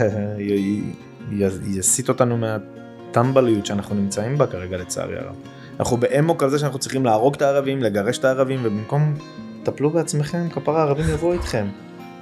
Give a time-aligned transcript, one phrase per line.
[1.78, 5.34] יסיט אותנו מהטמבליות שאנחנו נמצאים בה כרגע לצערי הרב.
[5.80, 9.14] אנחנו באמוק על זה שאנחנו צריכים להרוג את הערבים, לגרש את הערבים, ובמקום,
[9.62, 11.66] טפלו בעצמכם, כפרה הערבים יבואו איתכם.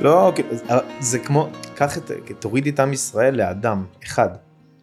[0.00, 0.32] לא,
[1.00, 4.28] זה כמו, קח את, תוריד את עם ישראל לאדם אחד.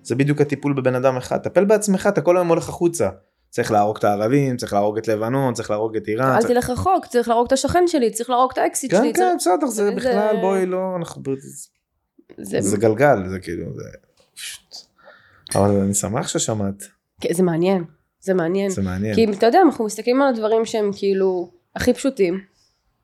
[0.03, 1.37] זה בדיוק הטיפול בבן אדם אחד.
[1.37, 3.09] טפל בעצמך, אתה כל היום הולך החוצה.
[3.49, 6.35] צריך להרוג את הערבים, צריך להרוג את לבנון, צריך להרוג את איראן.
[6.35, 6.51] אל צריך...
[6.51, 9.13] תלך רחוק, צריך להרוג את השכן שלי, צריך להרוג את האקסיט כן, שלי.
[9.13, 11.21] כן, צריך- בסדר, זה זה- בכלל, בואי לא, אנחנו...
[12.37, 13.83] זה- זה גלגל, זה כאילו, זה...
[15.55, 16.83] אבל אני שמח ששמעת,
[17.21, 17.83] כן, זה מעניין,
[18.21, 18.69] זה מעניין.
[18.69, 19.15] זה מעניין.
[19.15, 22.39] כי אתה יודע, אנחנו מסתכלים על הדברים שהם כאילו הכי פשוטים,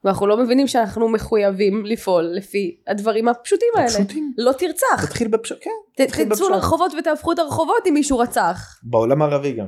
[0.04, 3.88] ואנחנו לא מבינים שאנחנו מחויבים לפעול לפי הדברים הפשוטים האלה.
[3.88, 4.34] פשוטים.
[4.38, 5.06] לא תרצח.
[5.06, 6.04] תתחיל בפשט, כן.
[6.06, 6.50] תתחיל תצאו.
[6.50, 8.80] לרחובות ותהפכו את הרחובות אם מישהו רצח.
[8.84, 9.68] בעולם הערבי גם.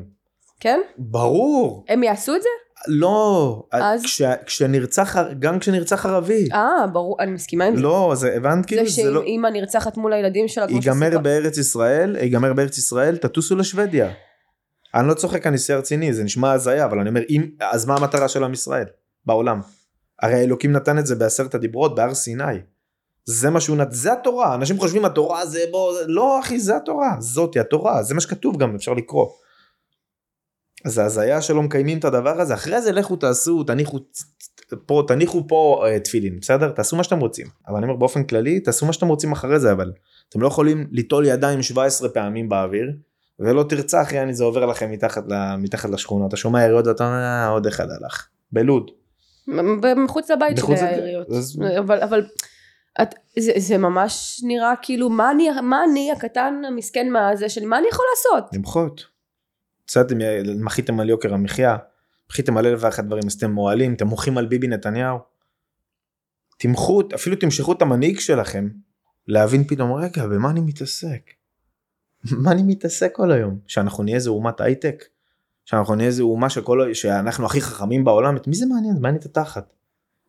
[0.59, 0.80] כן?
[0.97, 1.85] ברור.
[1.89, 2.49] הם יעשו את זה?
[2.88, 3.64] לא.
[3.72, 4.02] אז?
[4.04, 6.48] כש- כשנרצח, גם כשנרצח ערבי.
[6.53, 7.81] אה, ברור, אני מסכימה עם זה.
[7.81, 9.22] לא, זה הבנת כאילו, זה זה לא...
[9.25, 11.23] שאמא נרצחת מול הילדים שלה, כמו ייגמר שסיפרת.
[11.23, 14.12] בארץ ישראל, ייגמר בארץ ישראל, תטוסו לשוודיה.
[14.95, 17.95] אני לא צוחק, אני שיא רציני, זה נשמע הזיה, אבל אני אומר, אם, אז מה
[17.95, 18.86] המטרה של עם ישראל
[19.25, 19.62] בעולם?
[20.22, 22.44] הרי אלוקים נתן את זה בעשרת הדיברות, בהר סיני.
[23.25, 26.75] זה מה שהוא נתן, זה התורה, אנשים חושבים התורה זה בוא, זה- לא אחי, זה
[26.75, 29.28] התורה, זאתי התורה, זה מה שכתוב גם, אפשר לקרוא.
[30.86, 34.00] אז זה הזיה שלא מקיימים את הדבר הזה, אחרי זה לכו תעשו, תניחו
[34.86, 36.70] פה, תניחו פה אה, תפילין, בסדר?
[36.72, 37.48] תעשו מה שאתם רוצים.
[37.67, 39.92] אבל אני אומר באופן כללי, תעשו מה שאתם רוצים אחרי זה, אבל
[40.30, 42.92] אתם לא יכולים ליטול ידיים 17 פעמים באוויר,
[43.40, 45.23] ולא תרצח, יעני זה עובר לכם מתחת,
[45.58, 48.28] מתחת לשכונה, אתה שומע יריות ואתה אומר, אה, עוד אחד הלך.
[48.52, 48.92] בלוד.
[50.03, 51.30] מחוץ לבית שלי העיריות.
[51.30, 52.25] אז- אבל, אבל
[53.02, 57.78] את, זה, זה ממש נראה כאילו, מה אני, מה אני הקטן המסכן מהזה של מה
[57.80, 58.50] אני יכול לעשות?
[58.53, 59.12] למחות.
[59.94, 60.17] קצתם,
[60.55, 61.77] מחיתם על יוקר המחיה,
[62.30, 65.17] מחיתם על אלף ואחת דברים, אז אתם מועלים, אתם מוחים על ביבי נתניהו.
[66.59, 68.69] תמחו, אפילו תמשכו את המנהיג שלכם,
[69.28, 71.31] להבין פתאום, רגע, במה אני מתעסק?
[72.31, 73.59] מה אני מתעסק כל היום?
[73.68, 75.03] שאנחנו נהיה איזה אומת הייטק?
[75.66, 78.38] שאנחנו נהיה איזה אומה שכל, שאנחנו הכי חכמים בעולם?
[78.38, 78.95] את מי זה מעניין?
[79.01, 79.73] מעניין את התחת.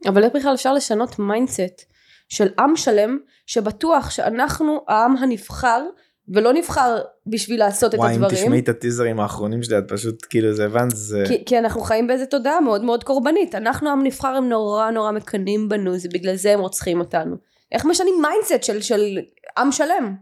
[0.09, 1.85] אבל איך בכלל אפשר לשנות mindset
[2.29, 5.83] של עם שלם שבטוח שאנחנו העם הנבחר
[6.29, 8.45] ולא נבחר בשביל לעשות את וואי, אם הדברים.
[8.45, 11.25] תשמעי את הטיזרים האחרונים שלי, את פשוט כאילו זה הבנת, זה...
[11.29, 13.55] כי, כי אנחנו חיים באיזה תודעה מאוד מאוד קורבנית.
[13.55, 17.37] אנחנו עם נבחר הם נורא נורא מקנאים בנו, זה בגלל זה הם רוצחים אותנו.
[17.73, 19.19] איך משנים mindset של, של
[19.59, 20.15] עם שלם?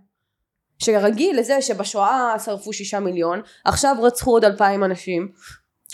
[0.79, 5.29] שרגיל לזה שבשואה שרפו שישה מיליון, עכשיו רצחו עוד אלפיים אנשים.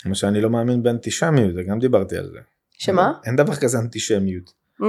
[0.05, 2.39] מה שאני לא מאמין באנטישמיות, וגם דיברתי על זה.
[2.71, 3.13] שמה?
[3.25, 4.53] אין דבר כזה אנטישמיות.
[4.81, 4.85] Mm,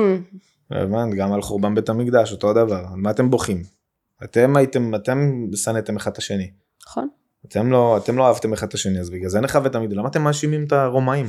[0.70, 1.14] הבנת?
[1.14, 2.76] גם על חורבן בית המקדש, אותו הדבר.
[2.92, 3.79] על מה אתם בוכים?
[4.24, 6.50] אתם הייתם, אתם שנאתם אחד את השני.
[6.86, 7.08] נכון.
[7.48, 9.96] אתם לא, אתם לא אהבתם אחד את השני, אז בגלל זה את המקדש.
[9.96, 11.26] למה אתם מאשימים את הרומאים?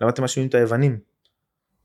[0.00, 0.98] למה אתם מאשימים את היוונים?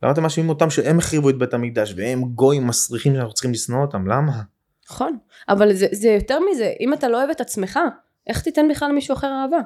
[0.04, 3.82] למה אתם מאשימים אותם שהם החריבו את בית המקדש והם גויים מסריחים שאנחנו צריכים לשנוא
[3.82, 4.08] אותם?
[4.08, 4.42] למה?
[4.90, 5.18] נכון.
[5.50, 7.80] אבל זה, זה יותר מזה, אם אתה לא אוהב את עצמך,
[8.28, 9.60] איך תיתן בכלל למישהו אחר אהבה?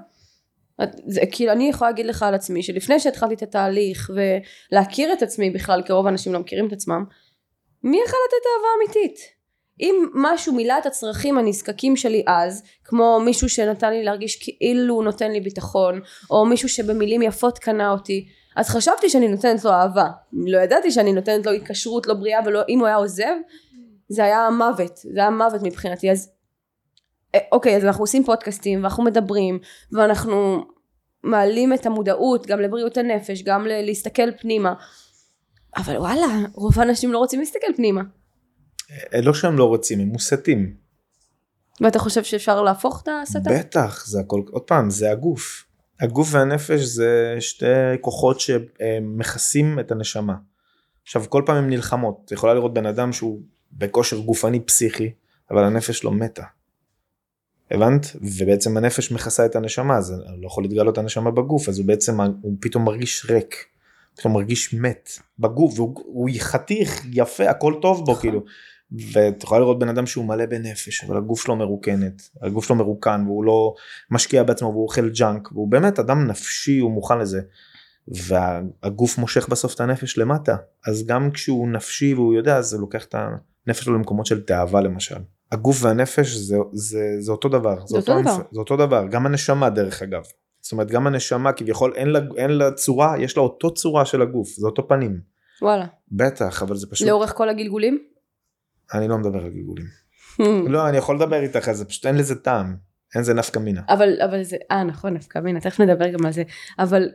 [0.83, 4.11] את- זה, כאילו אני יכולה להגיד לך על עצמי שלפני שהתחלתי את התהליך
[4.71, 7.03] ולהכיר את עצמי בכלל כי רוב האנשים לא מכירים את עצמם
[7.83, 9.38] מי יכל לתת אהבה אמיתית?
[9.79, 15.03] אם משהו מילא את הצרכים הנזקקים שלי אז כמו מישהו שנתן לי להרגיש כאילו הוא
[15.03, 16.01] נותן לי ביטחון
[16.31, 20.07] או מישהו שבמילים יפות קנה אותי אז חשבתי שאני נותנת לו אהבה.
[20.33, 23.33] לא ידעתי שאני נותנת לו התקשרות לא בריאה ולא אם הוא היה עוזב
[24.09, 26.11] זה היה מוות זה היה מוות מבחינתי.
[26.11, 26.31] אז
[27.35, 29.59] אה, אוקיי אז אנחנו עושים פודקאסטים ואנחנו מדברים
[29.91, 30.63] ואנחנו
[31.23, 34.73] מעלים את המודעות גם לבריאות הנפש גם ל- להסתכל פנימה.
[35.77, 38.01] אבל וואלה רוב האנשים לא רוצים להסתכל פנימה
[39.21, 40.73] לא שהם לא רוצים, הם מוסתים.
[41.81, 43.49] ואתה חושב שאפשר להפוך את ההסתה?
[43.49, 45.65] בטח, זה הכל, עוד פעם, זה הגוף.
[46.01, 47.65] הגוף והנפש זה שתי
[48.01, 50.35] כוחות שמכסים את הנשמה.
[51.03, 52.31] עכשיו, כל פעם הן נלחמות.
[52.31, 53.41] יכולה לראות בן אדם שהוא
[53.71, 55.11] בכושר גופני פסיכי,
[55.51, 56.43] אבל הנפש לא מתה.
[57.71, 58.05] הבנת?
[58.15, 62.21] ובעצם הנפש מכסה את הנשמה, אז אני לא יכול להתגלות הנשמה בגוף, אז הוא בעצם,
[62.21, 63.55] הוא פתאום מרגיש ריק.
[64.17, 65.09] פתאום מרגיש מת
[65.39, 68.43] בגוף, והוא הוא חתיך, יפה, הכל טוב בו, כאילו.
[68.91, 73.23] ואת יכולה לראות בן אדם שהוא מלא בנפש אבל הגוף שלו מרוקנת הגוף שלו מרוקן
[73.25, 73.73] והוא לא
[74.11, 77.41] משקיע בעצמו והוא אוכל ג'אנק והוא באמת אדם נפשי הוא מוכן לזה.
[78.07, 80.55] והגוף מושך בסוף את הנפש למטה
[80.87, 83.15] אז גם כשהוא נפשי והוא יודע אז זה לוקח את
[83.67, 85.19] הנפש שלו למקומות של תאווה למשל.
[85.51, 88.37] הגוף והנפש זה, זה, זה אותו דבר זה אותו דבר.
[88.51, 90.23] זה אותו דבר גם הנשמה דרך אגב.
[90.61, 94.21] זאת אומרת גם הנשמה כביכול אין לה, אין לה צורה יש לה אותו צורה של
[94.21, 95.19] הגוף זה אותו פנים.
[95.61, 98.08] וואלה בטח אבל זה פשוט לאורך כל הגלגולים?
[98.93, 99.85] אני לא מדבר על גלגולים.
[100.67, 102.75] לא, אני יכול לדבר איתך על זה, פשוט אין לזה טעם.
[103.15, 103.81] אין זה נפקא מינה.
[103.89, 106.43] אבל אבל זה אה נכון נפקא מינה תכף נדבר גם על זה
[106.79, 107.09] אבל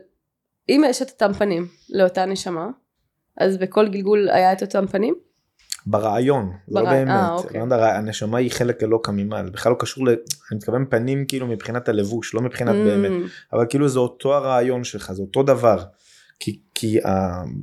[0.69, 2.67] אם יש את אותם פנים לאותה נשמה
[3.37, 5.15] אז בכל גלגול היה את אותם פנים?
[5.87, 7.61] ברעיון, זה לא ברע- אה, באמת, אוקיי.
[7.67, 10.09] לא הנשמה היא חלק אלוקא ממעל, בכלל לא קשור, ל...
[10.09, 10.17] אני
[10.57, 15.11] מתכוון פנים כאילו מבחינת הלבוש, לא מבחינת באמת, Mm, אבל כאילו זה אותו הרעיון שלך,
[15.11, 15.83] זה אותו דבר.
[16.39, 17.07] כי, כי uh,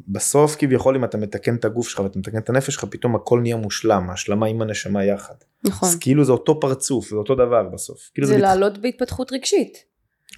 [0.09, 3.41] בסוף כביכול אם אתה מתקן את הגוף שלך ואתה מתקן את הנפש שלך פתאום הכל
[3.41, 5.35] נהיה מושלם השלמה עם הנשמה יחד.
[5.65, 5.89] נכון.
[5.89, 8.11] אז כאילו זה אותו פרצוף זה אותו דבר בסוף.
[8.15, 9.79] כאילו זה מת- לעלות בהתפתחות רגשית.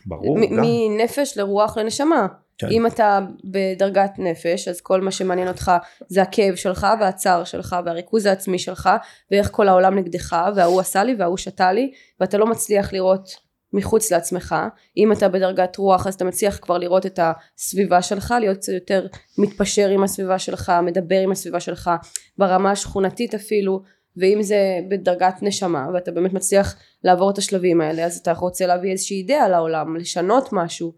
[0.07, 0.39] ברור.
[0.39, 0.63] מ- גם.
[0.67, 2.27] מנפש לרוח לנשמה.
[2.59, 2.67] כן.
[2.71, 5.73] אם אתה בדרגת נפש אז כל מה שמעניין אותך
[6.09, 8.91] זה הכאב שלך והצער שלך והריכוז העצמי שלך
[9.31, 13.29] ואיך כל העולם נגדך וההוא עשה לי וההוא שתה לי ואתה לא מצליח לראות
[13.75, 14.55] מחוץ לעצמך
[14.97, 19.07] אם אתה בדרגת רוח אז אתה מצליח כבר לראות את הסביבה שלך להיות קצת יותר
[19.39, 21.91] מתפשר עם הסביבה שלך מדבר עם הסביבה שלך
[22.39, 23.83] ברמה השכונתית אפילו
[24.17, 24.57] ואם זה
[24.91, 29.49] בדרגת נשמה ואתה באמת מצליח לעבור את השלבים האלה אז אתה רוצה להביא איזושהי אידאה
[29.49, 30.93] לעולם לשנות משהו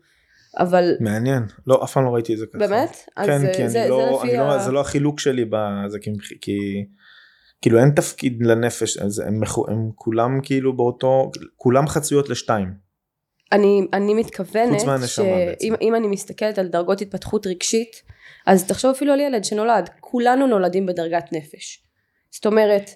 [0.59, 2.59] אבל מעניין לא אף פעם לא ראיתי את זה ככה.
[2.59, 2.97] באמת?
[3.17, 4.59] אז כן זה, כי זה, אני לא, זה אני לא, ה...
[4.59, 6.87] זה לא החילוק שלי בזה כי, כי
[7.63, 12.87] כאילו אין תפקיד לנפש אז הם, הם כולם כאילו באותו כולם חצויות לשתיים.
[13.53, 14.81] אני, אני מתכוונת.
[15.07, 18.03] שאם אם אני מסתכלת על דרגות התפתחות רגשית
[18.47, 21.83] אז תחשוב אפילו על ילד שנולד כולנו נולדים בדרגת נפש
[22.31, 22.91] זאת אומרת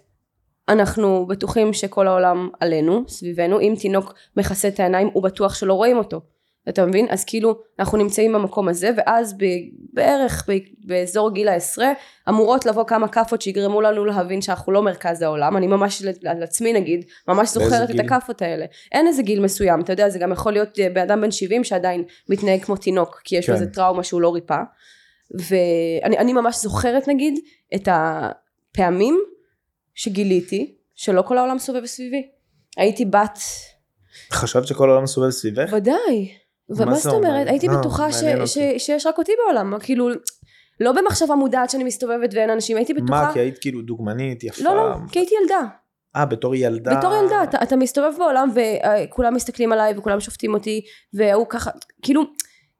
[0.68, 5.98] אנחנו בטוחים שכל העולם עלינו סביבנו אם תינוק מכסה את העיניים הוא בטוח שלא רואים
[5.98, 6.20] אותו
[6.68, 7.06] אתה מבין?
[7.10, 9.44] אז כאילו אנחנו נמצאים במקום הזה ואז ב,
[9.92, 11.92] בערך ב, באזור גיל העשרה
[12.28, 16.72] אמורות לבוא כמה כאפות שיגרמו לנו להבין שאנחנו לא מרכז העולם אני ממש על- עצמי
[16.72, 18.00] נגיד ממש זוכרת את?
[18.00, 21.20] הכאפות האלה אין איזה גיל מסוים אתה יודע זה גם יכול להיות אה, בן אדם
[21.20, 23.62] בן 70 שעדיין מתנהג כמו תינוק כי יש לו כן.
[23.62, 24.62] איזה טראומה שהוא לא ריפא
[25.34, 27.38] ואני אני ממש זוכרת נגיד
[27.74, 29.20] את הפעמים
[29.94, 32.28] שגיליתי שלא כל העולם סובב סביבי
[32.76, 33.38] הייתי בת
[34.32, 35.72] חשבת שכל העולם סובב סביבך?
[35.72, 36.28] ודאי
[36.70, 37.28] מה ומה זה זאת אומר?
[37.28, 38.08] אומרת הייתי לא, בטוחה.
[38.78, 40.08] שיש רק אותי בעולם כאילו
[40.80, 44.64] לא במחשבה מודעת שאני מסתובבת ואין אנשים הייתי בטוחה מה כי היית כאילו דוגמנית יפה?
[44.64, 45.60] לא לא כי הייתי ילדה
[46.16, 46.94] אה בתור ילדה?
[46.94, 50.80] בתור ילדה אתה, אתה מסתובב בעולם וכולם מסתכלים עליי וכולם שופטים אותי
[51.14, 51.70] והוא ככה
[52.02, 52.22] כאילו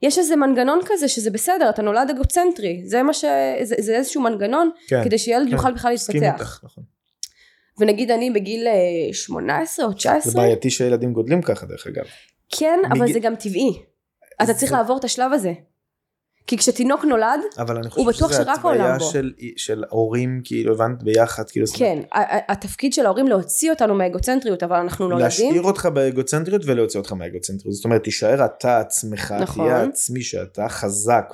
[0.02, 3.24] יש איזה מנגנון כזה שזה בסדר אתה נולד אגוצנטרי זה מה ש...
[3.62, 6.84] זה, זה איזשהו מנגנון כן, כדי שילד כן, יוכל בכלל להתפתח איתך, נכון.
[7.78, 12.04] ונגיד אני בגיל אה, 18 או זה 19 בעייתי שילדים גודלים ככה דרך אגב.
[12.50, 13.82] כן אבל זה גם טבעי.
[14.42, 15.52] אתה צריך לעבור את השלב הזה.
[16.46, 19.04] כי כשתינוק נולד אבל אני הוא חושב בטוח שרק העולם התוויה בו.
[19.04, 21.02] של, של הורים כאילו הבנת?
[21.02, 21.98] ביחד כאילו כן
[22.48, 27.74] התפקיד של ההורים להוציא אותנו מהאגוצנטריות אבל אנחנו נולדים להשאיר אותך באגוצנטריות ולהוציא אותך מהאגוצנטריות.
[27.74, 29.64] זאת אומרת תישאר אתה עצמך נכון.
[29.64, 31.24] תהיה עצמי שאתה חזק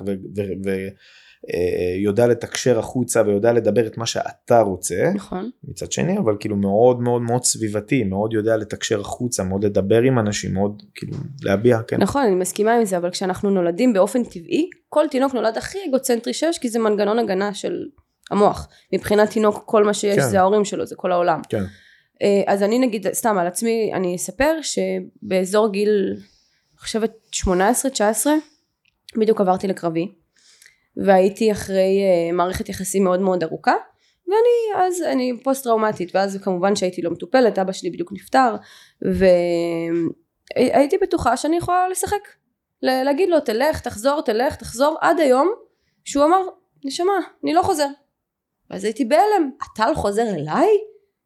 [1.53, 5.49] ויודע לתקשר החוצה ויודע לדבר את מה שאתה רוצה נכון.
[5.63, 10.19] מצד שני אבל כאילו מאוד מאוד מאוד סביבתי מאוד יודע לתקשר החוצה מאוד לדבר עם
[10.19, 11.13] אנשים מאוד כאילו
[11.43, 11.97] להביע כן.
[11.97, 16.33] נכון אני מסכימה עם זה אבל כשאנחנו נולדים באופן טבעי כל תינוק נולד הכי אגוצנטרי
[16.33, 17.85] שיש כי זה מנגנון הגנה של
[18.31, 18.67] המוח.
[18.93, 20.29] מבחינת תינוק כל מה שיש כן.
[20.29, 21.41] זה ההורים שלו זה כל העולם.
[21.49, 21.63] כן.
[22.21, 27.11] אה, אז אני נגיד סתם על עצמי אני אספר שבאזור גיל אני חושבת
[27.43, 28.27] 18-19
[29.17, 30.11] בדיוק עברתי לקרבי
[31.05, 33.75] והייתי אחרי אה, מערכת יחסים מאוד מאוד ארוכה
[34.27, 38.55] ואני אז אני פוסט טראומטית ואז כמובן שהייתי לא מטופלת אבא שלי בדיוק נפטר
[40.61, 42.27] והייתי בטוחה שאני יכולה לשחק.
[42.81, 45.53] להגיד לו תלך תחזור תלך תחזור עד היום
[46.05, 46.41] שהוא אמר
[46.85, 47.87] נשמה אני לא חוזר
[48.69, 50.67] ואז הייתי בהלם אתה לא חוזר אליי?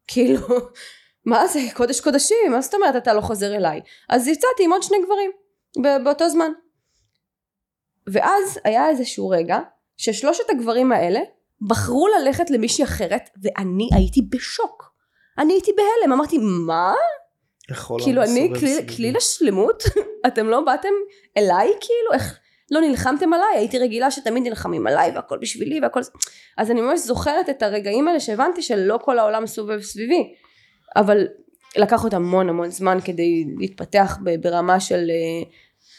[0.06, 0.40] כאילו
[1.26, 3.80] מה זה קודש קודשים מה זאת אומרת אתה לא חוזר אליי?
[4.08, 5.30] אז יצאתי עם עוד שני גברים
[6.04, 6.52] באותו זמן
[8.06, 9.58] ואז היה איזשהו רגע
[9.96, 11.20] ששלושת הגברים האלה
[11.68, 14.92] בחרו ללכת למישהי אחרת ואני הייתי בשוק.
[15.38, 16.94] אני הייתי בהלם אמרתי מה?
[18.02, 18.96] כאילו אני מסובב כלי, סביבי.
[18.96, 19.82] כלי לשלמות?
[20.26, 20.88] אתם לא באתם
[21.36, 22.12] אליי כאילו?
[22.12, 22.38] איך
[22.70, 23.56] לא נלחמתם עליי?
[23.56, 26.10] הייתי רגילה שתמיד נלחמים עליי והכל בשבילי והכל זה.
[26.58, 30.34] אז אני ממש זוכרת את הרגעים האלה שהבנתי שלא כל העולם סובב סביבי.
[30.96, 31.26] אבל
[31.76, 35.50] לקח עוד המון המון זמן כדי להתפתח ברמה של אה,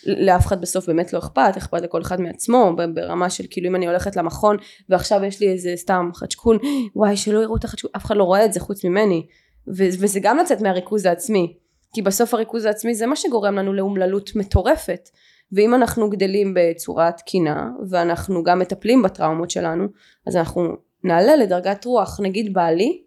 [0.06, 3.88] לאף אחד בסוף באמת לא אכפת, אכפת לכל אחד מעצמו, ברמה של כאילו אם אני
[3.88, 4.58] הולכת למכון
[4.90, 6.58] ועכשיו יש לי איזה סתם חדשקון,
[6.96, 9.28] וואי שלא יראו את החדשקון, אף אחד לא רואה את זה חוץ ממני,
[9.68, 11.58] וזה גם לצאת מהריכוז העצמי,
[11.94, 15.10] כי בסוף הריכוז העצמי זה מה שגורם לנו לאומללות מטורפת,
[15.52, 19.88] ואם אנחנו גדלים בצורה תקינה ואנחנו גם מטפלים בטראומות שלנו,
[20.28, 20.68] אז אנחנו
[21.04, 23.04] נעלה לדרגת רוח, נגיד בעלי,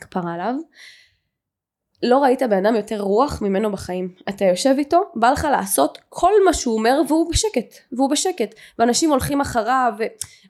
[0.00, 0.54] כפרה עליו,
[2.02, 4.14] לא ראית בן אדם יותר רוח ממנו בחיים.
[4.28, 8.54] אתה יושב איתו, בא לך לעשות כל מה שהוא אומר והוא בשקט, והוא בשקט.
[8.78, 9.92] ואנשים הולכים אחריו,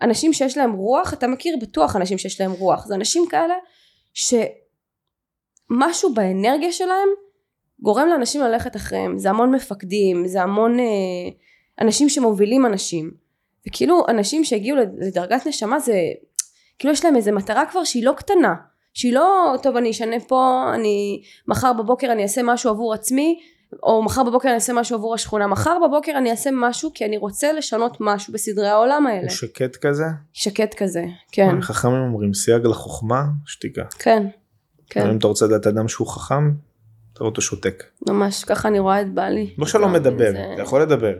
[0.01, 2.87] ואנשים שיש להם רוח, אתה מכיר בטוח אנשים שיש להם רוח.
[2.87, 3.55] זה אנשים כאלה
[4.15, 4.55] שמשהו
[6.15, 7.09] באנרגיה שלהם
[7.83, 9.19] גורם לאנשים ללכת אחריהם.
[9.19, 10.85] זה המון מפקדים, זה המון אה,
[11.81, 13.11] אנשים שמובילים אנשים.
[13.69, 15.95] וכאילו אנשים שהגיעו לדרגת נשמה זה
[16.79, 18.55] כאילו יש להם איזה מטרה כבר שהיא לא קטנה,
[18.95, 23.41] שהיא לא, טוב אני אשנה פה, אני, מחר בבוקר אני אעשה משהו עבור עצמי,
[23.83, 27.17] או מחר בבוקר אני אעשה משהו עבור השכונה, מחר בבוקר אני אעשה משהו כי אני
[27.19, 29.21] רוצה לשנות משהו בסדרי העולם האלה.
[29.21, 30.05] הוא שקט כזה?
[30.33, 31.61] שקט כזה, כן.
[31.61, 33.83] חכמים אומרים סייג לחוכמה, שתיקה.
[33.99, 34.27] כן,
[34.91, 35.11] כן.
[35.11, 36.51] אם אתה רוצה לדעת אדם שהוא חכם,
[37.15, 37.85] תראה אותו שותק.
[38.09, 39.55] ממש, ככה אני רואה את בעלי.
[39.59, 41.13] לא שלא מדבר, זה- אתה יכול לדבר.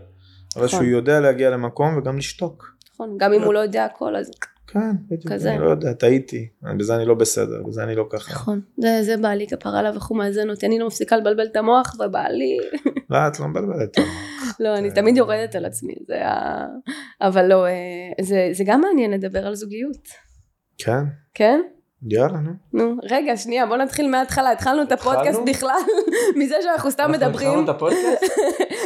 [0.57, 0.69] אבל נכון.
[0.81, 2.75] שהוא יודע להגיע למקום וגם לשתוק.
[2.95, 4.31] נכון, גם אם הוא לא יודע הכל אז
[4.73, 5.51] כן, בדיוק, כזה.
[5.55, 6.49] אני לא יודע, טעיתי,
[6.79, 8.33] בזה אני לא בסדר, בזה אני לא ככה.
[8.33, 11.57] נכון, זה, זה בעלי כפרה עליו איך הוא מאזן אותי, אני לא מפסיקה לבלבל את
[11.57, 12.59] המוח ובעלי,
[13.11, 13.97] לא, את לא מבלבלת.
[14.61, 16.67] לא, אני תמיד יורדת על עצמי, זה ה...
[17.21, 17.73] אבל לא, אה,
[18.21, 20.09] זה, זה גם מעניין לדבר על זוגיות,
[20.79, 21.61] כן, כן?
[22.09, 22.51] יאללה, נו.
[22.73, 25.45] נו, רגע, שנייה, בוא נתחיל מההתחלה, התחלנו את הפודקאסט התחלנו?
[25.45, 25.81] בכלל,
[26.39, 27.67] מזה שאנחנו סתם מדברים,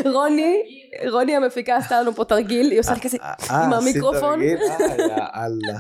[0.15, 0.63] רוני,
[1.11, 3.19] רוני המפיקה עשתה לנו פה תרגיל, היא עושה לי כזה,
[3.51, 4.41] עם המיקרופון.
[4.43, 5.79] אה, יאללה.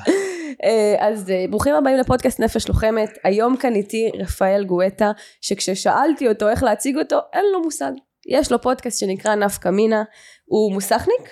[0.64, 6.48] אה, אז אה, ברוכים הבאים לפודקאסט נפש לוחמת, היום כאן איתי רפאל גואטה, שכששאלתי אותו
[6.48, 7.92] איך להציג אותו, אין לו מושג.
[8.28, 10.02] יש לו פודקאסט שנקרא נפקא מינה,
[10.44, 11.28] הוא מוסכניק?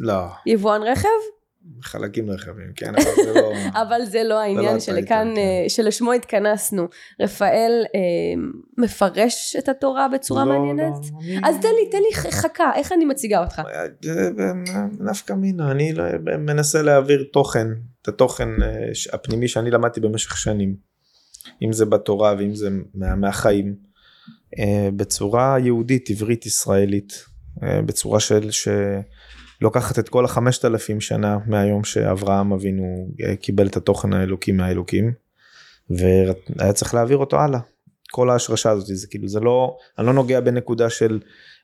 [0.00, 1.08] לא, יבואן רכב?
[1.82, 3.52] חלקים רחבים, כן, אבל זה לא...
[3.82, 5.40] אבל זה לא העניין לא שלכאן, כן.
[5.40, 6.88] אה, שלשמו התכנסנו.
[7.20, 8.00] רפאל אה,
[8.78, 10.92] מפרש את התורה בצורה לא, מעניינת?
[11.12, 13.62] לא, אני- אז תן לי, תן לי חכה, איך אני מציגה אותך?
[14.02, 14.30] זה
[15.00, 16.04] נפקא מינה, אני לא-
[16.38, 17.66] מנסה להעביר תוכן,
[18.02, 20.76] את התוכן אה, ש- הפנימי שאני למדתי במשך שנים,
[21.62, 23.74] אם זה בתורה ואם זה מה- מהחיים,
[24.58, 27.24] אה, בצורה יהודית, עברית, ישראלית,
[27.62, 28.50] אה, בצורה של
[29.60, 35.12] שלוקחת את כל החמשת אלפים שנה מהיום שאברהם אבינו אה, קיבל את התוכן האלוקי מהאלוקים,
[35.90, 37.60] והיה צריך להעביר אותו הלאה.
[38.12, 41.20] כל ההשרשה הזאת זה כאילו זה לא אני לא נוגע בנקודה של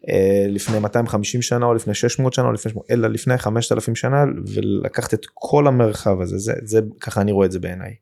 [0.08, 4.24] אה, לפני 250 שנה או לפני 600 שנה או לפני 800, אלא לפני 5000 שנה
[4.54, 7.94] ולקחת את כל המרחב הזה זה זה ככה אני רואה את זה בעיניי.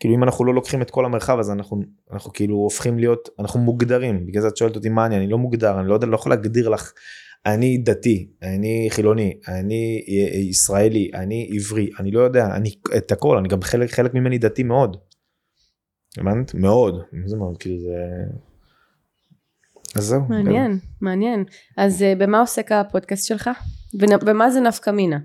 [0.00, 3.60] כאילו אם אנחנו לא לוקחים את כל המרחב הזה אנחנו אנחנו כאילו הופכים להיות אנחנו
[3.60, 6.14] מוגדרים בגלל זה את שואלת אותי מה אני אני לא מוגדר אני לא יודע לא
[6.14, 6.92] יכול להגדיר לך
[7.46, 13.38] אני דתי אני חילוני אני אה, ישראלי אני עברי אני לא יודע אני את הכל
[13.38, 14.96] אני גם חלק חלק ממני דתי מאוד.
[16.18, 16.54] הבנת?
[16.54, 16.94] מאוד
[17.26, 17.94] זה מאוד כאילו זה.
[19.96, 20.20] אז זהו.
[20.28, 21.44] מעניין, מעניין.
[21.76, 23.50] אז אה, במה עוסק הפודקאסט שלך?
[24.26, 25.18] ומה זה נפקא מינה?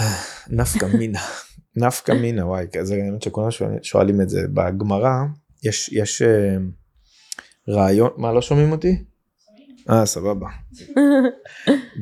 [0.50, 1.18] נפקא מינה
[1.86, 3.48] נפקא מינה וואי זה האמת שכולם
[3.82, 5.24] שואלים- את זה בגמרא
[5.64, 6.56] יש יש אה,
[7.68, 9.04] רעיון מה לא שומעים אותי?
[9.90, 10.48] אה סבבה.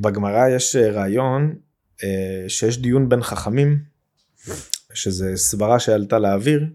[0.02, 1.54] בגמרא יש אה, רעיון
[2.04, 3.78] אה, שיש דיון בין חכמים
[4.94, 6.66] שזה סברה שעלתה לאוויר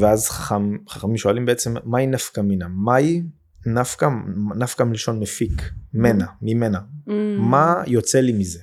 [0.00, 3.22] ואז חכם, חכמים שואלים בעצם מהי נפקא מינה מהי
[3.66, 4.08] נפקא
[4.56, 5.62] נפקא מלשון מפיק
[5.94, 6.78] מנה ממנה
[7.08, 7.10] Mm.
[7.38, 8.60] מה יוצא לי מזה.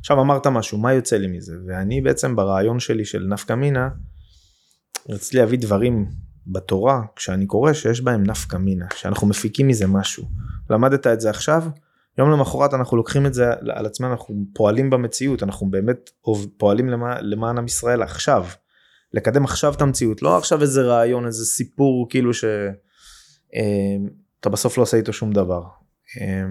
[0.00, 3.88] עכשיו אמרת משהו מה יוצא לי מזה ואני בעצם ברעיון שלי של נפקא מינה
[5.08, 6.10] רציתי להביא דברים
[6.46, 10.24] בתורה כשאני קורא שיש בהם נפקא מינה שאנחנו מפיקים מזה משהו
[10.70, 11.62] למדת את זה עכשיו
[12.18, 16.10] יום למחרת אנחנו לוקחים את זה על עצמנו אנחנו פועלים במציאות אנחנו באמת
[16.56, 18.46] פועלים למע- למען עם ישראל עכשיו
[19.12, 22.44] לקדם עכשיו את המציאות לא עכשיו איזה רעיון איזה סיפור כאילו ש...
[23.54, 23.96] אה,
[24.40, 25.62] אתה בסוף לא עושה איתו שום דבר.
[26.20, 26.44] אה,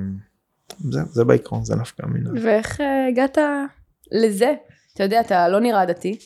[0.92, 2.30] זה, זה בעיקרון זה נפקא מינה.
[2.44, 3.38] ואיך אה, הגעת
[4.12, 4.54] לזה?
[4.94, 6.20] אתה יודע, אתה לא נראה דתי,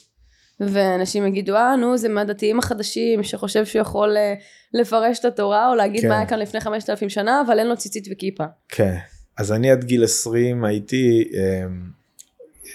[0.60, 4.34] ואנשים יגידו, אה, נו, זה מהדתיים החדשים, שחושב שהוא יכול אה,
[4.74, 6.10] לפרש את התורה, או להגיד כן.
[6.10, 8.44] מה היה כאן לפני 5,000 שנה, אבל אין לו ציצית וכיפה.
[8.70, 8.96] כן.
[9.38, 11.64] אז אני עד גיל 20 הייתי אה,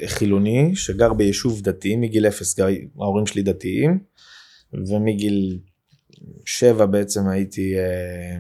[0.07, 2.67] חילוני שגר ביישוב דתי מגיל 0 גר,
[3.01, 3.99] ההורים שלי דתיים
[4.73, 5.59] ומגיל
[6.45, 8.37] 7 בעצם הייתי אה,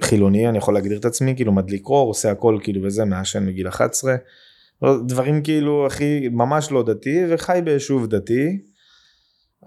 [0.00, 3.68] חילוני אני יכול להגדיר את עצמי כאילו מדליק אור עושה הכל כאילו וזה מעשן מגיל
[3.68, 4.18] 11 לא,
[4.82, 8.58] דברים כאילו הכי ממש לא דתי וחי ביישוב דתי.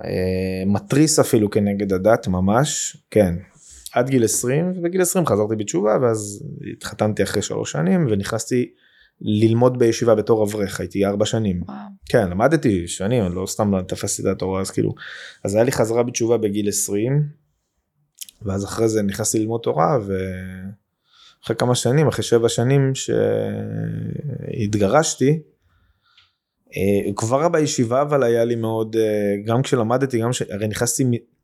[0.04, 3.36] אה, מתריס אפילו כנגד הדת ממש כן
[3.94, 8.72] עד גיל 20 ובגיל 20 חזרתי בתשובה ואז התחתנתי אחרי שלוש שנים ונכנסתי
[9.22, 11.78] ללמוד בישיבה בתור אברך הייתי ארבע שנים וואו.
[12.10, 14.94] כן למדתי שנים לא סתם לא תפסתי את התורה אז כאילו
[15.44, 17.24] אז היה לי חזרה בתשובה בגיל 20
[18.42, 19.98] ואז אחרי זה נכנסתי ללמוד תורה
[21.42, 22.92] ואחרי כמה שנים אחרי שבע שנים
[24.54, 25.40] שהתגרשתי
[26.76, 30.42] אה, כבר בישיבה אבל היה לי מאוד אה, גם כשלמדתי גם ש...
[30.42, 31.38] הרי נכנסתי מ-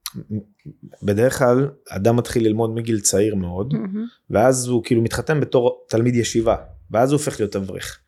[1.04, 4.06] בדרך כלל אדם מתחיל ללמוד מגיל צעיר מאוד מהמם.
[4.30, 6.56] ואז הוא כאילו מתחתן בתור תלמיד ישיבה
[6.92, 8.00] ואז הוא הופך להיות אברך.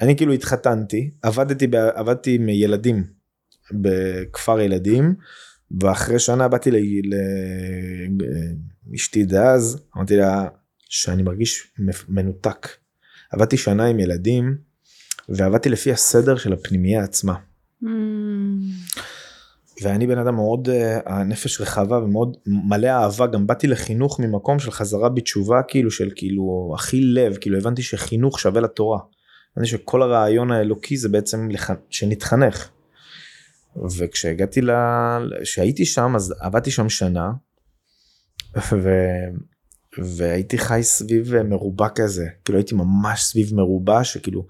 [0.00, 3.04] אני כאילו התחתנתי עבדתי ב- עבדתי עם ילדים
[3.72, 5.14] בכפר ילדים
[5.80, 6.70] ואחרי שנה באתי
[8.90, 10.48] לאשתי דאז אמרתי לה
[10.88, 11.72] שאני מרגיש
[12.08, 12.68] מנותק.
[13.32, 14.56] עבדתי שנה עם ילדים
[15.28, 17.34] ועבדתי לפי הסדר של הפנימייה עצמה.
[17.82, 18.60] מהמם.
[19.82, 24.70] ואני בן אדם מאוד אה, הנפש רחבה ומאוד מלא אהבה גם באתי לחינוך ממקום של
[24.70, 28.98] חזרה בתשובה כאילו של כאילו הכי לב כאילו הבנתי שחינוך שווה לתורה.
[29.56, 31.70] הבנתי שכל הרעיון האלוקי זה בעצם לח...
[31.90, 32.68] שנתחנך.
[33.98, 34.70] וכשהגעתי ל...
[35.44, 37.30] שהייתי שם אז עבדתי שם שנה.
[38.72, 38.88] ו...
[39.98, 44.46] והייתי חי סביב מרובע כזה כאילו הייתי ממש סביב מרובע שכאילו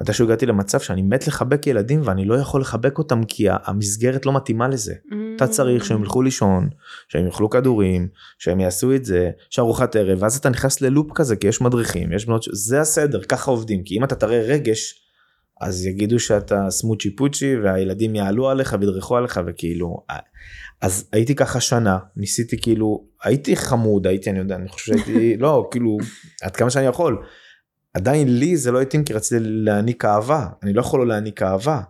[0.00, 4.32] מתישהו הגעתי למצב שאני מת לחבק ילדים ואני לא יכול לחבק אותם כי המסגרת לא
[4.32, 4.94] מתאימה לזה.
[5.36, 6.68] אתה צריך שהם ילכו לישון,
[7.08, 11.46] שהם יאכלו כדורים, שהם יעשו את זה, שארוחת ערב, ואז אתה נכנס ללופ כזה כי
[11.46, 15.03] יש מדריכים, יש בנות, זה הסדר, ככה עובדים, כי אם אתה תראה רגש,
[15.60, 20.04] אז יגידו שאתה סמוצ'י פוצ'י והילדים יעלו עליך וידרכו עליך וכאילו,
[20.80, 25.68] אז הייתי ככה שנה, ניסיתי כאילו, הייתי חמוד, הייתי, אני יודע, אני חושב שהייתי, לא,
[25.70, 25.96] כאילו,
[26.42, 27.22] עד כמה שאני יכול.
[27.94, 31.80] עדיין לי זה לא התאים כי רציתי להעניק אהבה אני לא יכול לא להעניק אהבה.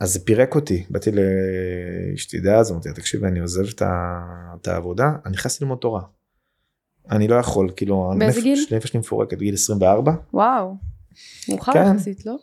[0.00, 3.64] אז זה פירק אותי באתי לאשתי דאז אמרתי תקשיבי אני עוזב
[4.54, 6.02] את העבודה אני נכנס ללמוד תורה.
[7.10, 8.66] אני לא יכול כאילו באיזה גיל?
[8.70, 10.12] נפש שלי מפורקת גיל 24.
[10.32, 10.93] וואו.
[11.48, 11.94] מאוחר כן.
[11.94, 12.36] יחסית לא?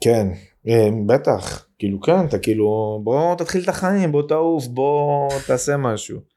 [0.00, 0.28] כן
[0.68, 6.34] אה, בטח כאילו כן אתה כאילו בוא תתחיל את החיים בוא תעוף בוא תעשה משהו.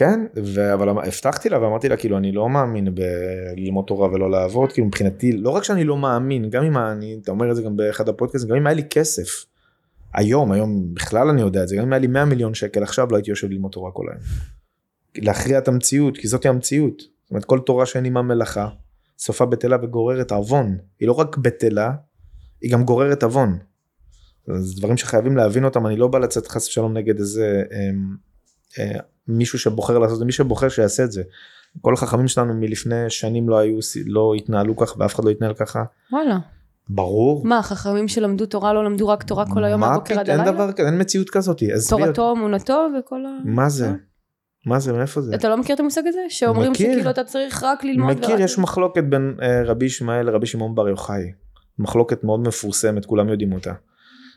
[0.00, 0.74] כן, ו...
[0.74, 4.86] אבל אמ, הבטחתי לה ואמרתי לה כאילו אני לא מאמין בללמוד תורה ולא לעבוד, כאילו
[4.86, 8.08] מבחינתי לא רק שאני לא מאמין, גם אם אני, אתה אומר את זה גם באחד
[8.08, 9.44] הפודקאסטים, גם אם היה לי כסף,
[10.14, 13.08] היום, היום בכלל אני יודע את זה, גם אם היה לי 100 מיליון שקל עכשיו
[13.10, 14.20] לא הייתי יושב ללמוד תורה כל היום.
[15.16, 17.00] להכריע את המציאות, כי זאתי המציאות.
[17.00, 18.68] זאת אומרת כל תורה שאין עימה מלאכה,
[19.20, 20.78] סופה בטלה וגוררת עוון.
[21.00, 21.92] היא לא רק בטלה,
[22.60, 23.58] היא גם גוררת עוון.
[24.54, 27.62] זה דברים שחייבים להבין אותם, אני לא בא לצאת חס ושלום נגד איזה...
[27.72, 27.90] אה,
[28.78, 31.22] אה, מישהו שבוחר לעשות זה מי שבוחר שיעשה את זה.
[31.80, 35.82] כל החכמים שלנו מלפני שנים לא היו לא התנהלו ככה ואף אחד לא התנהל ככה.
[36.12, 36.38] וואלה.
[36.88, 37.46] ברור.
[37.46, 40.44] מה חכמים שלמדו תורה לא למדו רק תורה כל היום מהבוקר עד הלילה?
[40.44, 41.62] אין דבר כזה אין מציאות כזאת.
[41.88, 43.30] תורתו אמונתו וכל ה...
[43.44, 43.92] מה זה?
[44.66, 45.34] מה זה מאיפה זה?
[45.34, 46.20] אתה לא מכיר את המושג הזה?
[46.28, 48.16] שאומרים מכיר, שכאילו אתה צריך רק ללמוד.
[48.16, 48.40] מכיר ורק...
[48.40, 51.32] יש מחלוקת בין uh, רבי ישמעאל לרבי שמעון בר יוחאי.
[51.78, 53.72] מחלוקת מאוד מפורסמת כולם יודעים אותה.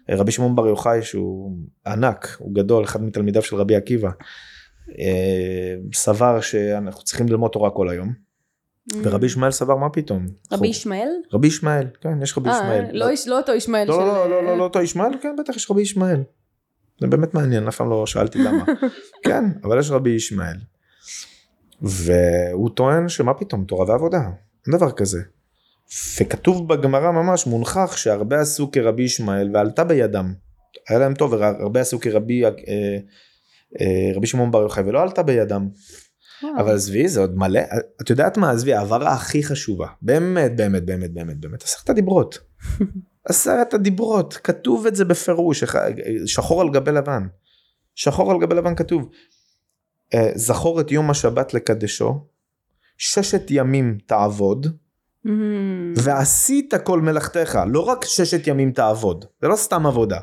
[0.09, 1.57] אה, רבי שמעון בר יוחאי שהוא
[1.87, 4.09] ענק הוא גדול אחד מתלמידיו של רבי עקיבא.
[4.99, 8.13] אה, סבר שאנחנו צריכים ללמוד תורה כל היום.
[8.91, 8.95] Mm.
[9.03, 10.27] ורבי ישמעאל סבר מה פתאום.
[10.51, 11.09] רבי ישמעאל?
[11.33, 12.85] רבי ישמעאל, כן יש רבי ישמעאל.
[12.91, 15.81] לא, לא אותו ישמעאל לא, לא, לא, לא, לא אותו ישמעאל, כן בטח יש רבי
[15.81, 16.23] ישמעאל.
[17.03, 18.63] זה באמת מעניין, אף פעם לא שאלתי למה.
[19.25, 20.57] כן, אבל יש רבי ישמעאל.
[21.81, 24.21] והוא טוען שמה פתאום, תורה ועבודה,
[24.67, 25.21] אין דבר כזה.
[26.19, 30.33] וכתוב בגמרא ממש מונחח שהרבה עשו כרבי ישמעאל ועלתה בידם.
[30.89, 32.49] היה להם טוב, והרבה עשו כרבי אה,
[33.81, 35.67] אה, רבי שמעון בר יוחאי ולא עלתה בידם.
[36.57, 37.61] אבל עזבי זה עוד מלא
[38.01, 42.39] את יודעת מה עזבי העברה הכי חשובה באמת באמת באמת באמת באמת עשרת הדיברות.
[43.25, 45.63] עשרת הדיברות כתוב את זה בפירוש
[46.25, 47.27] שחור על גבי לבן.
[47.95, 49.09] שחור על גבי לבן כתוב
[50.13, 52.25] אה, זכור את יום השבת לקדשו
[52.97, 55.29] ששת ימים תעבוד mm.
[55.95, 60.19] ועשית כל מלאכתך לא רק ששת ימים תעבוד זה לא סתם עבודה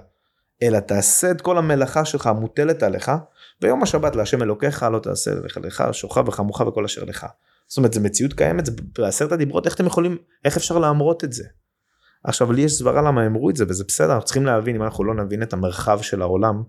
[0.63, 3.11] אלא תעשה את כל המלאכה שלך המוטלת עליך
[3.61, 7.27] ביום השבת להשם אלוקיך לא תעשה לך לך שוכב וחמוך וכל אשר לך.
[7.69, 11.33] זאת אומרת זה מציאות קיימת זה בעשרת הדיברות איך אתם יכולים איך אפשר להמרות את
[11.33, 11.45] זה.
[12.25, 15.05] עכשיו לי יש סברה למה אמרו את זה וזה בסדר אנחנו צריכים להבין אם אנחנו
[15.05, 16.63] לא נבין את המרחב של העולם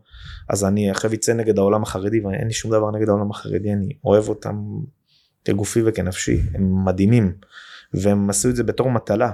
[0.50, 3.90] אז אני עכשיו אצא נגד העולם החרדי ואין לי שום דבר נגד העולם החרדי אני
[4.06, 4.56] אוהב אותם
[5.46, 7.34] כגופי וכנפשי הם מדהימים
[7.94, 9.32] והם עשו את זה בתור מטלה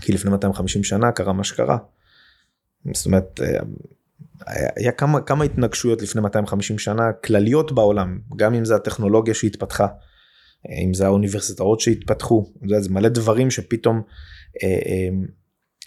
[0.00, 1.78] כי לפני 250 שנה קרה מה שקרה.
[2.94, 3.40] זאת אומרת
[4.76, 9.86] היה כמה כמה התנגשויות לפני 250 שנה כלליות בעולם גם אם זה הטכנולוגיה שהתפתחה.
[10.84, 14.04] אם זה האוניברסיטאות שהתפתחו זה, זה מלא דברים שפתאום אה, אה,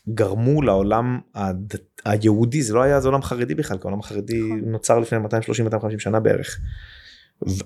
[0.09, 1.73] גרמו לעולם הד...
[2.05, 4.71] היהודי זה לא היה זה עולם חרדי בכלל כי העולם החרדי נכון.
[4.71, 6.59] נוצר לפני 230-250 שנה בערך.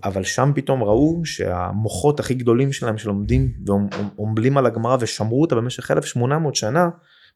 [0.03, 5.91] אבל שם פתאום ראו שהמוחות הכי גדולים שלהם שלומדים ועומלים על הגמרא ושמרו אותה במשך
[5.91, 6.89] 1800 שנה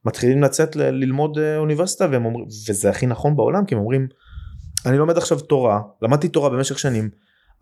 [0.04, 4.06] מתחילים לצאת ל- ללמוד אה, אוניברסיטה והם אומרים וזה הכי נכון בעולם כי הם אומרים
[4.86, 7.10] אני לומד עכשיו תורה למדתי תורה במשך שנים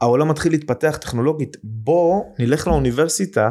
[0.00, 3.50] העולם מתחיל להתפתח טכנולוגית בוא נלך לאוניברסיטה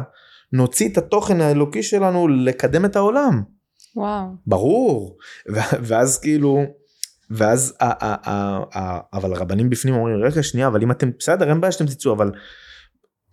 [0.52, 3.42] נוציא את התוכן האלוקי שלנו לקדם את העולם.
[3.96, 4.26] וואו.
[4.46, 5.18] ברור
[5.88, 6.64] ואז כאילו
[7.30, 7.76] ואז
[9.12, 12.32] אבל רבנים בפנים אומרים רגע שנייה אבל אם אתם בסדר אין בעיה שאתם תצאו אבל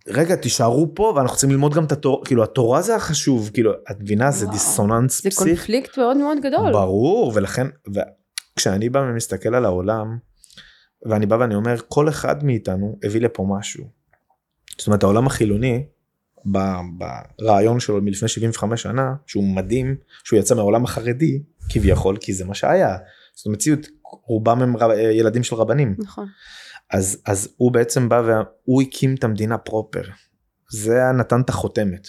[0.08, 4.00] רגע תישארו פה ואנחנו צריכים ללמוד גם את התורה כאילו התורה זה החשוב כאילו את
[4.00, 5.46] מבינה זה דיסוננס זה פסיך.
[5.48, 7.66] קונפליקט מאוד מאוד גדול ברור ולכן
[8.56, 10.18] כשאני בא ומסתכל על העולם
[11.06, 13.84] ואני בא ואני אומר כל אחד מאיתנו הביא לפה משהו.
[14.78, 15.86] זאת אומרת העולם החילוני
[17.38, 22.54] ברעיון שלו מלפני 75 שנה שהוא מדהים שהוא יצא מהעולם החרדי כביכול כי זה מה
[22.54, 22.96] שהיה
[23.34, 23.86] זאת מציאות,
[24.26, 25.94] רובם הם רב, ילדים של רבנים.
[25.98, 26.26] נכון.
[26.90, 30.02] אז, אז הוא בעצם בא והוא הקים את המדינה פרופר.
[30.70, 32.08] זה נתן את החותמת.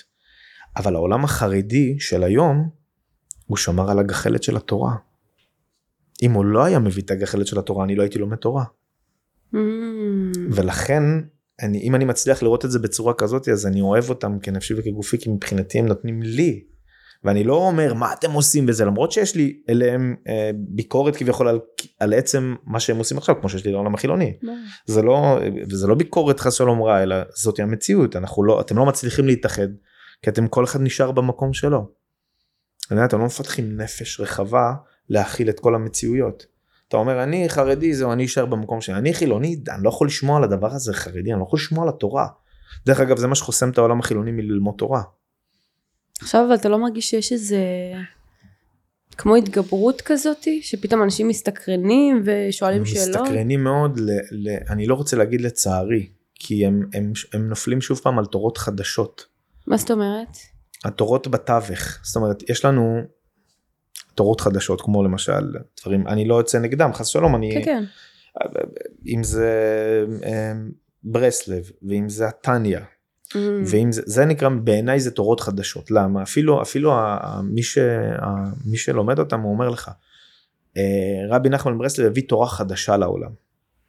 [0.77, 2.69] אבל העולם החרדי של היום,
[3.45, 4.95] הוא שמר על הגחלת של התורה.
[6.23, 8.63] אם הוא לא היה מביא את הגחלת של התורה, אני לא הייתי לומד תורה.
[9.53, 9.57] Mm.
[10.51, 11.03] ולכן,
[11.61, 15.17] אני, אם אני מצליח לראות את זה בצורה כזאת, אז אני אוהב אותם כנפשי וכגופי,
[15.17, 16.63] כי מבחינתי הם נותנים לי.
[17.23, 21.59] ואני לא אומר מה אתם עושים בזה, למרות שיש לי אליהם אה, ביקורת כביכול על,
[21.99, 24.37] על עצם מה שהם עושים עכשיו, כמו שיש לי לעולם החילוני.
[24.85, 25.39] זה לא,
[25.69, 29.67] וזה לא ביקורת חס שלום רע, אלא זאת המציאות, אנחנו לא, אתם לא מצליחים להתאחד,
[30.21, 31.89] כי אתם כל אחד נשאר במקום שלו.
[33.05, 34.73] אתם לא מפתחים נפש רחבה
[35.09, 36.45] להכיל את כל המציאויות.
[36.87, 40.37] אתה אומר אני חרדי זהו אני אשאר במקום שלי אני חילוני אני לא יכול לשמוע
[40.37, 42.27] על הדבר הזה חרדי אני לא יכול לשמוע על התורה.
[42.85, 45.01] דרך אגב זה מה שחוסם את העולם החילוני מללמוד תורה.
[46.21, 47.57] עכשיו אבל אתה לא מרגיש שיש איזה
[49.17, 53.21] כמו התגברות כזאתי שפתאום אנשים מסתקרנים ושואלים שאלות.
[53.21, 57.99] מסתקרנים מאוד ל, ל, אני לא רוצה להגיד לצערי כי הם, הם, הם נופלים שוב
[57.99, 59.25] פעם על תורות חדשות.
[59.67, 60.37] מה זאת אומרת?
[60.85, 63.01] התורות בתווך זאת אומרת יש לנו
[64.17, 67.83] תורות חדשות כמו למשל דברים אני לא יוצא נגדם חס שלום אני כן כן.
[69.07, 69.51] אם זה
[70.23, 70.53] אה,
[71.03, 72.79] ברסלב ואם זה התניא
[73.27, 73.37] Mm.
[73.65, 76.93] ואם זה, זה נקרא בעיניי זה תורות חדשות למה אפילו אפילו
[77.43, 77.77] מי, ש,
[78.65, 79.91] מי שלומד אותם הוא אומר לך
[80.77, 80.81] אה,
[81.29, 83.31] רבי נחמן ברסלב הביא תורה חדשה לעולם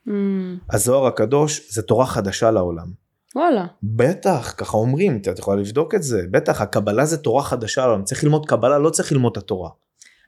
[0.07, 0.11] Mm.
[0.71, 2.87] הזוהר הקדוש זה תורה חדשה לעולם
[3.37, 3.67] וואלה.
[3.83, 8.25] בטח ככה אומרים את יכולה לבדוק את זה בטח הקבלה זה תורה חדשה לעולם צריך
[8.25, 9.71] ללמוד קבלה לא צריך ללמוד את התורה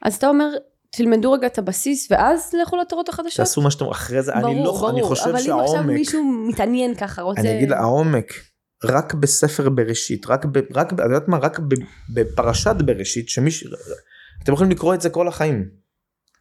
[0.02, 0.48] אז אתה אומר
[0.90, 3.36] תלמדו רגע את הבסיס ואז לכו לתורות החדשות?
[3.36, 4.90] תעשו מה שאתם אחרי זה ברור, אני לא ברור.
[4.90, 7.40] אני חושב אבל אם עכשיו שהעומק מישהו מתעניין ככה רוצה...
[7.40, 8.32] אני אגיד העומק
[8.84, 11.60] רק בספר בראשית רק ב, רק את יודעת מה רק
[12.14, 13.66] בפרשת בראשית שמי ש...
[14.42, 15.68] אתם יכולים לקרוא את זה כל החיים.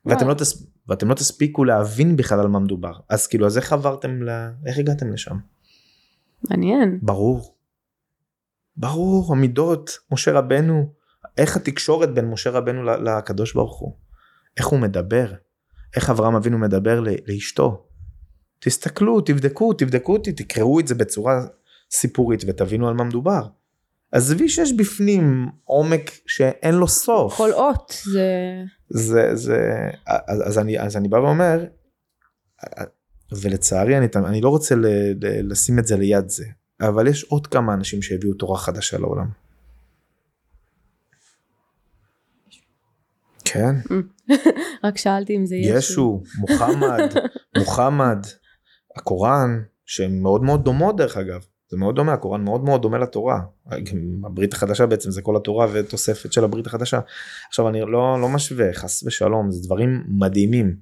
[0.06, 0.28] ואתם.
[0.28, 0.64] לא, תס...
[0.88, 4.30] ואתם לא תספיקו להבין בכלל על מה מדובר אז כאילו אז איך עברתם ל...
[4.66, 5.36] איך הגעתם לשם
[6.50, 7.00] מעניין.
[7.02, 7.56] ברור.
[8.78, 10.94] ברור המידות משה רבנו
[11.40, 13.94] איך התקשורת בין משה רבנו לקדוש ברוך הוא
[14.58, 15.34] איך הוא מדבר
[15.96, 17.86] איך אברהם אבינו מדבר לאשתו.
[18.60, 21.46] תסתכלו תבדקו תבדקו אותי תקראו את זה בצורה
[21.92, 23.48] סיפורית ותבינו על מה מדובר.
[24.12, 27.38] עזבי שיש בפנים עומק שאין לו סוף.
[27.38, 28.30] כל אות זה...
[28.90, 31.66] זה זה אז, אז אני אז אני בא ואומר
[33.42, 34.86] ולצערי אני, אני לא רוצה ל,
[35.22, 36.46] ל, לשים את זה ליד זה
[36.82, 39.30] אבל יש עוד כמה אנשים שהביאו תורה חדשה לעולם.
[43.54, 43.76] כן,
[44.86, 45.78] רק שאלתי אם זה ישו.
[45.78, 47.14] ישו, מוחמד,
[47.58, 48.26] מוחמד,
[48.98, 51.42] הקוראן, שהן מאוד מאוד דומות דרך אגב.
[51.70, 53.40] זה מאוד דומה, הקוראן מאוד מאוד דומה לתורה.
[54.26, 57.00] הברית החדשה בעצם זה כל התורה ותוספת של הברית החדשה.
[57.48, 60.76] עכשיו אני לא, לא משווה, חס ושלום, זה דברים מדהימים.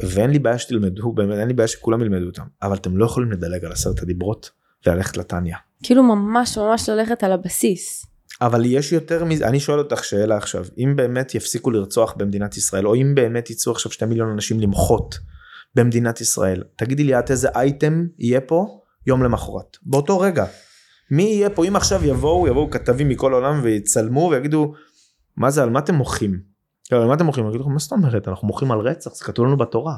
[0.00, 2.42] ואין לי בעיה שתלמדו, באמת אין לי בעיה שכולם ילמדו אותם.
[2.62, 4.50] אבל אתם לא יכולים לדלג על עשרת הדיברות
[4.86, 5.54] וללכת לתניא.
[5.82, 8.11] כאילו ממש ממש ללכת על הבסיס.
[8.40, 12.86] אבל יש יותר מזה, אני שואל אותך שאלה עכשיו, אם באמת יפסיקו לרצוח במדינת ישראל,
[12.86, 15.18] או אם באמת יצאו עכשיו שתי מיליון אנשים למחות
[15.74, 20.44] במדינת ישראל, תגידי לי את איזה אייטם יהיה פה יום למחרת, באותו רגע.
[21.10, 24.74] מי יהיה פה, אם עכשיו יבואו, יבואו כתבים מכל העולם ויצלמו ויגידו,
[25.36, 26.40] מה זה, על מה אתם מוחים?
[26.84, 27.48] כאילו, על מה אתם מוחים?
[27.48, 29.96] יגידו, מה זאת אומרת, אנחנו מוחים על רצח, זה כתוב לנו בתורה.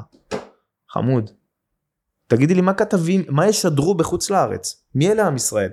[0.91, 1.29] חמוד.
[2.27, 4.83] תגידי לי מה כתבים, מה ישדרו בחוץ לארץ?
[4.95, 5.71] מי אלה עם ישראל?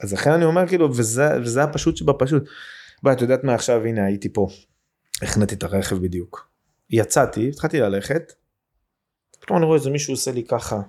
[0.00, 2.42] אז לכן אני אומר כאילו וזה וזה הפשוט שבפשוט.
[3.02, 4.48] בואי את יודעת מה עכשיו הנה הייתי פה.
[5.22, 6.48] החנתי את הרכב בדיוק.
[6.90, 8.32] יצאתי התחלתי ללכת.
[9.40, 10.80] פתאום אני רואה איזה מישהו עושה לי ככה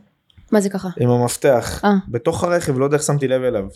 [0.52, 0.90] מה זה ככה?
[1.00, 1.90] עם המפתח אה.
[2.08, 3.68] בתוך הרכב לא יודע איך שמתי לב אליו.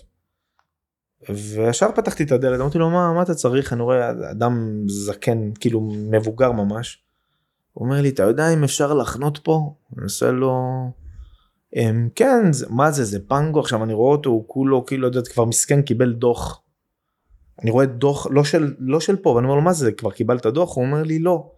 [1.30, 5.82] וישר פתחתי את הדלת אמרתי לו מה מה אתה צריך אני רואה אדם זקן כאילו
[6.12, 7.04] מבוגר ממש.
[7.74, 9.76] הוא אומר לי אתה יודע אם אפשר לחנות פה?
[9.98, 11.05] אני עושה לו "אמ,
[12.16, 15.46] כן זה, מה זה זה פנגו עכשיו אני רואה אותו הוא כולו כאילו יודעת כבר
[15.46, 16.62] מסכן קיבל דוח.
[17.62, 20.46] אני רואה דוח לא של לא של פה ואני אומר לו מה זה כבר קיבלת
[20.46, 21.52] דוח הוא אומר לי לא.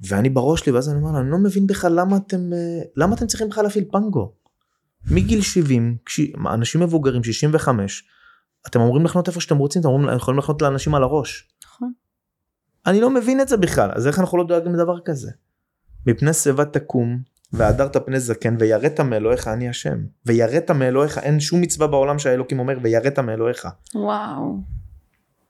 [0.00, 3.14] ואני בראש שלי ואז אני אומר לו אני לא מבין בכלל למה אתם אה, למה
[3.14, 4.32] אתם צריכים בכלל להפעיל פנגו.
[5.10, 6.20] מגיל 70 כש...
[6.52, 8.04] אנשים מבוגרים 65
[8.66, 11.48] אתם אמורים לחנות איפה שאתם רוצים אתם אומרים, יכולים לחנות לאנשים על הראש.
[11.64, 11.92] נכון.
[12.86, 15.30] אני לא מבין את זה בכלל אז איך אנחנו לא דואגים לדבר כזה.
[16.06, 21.86] מפני שיבה תקום והדרת פני זקן ויראת מאלוהיך אני השם ויראת מאלוהיך אין שום מצווה
[21.86, 23.68] בעולם שהאלוקים אומר ויראת מאלוהיך.
[23.94, 24.56] וואו.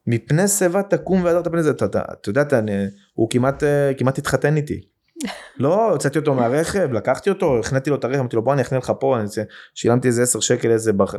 [0.07, 4.19] מפני שיבה תקום והדרת פני זקן אתה- אתה יודע אתה- אני- הוא כמעט אה, כמעט
[4.19, 4.81] התחתן איתי.
[5.59, 8.79] לא הוצאתי אותו מהרכב לקחתי אותו החניתי לו את הרכב אמרתי לו בוא אני אכנה
[8.79, 9.29] לך פה אני
[9.75, 11.15] שילמתי איזה 10 שקל לאיזה בח-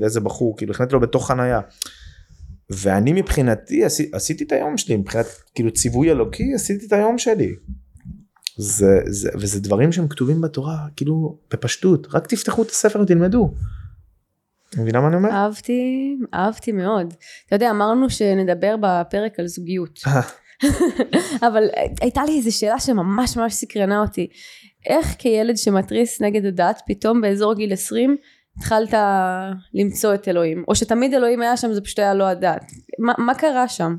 [0.00, 1.60] לאיזה בחור כאילו החניתי לו בתוך חנייה.
[2.70, 7.54] ואני מבחינתי עשי, עשיתי את היום שלי מבחינת כאילו ציווי אלוקי עשיתי את היום שלי.
[8.62, 13.54] זה, זה, וזה דברים שהם כתובים בתורה כאילו בפשטות רק תפתחו את הספר ותלמדו.
[14.78, 15.30] מבינה מה אני אומר?
[15.30, 17.14] אהבתי, אהבתי מאוד.
[17.46, 20.00] אתה יודע, אמרנו שנדבר בפרק על זוגיות.
[21.48, 21.62] אבל
[22.00, 24.28] הייתה לי איזו שאלה שממש ממש סקרנה אותי.
[24.86, 28.16] איך כילד שמתריס נגד הדת, פתאום באזור גיל 20
[28.56, 28.94] התחלת
[29.74, 30.64] למצוא את אלוהים?
[30.68, 32.64] או שתמיד אלוהים היה שם, זה פשוט היה לא הדת.
[32.98, 33.96] מה, מה קרה שם?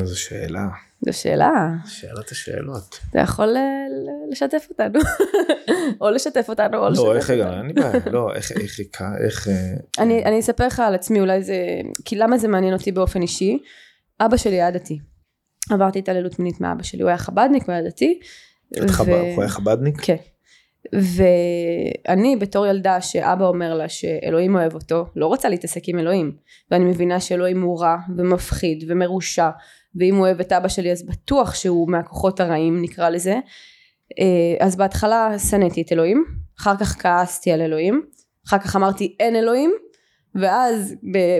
[0.00, 0.66] איזו שאלה.
[1.06, 1.50] זו שאלה.
[1.86, 2.98] שאלת השאלות.
[3.10, 5.00] אתה יכול ל- לשתף אותנו.
[6.00, 7.42] או לשתף אותנו, או לשתף לא איך אותנו.
[7.46, 9.54] רגע אין לי בעיה לא איך איך איך איך אה,
[9.98, 11.56] אני, אספר לך על עצמי אולי זה,
[12.04, 13.58] כי למה זה מעניין אותי באופן אישי?
[14.20, 14.98] אבא שלי היה דתי.
[15.70, 18.20] עברתי התעללות מינית מאבא שלי, הוא היה חבדניק, הוא היה דתי.
[18.84, 20.00] את חב"ד, הוא היה חבדניק?
[20.00, 20.16] כן.
[20.92, 26.32] ואני בתור ילדה שאבא אומר לה שאלוהים אוהב אותו, לא רוצה להתעסק עם אלוהים.
[26.70, 29.50] ואני מבינה שאלוהים הוא רע ומפחיד ומרושע,
[29.96, 33.38] ואם הוא אוהב את אבא שלי אז בטוח שהוא מהכוחות הרעים נקרא לזה.
[34.18, 36.24] אה, אז בהתחלה שנאתי את אלוהים,
[36.60, 38.02] אחר כך כעסתי על אלוהים,
[38.46, 39.72] אחר כך אמרתי אין אלוהים,
[40.34, 40.94] ואז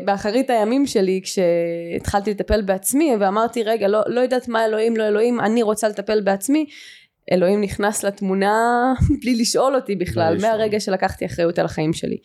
[0.05, 5.41] באחרית הימים שלי כשהתחלתי לטפל בעצמי ואמרתי רגע לא, לא יודעת מה אלוהים לא אלוהים
[5.41, 6.67] אני רוצה לטפל בעצמי
[7.33, 8.55] אלוהים נכנס לתמונה
[9.21, 10.37] בלי לשאול אותי בכלל.
[10.40, 12.16] מהרגע שלקחתי אחריות על החיים שלי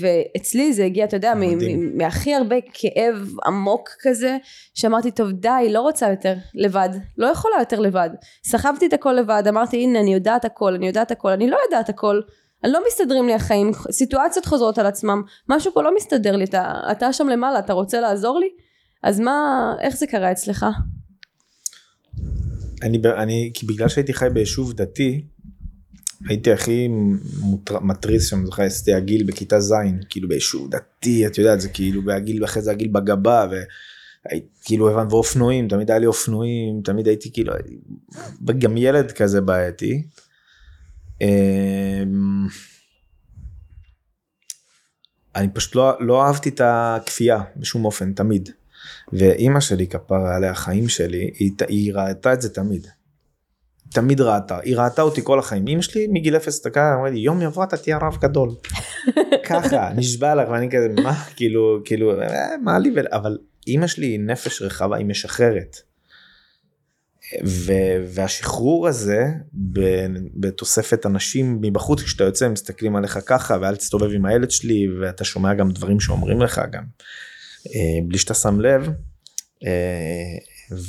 [0.00, 1.32] ואצלי זה הגיע אתה יודע
[1.94, 4.36] מהכי הרבה כאב עמוק כזה
[4.74, 8.10] שאמרתי טוב די לא רוצה יותר לבד לא יכולה יותר לבד
[8.44, 11.88] סחבתי את הכל לבד אמרתי הנה אני יודעת הכל אני יודעת הכל אני לא יודעת
[11.88, 12.20] הכל
[12.64, 16.72] אני לא מסתדרים לי החיים, סיטואציות חוזרות על עצמם, משהו פה לא מסתדר לי, אתה,
[16.90, 18.48] אתה שם למעלה, אתה רוצה לעזור לי?
[19.02, 20.66] אז מה, איך זה קרה אצלך?
[22.82, 25.24] אני, אני, כי בגלל שהייתי חי ביישוב דתי,
[26.28, 26.88] הייתי הכי
[27.38, 29.74] מוטר- מתריס שם, זוכר, עשיתי הגיל בכיתה ז',
[30.08, 35.68] כאילו ביישוב דתי, את יודעת, זה כאילו, והגיל, אחרי זה הגיל בגבה, וכאילו הבנת, ואופנועים,
[35.68, 37.52] תמיד היה לי אופנועים, תמיד הייתי כאילו,
[38.58, 40.02] גם ילד כזה בעייתי.
[41.20, 42.46] אמ,
[45.36, 48.48] אני פשוט לא, לא אהבתי את הכפייה בשום אופן, תמיד.
[49.12, 52.86] ואימא שלי כפרה עליה החיים שלי היא, היא ראתה את זה תמיד.
[53.92, 57.42] תמיד ראתה היא ראתה אותי כל החיים אמא שלי מגיל אפס הסתכלה אמרה לי יום
[57.42, 58.50] יבוא אתה תהיה רב גדול.
[59.48, 62.94] ככה נשבע לך ואני כזה מה כאילו כאילו אה, מה לי.
[63.12, 65.76] אבל אימא שלי היא נפש רחבה היא משחררת.
[67.44, 67.72] ו...
[68.06, 69.26] והשחרור הזה
[69.72, 69.80] ב...
[70.34, 75.54] בתוספת אנשים מבחוץ כשאתה יוצא מסתכלים עליך ככה ואל תסתובב עם הילד שלי ואתה שומע
[75.54, 76.84] גם דברים שאומרים לך גם.
[77.66, 78.88] אה, בלי שאתה שם לב
[79.66, 80.38] אה,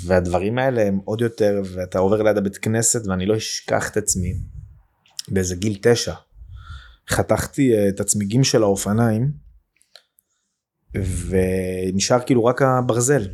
[0.05, 4.33] והדברים האלה הם עוד יותר ואתה עובר ליד הבית כנסת ואני לא אשכח את עצמי.
[5.29, 6.13] באיזה גיל תשע
[7.09, 9.31] חתכתי אה, את הצמיגים של האופניים
[11.27, 13.27] ונשאר כאילו רק הברזל.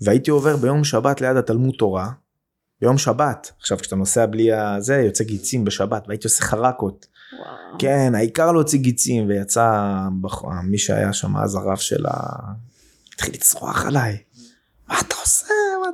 [0.00, 2.12] והייתי עובר ביום שבת ליד התלמוד תורה
[2.80, 3.52] ביום שבת.
[3.58, 7.06] עכשיו כשאתה נוסע בלי הזה יוצא גיצים בשבת והייתי עושה חרקות
[7.38, 7.78] וואו.
[7.78, 9.80] כן העיקר להוציא גיצים ויצא
[10.64, 12.12] מי שהיה שם אז הרב של ה...
[13.14, 14.18] התחיל לצרוח עליי.
[14.88, 15.46] מה אתה עושה?
[15.82, 15.90] מה-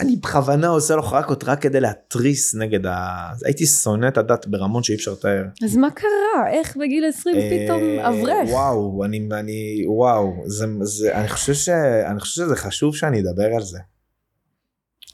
[0.00, 3.28] אני בכוונה עושה לו חרקות רק כדי להתריס נגד ה...
[3.44, 5.44] הייתי שונא את הדת ברמות שאי אפשר לתאר.
[5.64, 6.50] אז מה קרה?
[6.50, 8.48] איך בגיל 20 פתאום אה, אברך?
[8.50, 11.68] וואו אני אני וואו זה זה אני חושב ש...
[12.10, 13.78] אני חושב שזה חשוב שאני אדבר על זה.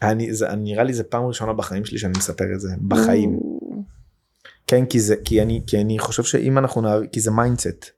[0.02, 3.40] אני זה נראה לי זה פעם ראשונה בחיים שלי שאני מספר את זה בחיים.
[4.70, 7.02] כן כי זה כי אני כי אני חושב שאם אנחנו נעב...
[7.12, 7.90] כי זה mindset.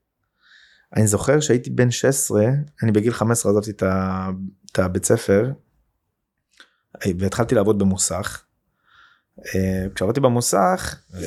[0.97, 2.47] אני זוכר שהייתי בן 16
[2.83, 5.53] אני בגיל 15 עזבתי את, הבית ספר
[7.19, 8.43] והתחלתי לעבוד במוסך.
[9.39, 11.21] אה, כשעבדתי במוסך אה,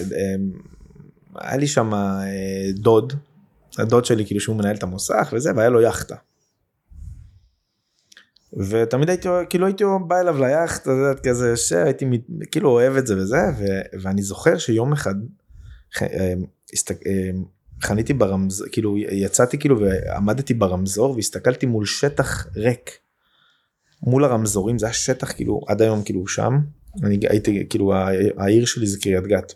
[1.36, 3.14] היה לי שם אה, דוד
[3.78, 6.16] הדוד שלי כאילו שהוא מנהל את המוסך וזה והיה לו יאכטה.
[8.56, 10.88] ותמיד הייתי כאילו הייתי בא אליו ליאכטה
[11.24, 12.06] כזה יושב הייתי
[12.52, 15.16] כאילו אוהב את זה וזה ו- ואני זוכר שיום אחד
[16.02, 16.34] אה,
[17.08, 17.30] אה,
[17.84, 22.92] חניתי ברמזור כאילו יצאתי כאילו ועמדתי ברמזור והסתכלתי מול שטח ריק.
[24.02, 26.60] מול הרמזורים זה היה שטח כאילו עד היום כאילו שם
[27.04, 27.94] אני הייתי כאילו
[28.38, 29.54] העיר שלי זה קריית גת.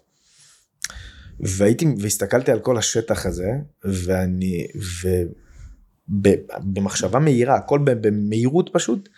[1.39, 3.51] והייתי והסתכלתי על כל השטח הזה
[3.83, 4.67] ואני
[6.09, 9.09] ובמחשבה מהירה הכל במהירות פשוט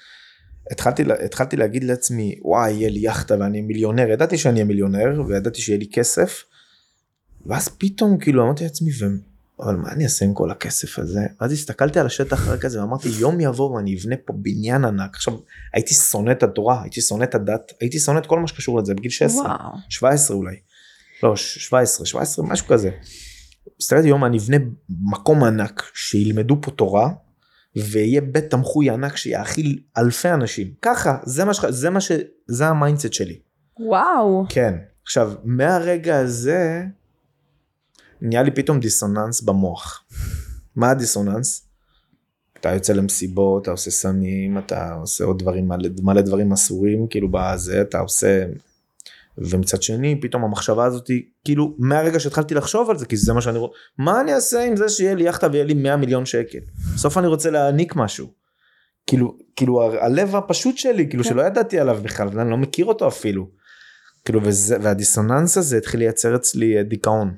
[0.72, 5.62] התחלתי התחלתי להגיד לעצמי וואי יהיה לי יאכטה ואני מיליונר ידעתי שאני אהיה מיליונר וידעתי
[5.62, 6.44] שיהיה לי כסף.
[7.46, 8.92] ואז פתאום כאילו אמרתי לעצמי.
[9.60, 13.10] אבל מה אני אעשה עם כל הכסף הזה אז הסתכלתי על השטח רק הזה ואמרתי
[13.10, 15.34] יום יבוא ואני אבנה פה בניין ענק עכשיו
[15.74, 18.94] הייתי שונא את התורה הייתי שונא את הדת הייתי שונא את כל מה שקשור לזה
[18.94, 19.58] בגיל 16 וואו.
[19.90, 20.56] 17 אולי.
[21.24, 22.90] לא, ש- 17, 17, משהו כזה.
[23.82, 24.58] הסתכלתי יום אני אבנה
[24.90, 27.10] מקום ענק שילמדו פה תורה
[27.76, 31.66] ויהיה בית תמחוי ענק שיאכיל אלפי אנשים ככה זה מה ש...
[31.70, 32.12] זה מה ש...
[32.48, 33.40] זה ה mindset שלי.
[33.80, 34.46] וואו.
[34.50, 36.84] כן עכשיו מהרגע הזה
[38.22, 40.04] נהיה לי פתאום דיסוננס במוח.
[40.76, 41.68] מה הדיסוננס?
[42.60, 47.28] אתה יוצא למסיבות אתה עושה סמים אתה עושה עוד דברים מלא, מלא דברים אסורים כאילו
[47.32, 48.46] בזה אתה עושה
[49.50, 51.10] ומצד שני פתאום המחשבה הזאת
[51.46, 54.76] כאילו מהרגע שהתחלתי לחשוב על זה כי זה מה שאני רוצה מה אני אעשה עם
[54.76, 56.60] זה שיהיה לי יאכטה ויהיה לי 100 מיליון שקל
[56.96, 58.28] בסוף אני רוצה להעניק משהו.
[59.08, 61.30] כאילו כאילו הלב הפשוט שלי כאילו כן.
[61.30, 63.48] שלא ידעתי עליו בכלל אני לא מכיר אותו אפילו.
[64.26, 67.38] כאילו וזה והדיסוננס הזה התחיל לייצר אצלי אה, דיכאון.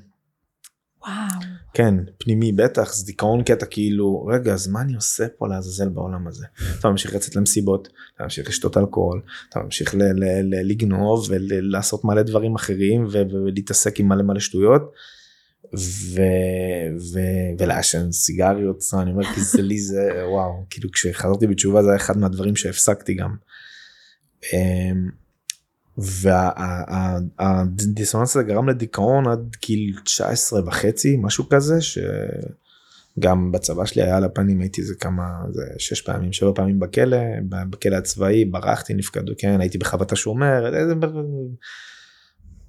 [1.01, 1.52] וואו.
[1.73, 6.27] כן פנימי בטח זה דיכאון קטע כאילו רגע אז מה אני עושה פה לעזאזל בעולם
[6.27, 6.45] הזה.
[6.79, 9.95] אתה ממשיך לצאת למסיבות אתה ממשיך לשתות אלכוהול אתה ממשיך
[10.63, 14.91] לגנוב ולעשות מלא דברים אחרים ולהתעסק עם מלא מלא שטויות.
[15.77, 21.89] ו- ו- ולעשן סיגריות אני אומר כי זה לי זה וואו כאילו כשחזרתי בתשובה זה
[21.89, 23.35] היה אחד מהדברים שהפסקתי גם.
[27.37, 34.23] והדיסוננס הזה גרם לדיכאון עד גיל 19 וחצי משהו כזה שגם בצבא שלי היה על
[34.23, 37.17] הפנים הייתי איזה כמה זה שש פעמים שבע פעמים בכלא
[37.49, 40.67] בכלא הצבאי ברחתי נפקדו כן הייתי בחוות השומר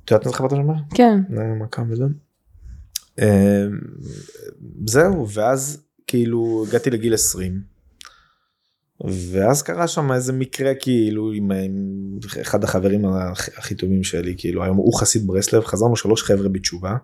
[0.05, 0.75] את יודעת מה זה חוות השומר?
[0.95, 1.21] כן.
[1.61, 2.05] מכ"ם וזה.
[3.19, 3.67] אה,
[4.87, 7.74] זהו ואז כאילו הגעתי לגיל 20
[9.01, 13.05] ואז קרה שם איזה מקרה כאילו עם, עם אחד החברים
[13.57, 16.97] הכי, טובים שלי כאילו היום הוא חסיד ברסלב חזרנו שלוש חבר'ה בתשובה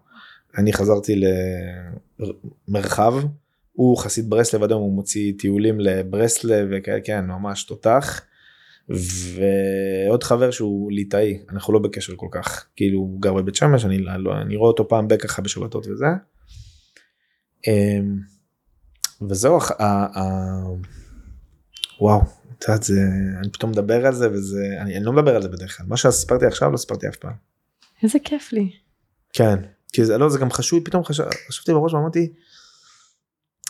[0.58, 1.20] אני חזרתי
[2.68, 3.14] למרחב
[3.72, 8.20] הוא חסיד ברסלב היום הוא מוציא טיולים לברסלב וכאלה כן ממש תותח.
[8.90, 13.98] ועוד חבר שהוא ליטאי אנחנו לא בקשר כל כך כאילו הוא גר בבית שמש אני
[13.98, 16.06] לא אני רואה אותו פעם בככה בשבתות וזה.
[17.66, 18.18] אמ,
[19.28, 19.58] וזהו
[22.00, 22.20] וואו
[22.58, 23.00] את יודעת זה
[23.38, 25.96] אני פתאום מדבר על זה וזה אני, אני לא מדבר על זה בדרך כלל מה
[25.96, 27.32] שסיפרתי עכשיו לא סיפרתי אף פעם.
[28.02, 28.70] איזה כיף לי.
[29.32, 29.56] כן
[29.92, 32.32] כי זה לא זה גם חשוב פתאום חשב, חשבתי בראש ואמרתי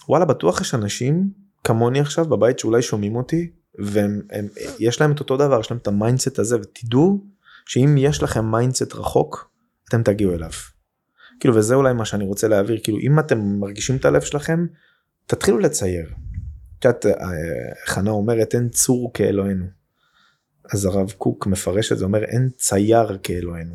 [0.09, 1.31] וואלה בטוח יש אנשים
[1.65, 4.47] כמוני עכשיו בבית שאולי שומעים אותי והם הם,
[4.79, 7.25] יש להם את אותו דבר יש להם את ה mindset הזה ותדעו
[7.67, 9.51] שאם יש לכם mindset רחוק
[9.89, 10.51] אתם תגיעו אליו.
[11.41, 14.67] כאילו וזה אולי מה שאני רוצה להעביר כאילו אם אתם מרגישים את הלב שלכם
[15.27, 16.15] תתחילו לצייר.
[16.81, 17.29] את יודעת אה,
[17.87, 19.65] חנה אומרת אין צור כאלוהינו.
[20.73, 23.75] אז הרב קוק מפרש את זה אומר אין צייר כאלוהינו.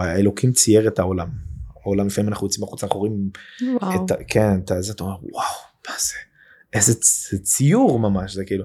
[0.00, 1.28] האלוקים צייר את העולם.
[1.84, 3.30] העולם לפעמים אנחנו יוצאים החוצה אנחנו רואים.
[4.04, 5.44] את, ה- כן את זה אתה אומר וואו
[5.88, 6.14] מה זה
[6.72, 6.94] איזה
[7.42, 8.64] ציור ממש זה כאילו.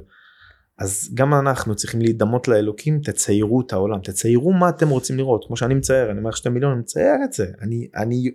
[0.78, 5.58] אז גם אנחנו צריכים להידמות לאלוקים תציירו את העולם תציירו מה אתם רוצים לראות כמו
[5.58, 8.32] שאני מצייר אני אומר שתי מיליון אני מצייר את זה אני אני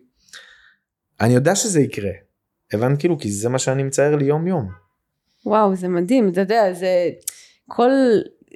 [1.20, 2.10] אני יודע שזה יקרה.
[2.72, 4.85] הבנת כאילו כי זה מה שאני מצייר לי יום יום.
[5.46, 7.10] וואו זה מדהים אתה יודע זה
[7.68, 7.90] כל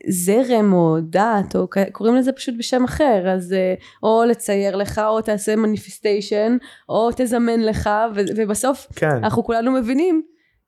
[0.09, 5.20] זרם או דת או קוראים לזה פשוט בשם אחר אז אה, או לצייר לך או
[5.20, 6.57] תעשה מניפיסטיישן
[6.88, 9.11] או תזמן לך ו- ובסוף כן.
[9.11, 10.22] אנחנו כולנו מבינים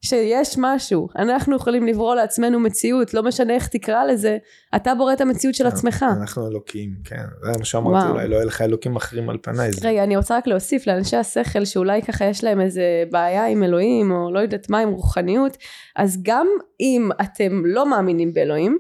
[0.05, 1.09] שיש משהו.
[1.17, 4.39] אנחנו יכולים לברוא לעצמנו מציאות לא משנה איך תקרא לזה
[4.77, 6.05] אתה בורא את המציאות של עצמך.
[6.21, 7.25] אנחנו אלוקים כן.
[7.43, 8.09] זה מה שאמרתי.
[8.09, 9.71] אולי לא יהיה לך אלוקים אחרים על פניי.
[9.83, 14.11] רגע אני רוצה רק להוסיף לאנשי השכל שאולי ככה יש להם איזה בעיה עם אלוהים
[14.11, 15.57] או לא יודעת מה עם רוחניות.
[15.97, 16.47] אז גם
[16.81, 18.79] אם אתם לא מאמינים באלוהים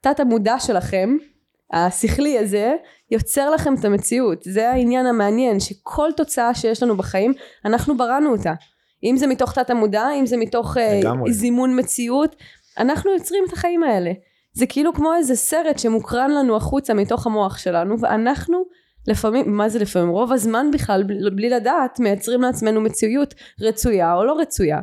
[0.00, 1.16] תת המודע שלכם
[1.72, 2.74] השכלי הזה
[3.10, 4.42] יוצר לכם את המציאות.
[4.42, 7.32] זה העניין המעניין שכל תוצאה שיש לנו בחיים
[7.64, 8.52] אנחנו בראנו אותה
[9.04, 11.32] אם זה מתוך תת המודע אם זה מתוך לגמרי.
[11.32, 12.36] זימון מציאות
[12.78, 14.12] אנחנו יוצרים את החיים האלה
[14.52, 18.62] זה כאילו כמו איזה סרט שמוקרן לנו החוצה מתוך המוח שלנו ואנחנו
[19.08, 24.24] לפעמים מה זה לפעמים רוב הזמן בכלל בלי, בלי לדעת מייצרים לעצמנו מציאות רצויה או
[24.24, 24.78] לא רצויה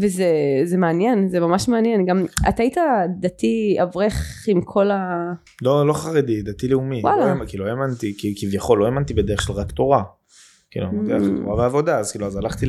[0.00, 0.26] וזה
[0.64, 2.76] זה מעניין זה ממש מעניין גם אתה היית
[3.20, 5.32] דתי אברך עם כל ה...
[5.62, 7.34] לא לא חרדי דתי לאומי וואלה.
[7.34, 10.02] לא כאילו לא האמנתי כי- כביכול לא האמנתי בדרך של רק תורה.
[10.70, 11.40] כאילו Mm.
[11.44, 12.66] תורה ועבודה אז כאילו אז הלכתי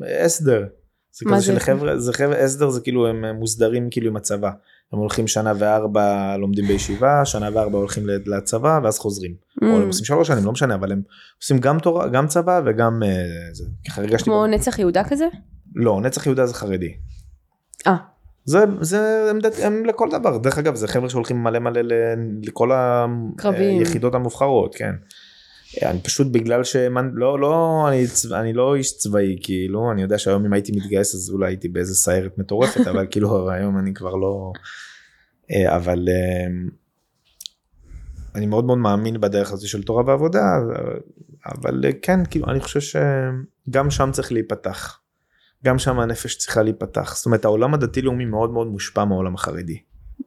[0.00, 0.64] להסדר.
[1.12, 1.42] זה כזה זה?
[1.46, 4.50] של חבר'ה זה חבר'ה הסדר זה כאילו הם מוסדרים כאילו עם הצבא.
[4.92, 9.34] הם הולכים שנה וארבע לומדים בישיבה שנה וארבע הולכים לצבא ואז חוזרים.
[9.62, 11.02] או Mm, הם עושים שלוש שנים לא משנה אבל הם
[11.42, 13.08] עושים גם תורה גם צבא וגם אה,
[13.52, 13.64] זה.
[13.88, 14.24] ככה הרגשתי.
[14.24, 15.26] כמו ב- נצח יהודה כזה?
[15.74, 16.94] לא נצח יהודה זה חרדי.
[17.86, 17.96] אה.
[18.44, 21.80] זה זה הם, הם לכל דבר דרך אגב זה חבר'ה שהולכים מלא מלא
[22.42, 22.70] לכל.
[23.44, 24.92] היחידות המובחרות כן.
[25.82, 28.04] אני פשוט בגלל שהאמנ- לא לא אני,
[28.34, 31.94] אני לא איש צבאי כאילו אני יודע שהיום אם הייתי מתגייס אז אולי הייתי באיזה
[31.94, 34.52] סיירת מטורפת אבל כאילו היום אני כבר לא
[35.50, 36.46] אה, אבל אה,
[38.34, 40.58] אני מאוד מאוד מאמין בדרך הזו של תורה ועבודה
[41.46, 45.00] אבל אה, כן כאילו אני חושב שגם שם צריך להיפתח.
[45.64, 49.78] גם שם הנפש צריכה להיפתח זאת אומרת העולם הדתי לאומי מאוד מאוד מושפע מהעולם החרדי.
[50.20, 50.24] Mm,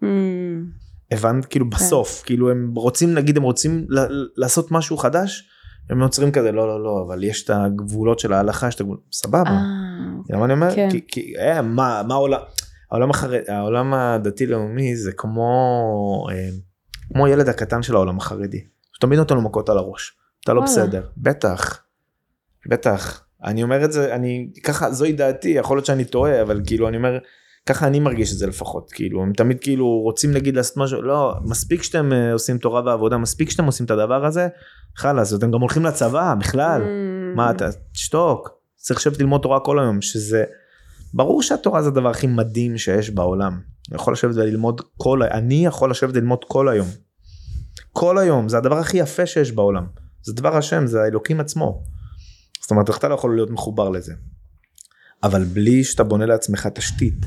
[1.12, 1.78] הבנת כאילו כן.
[1.78, 5.48] בסוף כאילו הם רוצים נגיד הם רוצים ל- לעשות משהו חדש
[5.90, 9.02] הם עוצרים כזה לא לא לא אבל יש את הגבולות של ההלכה יש את הגבולות
[9.12, 9.50] סבבה.
[9.50, 9.58] אה,
[10.26, 10.76] אתה יודע מה אני אומר?
[10.76, 10.90] כן.
[10.92, 12.40] כי, כי אה, מה, מה העולם,
[12.92, 16.50] העולם, החרד, העולם הדתי לאומי זה כמו, אה,
[17.14, 18.64] כמו ילד הקטן של העולם החרדי.
[18.94, 20.18] שתמיד נותן לו מכות על הראש.
[20.44, 20.62] אתה לא.
[20.62, 21.04] בסדר.
[21.18, 21.84] בטח.
[22.70, 23.24] בטח.
[23.44, 26.98] אני אומר את זה, אני, ככה, זוהי דעתי, יכול להיות שאני טועה, אבל כאילו אני
[26.98, 27.18] אומר,
[27.66, 28.92] ככה אני מרגיש את זה לפחות.
[28.92, 33.18] כאילו, הם תמיד כאילו רוצים נגיד לעשות משהו, לא, מספיק שאתם אה, עושים תורה ועבודה,
[33.18, 34.48] מספיק שאתם עושים את הדבר הזה,
[34.98, 36.82] חלאס, אתם גם הולכים לצבא בכלל.
[36.82, 40.44] mm, מה אתה תשתוק צריך לשבת ללמוד תורה כל היום שזה
[41.14, 43.60] ברור שהתורה זה הדבר הכי מדהים שיש בעולם.
[43.90, 46.88] אני יכול לשבת וללמוד כל אני יכול לשבת ללמוד כל היום.
[47.94, 49.86] כל היום זה הדבר הכי יפה שיש בעולם
[50.24, 51.84] זה דבר השם זה האלוקים עצמו.
[52.62, 54.14] זאת אומרת איך אתה לא יכול להיות מחובר לזה.
[55.24, 57.26] אבל בלי שאתה בונה לעצמך תשתית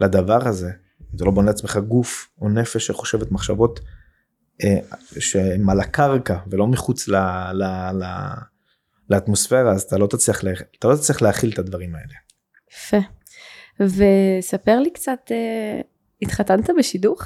[0.00, 0.70] לדבר הזה
[1.16, 3.80] אתה לא בונה לעצמך גוף או נפש שחושבת מחשבות
[4.64, 4.78] אה,
[5.18, 7.16] שהם על הקרקע ולא מחוץ ל,
[7.52, 8.04] ל, ל,
[9.10, 12.14] לאטמוספירה אז אתה לא תצליח לה- אתה לא תצליח להכיל את הדברים האלה.
[12.72, 12.96] יפה.
[13.80, 15.80] וספר לי קצת, אה,
[16.22, 17.22] התחתנת בשידוך?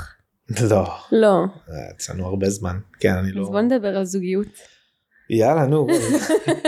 [0.71, 1.45] לא, לא.
[1.71, 2.79] אה, אצלנו הרבה זמן.
[3.01, 3.43] כן אני לא.
[3.43, 4.47] אז בוא נדבר על זוגיות.
[5.31, 5.87] יאללה נו.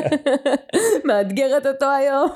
[1.04, 2.30] מאתגרת אותו היום.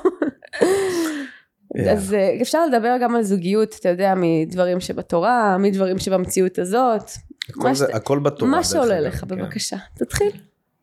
[1.75, 1.91] יאללה.
[1.91, 7.09] אז אה, אפשר לדבר גם על זוגיות, אתה יודע, מדברים שבתורה, מדברים שבמציאות הזאת.
[7.49, 8.51] הכל זה- ש- הכל בתורה.
[8.51, 9.27] מה שעולה לך, כן.
[9.27, 9.77] בבקשה.
[9.95, 10.31] תתחיל.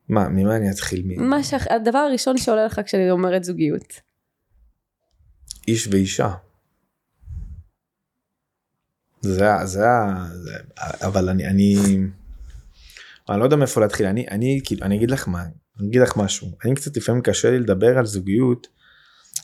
[0.09, 1.03] מה ממה אני אתחיל?
[1.05, 1.55] מ- מה ש...
[1.71, 4.01] הדבר הראשון שעולה לך כשאני אומרת זוגיות.
[5.69, 6.31] איש ואישה.
[9.21, 10.27] זה ה- זה ה...
[11.07, 11.77] אבל אני אני
[13.29, 15.43] אני לא יודע מאיפה להתחיל אני אני כאילו אני אגיד לך מה
[15.81, 18.67] אני אגיד לך משהו אני קצת לפעמים קשה לי לדבר על זוגיות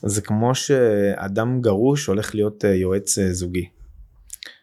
[0.03, 3.69] זה כמו שאדם גרוש הולך להיות אה, יועץ אה, זוגי.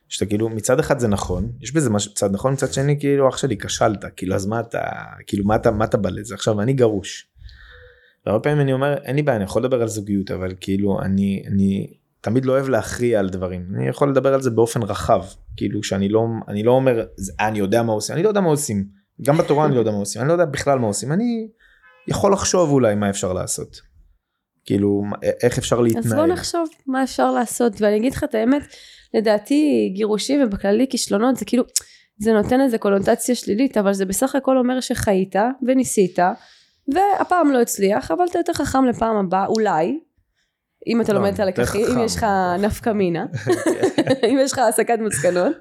[0.09, 3.37] שאתה כאילו מצד אחד זה נכון יש בזה משהו צד נכון מצד שני כאילו אח
[3.37, 4.81] שלי כשלת כאילו אז מה אתה
[5.27, 6.35] כאילו מה אתה מה אתה בא לזה?
[6.35, 7.27] עכשיו אני גרוש.
[8.25, 11.43] והרבה פעמים אני אומר אין לי בעיה אני יכול לדבר על זוגיות אבל כאילו אני
[11.47, 13.65] אני תמיד לא אוהב להכריע על דברים.
[13.75, 15.23] אני יכול לדבר על זה באופן רחב.
[15.57, 18.15] כאילו שאני לא אני לא אומר "זה- אני יודע מה עושים.
[18.15, 18.85] אני לא יודע מה עושים.
[19.21, 20.21] גם בתורה אני לא יודע מה עושים.
[20.21, 21.11] אני לא יודע בכלל מה עושים.
[21.11, 21.47] אני
[22.07, 23.81] יכול לחשוב אולי מה אפשר לעשות.
[24.67, 25.03] כאילו
[25.43, 26.05] איך אפשר להתנהל.
[26.05, 28.61] אז בוא נחשוב מה אפשר לעשות, ואני אגיד לך את האמת,
[29.13, 31.63] לדעתי גירושים ובכללי כישלונות זה כאילו,
[32.19, 35.35] זה נותן איזה קונוטציה שלילית, אבל זה בסך הכל אומר שחיית
[35.67, 36.19] וניסית,
[36.93, 39.99] והפעם לא הצליח, אבל אתה יותר חכם לפעם הבאה, אולי,
[40.87, 42.05] אם אתה לא, לומד את הלקחים, אם.
[42.05, 42.25] יש לך
[42.59, 43.25] נפקא מינה,
[44.31, 45.55] אם יש לך הסקת מסקנות.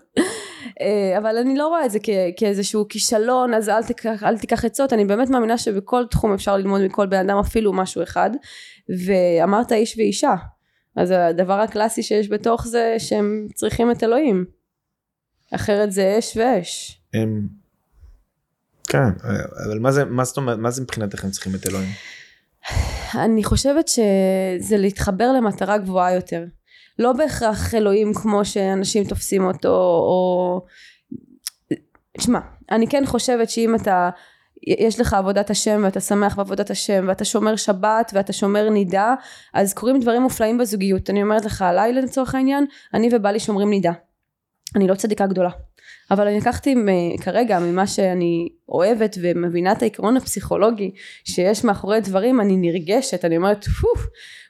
[0.80, 4.64] אה, אבל אני לא רואה את זה כ- כאיזשהו כישלון אז אל תיקח, אל תיקח
[4.64, 8.30] עצות אני באמת מאמינה שבכל תחום אפשר ללמוד מכל בן אדם אפילו משהו אחד
[8.88, 10.34] ואמרת איש ואישה
[10.96, 14.44] אז הדבר הקלאסי שיש בתוך זה שהם צריכים את אלוהים
[15.54, 17.48] אחרת זה אש ואש הם...
[18.88, 19.08] כן
[19.66, 21.88] אבל מה זה מה זאת אומרת מה זה מבחינתך הם צריכים את אלוהים.
[23.14, 26.44] אני חושבת שזה להתחבר למטרה גבוהה יותר.
[26.98, 30.64] לא בהכרח אלוהים כמו שאנשים תופסים אותו, או...
[32.20, 32.38] שמע,
[32.70, 34.10] אני כן חושבת שאם אתה,
[34.66, 39.14] יש לך עבודת השם ואתה שמח בעבודת השם ואתה שומר שבת ואתה שומר נידה,
[39.54, 41.10] אז קורים דברים מופלאים בזוגיות.
[41.10, 43.92] אני אומרת לך, הלילה לצורך העניין, אני ובעלי שומרים נידה.
[44.76, 45.50] אני לא צדיקה גדולה.
[46.10, 46.74] אבל אני לקחתי
[47.20, 50.90] כרגע ממה שאני אוהבת ומבינה את העיקרון הפסיכולוגי
[51.24, 53.88] שיש מאחורי דברים אני נרגשת אני אומרת פו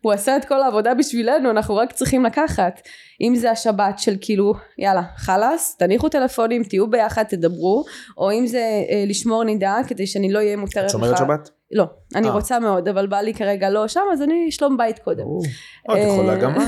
[0.03, 2.81] הוא עשה את כל העבודה בשבילנו אנחנו רק צריכים לקחת
[3.21, 7.85] אם זה השבת של כאילו יאללה חלאס תניחו טלפונים תהיו ביחד תדברו
[8.19, 8.59] או אם זה
[8.91, 11.51] אה, לשמור נידה כדי שאני לא אהיה מותרת את לך שומרת שבת?
[11.73, 12.33] לא אני אה.
[12.33, 15.43] רוצה מאוד אבל בא לי כרגע לא שם אז אני שלום בית קודם ברור.
[15.91, 16.59] אה, את יכולה אה, גם את.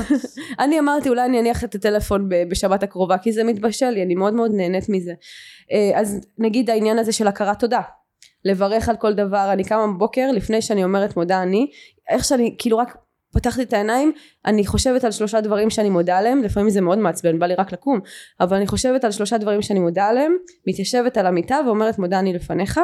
[0.59, 4.33] אני אמרתי אולי אני אניח את הטלפון בשבת הקרובה כי זה מתבשל לי אני מאוד
[4.33, 5.13] מאוד נהנית מזה
[5.71, 7.81] אה, אז נגיד העניין הזה של הכרת תודה
[8.45, 11.67] לברך על כל דבר אני קמה בבוקר לפני שאני אומרת מודה אני
[12.09, 12.97] איך שאני כאילו רק
[13.33, 14.11] פתחתי את העיניים
[14.45, 17.71] אני חושבת על שלושה דברים שאני מודה עליהם לפעמים זה מאוד מעצבן בא לי רק
[17.71, 17.99] לקום
[18.39, 20.35] אבל אני חושבת על שלושה דברים שאני מודה עליהם
[20.67, 22.79] מתיישבת על המיטה ואומרת מודה אני לפניך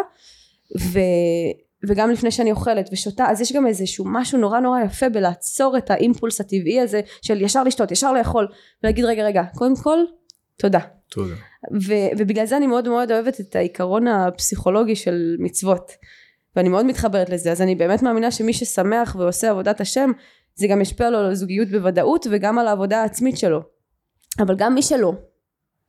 [0.79, 0.99] ו...
[1.87, 5.91] וגם לפני שאני אוכלת ושותה אז יש גם איזשהו משהו נורא נורא יפה בלעצור את
[5.91, 8.47] האימפולס הטבעי הזה של ישר לשתות ישר לאכול
[8.83, 9.97] ולהגיד רגע רגע קודם כל
[10.57, 10.79] תודה
[11.09, 11.35] תודה.
[11.87, 15.91] ו- ובגלל זה אני מאוד מאוד אוהבת את העיקרון הפסיכולוגי של מצוות
[16.55, 20.11] ואני מאוד מתחברת לזה אז אני באמת מאמינה שמי ששמח ועושה עבודת השם
[20.55, 23.59] זה גם ישפיע לו על הזוגיות בוודאות וגם על העבודה העצמית שלו
[24.39, 25.13] אבל גם מי שלא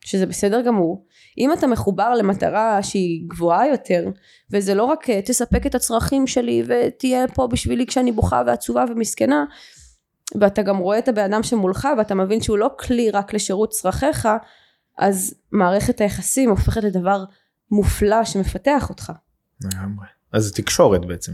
[0.07, 1.07] שזה בסדר גמור.
[1.39, 4.05] אם אתה מחובר למטרה שהיא גבוהה יותר,
[4.51, 9.45] וזה לא רק אה, תספק את הצרכים שלי ותהיה פה בשבילי כשאני בוכה ועצובה ומסכנה,
[10.41, 14.29] ואתה גם רואה את הבן אדם שמולך ואתה מבין שהוא לא כלי רק לשירות צרכיך,
[14.99, 17.25] אז מערכת היחסים הופכת לדבר
[17.71, 19.13] מופלא שמפתח אותך.
[19.65, 20.07] לגמרי.
[20.33, 21.33] אז זה תקשורת בעצם.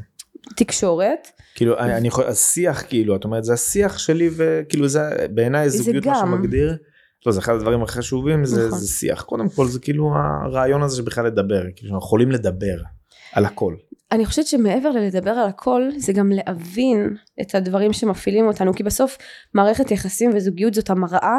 [0.57, 1.29] תקשורת.
[1.55, 6.21] כאילו אני יכול השיח כאילו את אומרת זה השיח שלי וכאילו זה בעיניי זוגיות מה.
[6.21, 6.77] שמגדיר.
[7.27, 8.79] לא זה אחד הדברים החשובים זה, נכון.
[8.79, 12.77] זה שיח קודם כל זה כאילו הרעיון הזה שבכלל לדבר כאילו אנחנו יכולים לדבר
[13.33, 13.75] על הכל.
[14.13, 19.19] אני חושבת שמעבר ללדבר על הכל זה גם להבין את הדברים שמפעילים אותנו כי בסוף
[19.55, 21.39] מערכת יחסים וזוגיות זאת המראה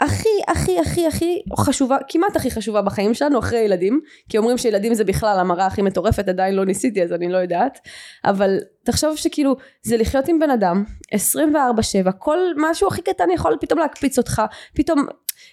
[0.00, 4.94] הכי הכי הכי הכי חשובה כמעט הכי חשובה בחיים שלנו אחרי ילדים כי אומרים שילדים
[4.94, 7.78] זה בכלל המראה הכי מטורפת עדיין לא ניסיתי אז אני לא יודעת.
[8.24, 10.84] אבל תחשוב שכאילו זה לחיות עם בן אדם
[11.14, 14.42] 24/7 כל משהו הכי קטן יכול פתאום להקפיץ אותך
[14.74, 15.06] פתאום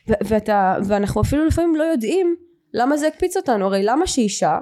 [0.10, 2.36] ו- ואתה ואנחנו אפילו לפעמים לא יודעים
[2.74, 3.66] למה זה הקפיץ אותנו.
[3.66, 4.58] הרי למה שאישה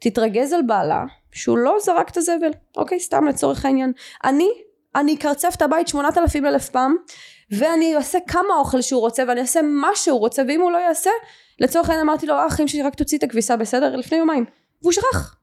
[0.00, 2.50] תתרגז על בעלה שהוא לא זרק את הזבל?
[2.76, 3.92] אוקיי סתם לצורך העניין.
[4.24, 4.48] אני
[4.94, 6.96] אני אקרצף את הבית 8,000 אלף פעם
[7.58, 11.10] ואני אעשה כמה אוכל שהוא רוצה ואני אעשה מה שהוא רוצה ואם הוא לא יעשה
[11.60, 13.96] לצורך העניין אמרתי לו אחים שלי רק תוציא את הכביסה בסדר?
[13.96, 14.44] לפני יומיים.
[14.82, 15.36] והוא שכח.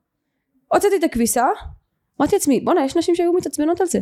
[0.73, 1.45] הוצאתי את הכביסה
[2.21, 3.99] אמרתי לעצמי בואנה יש נשים שהיו מתעצבנות על זה.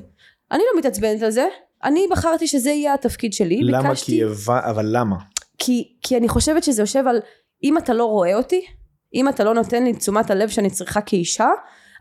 [0.51, 1.47] אני לא מתעצבנת על זה.
[1.83, 3.89] אני בחרתי שזה יהיה התפקיד שלי למה?
[3.89, 5.15] ביקשתי- כי הבא אבל למה?
[5.57, 7.19] כי, כי אני חושבת שזה יושב על
[7.63, 8.65] אם אתה לא רואה אותי,
[9.13, 11.47] אם אתה לא נותן לי תשומת הלב שאני צריכה כאישה,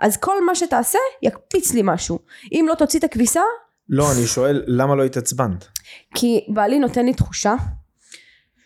[0.00, 2.18] אז כל מה שתעשה יקפיץ לי משהו.
[2.52, 3.40] אם לא תוציא את הכביסה,
[3.88, 5.66] לא אני שואל למה לא התעצבנת
[6.14, 7.54] כי בעלי נותן לי תחושה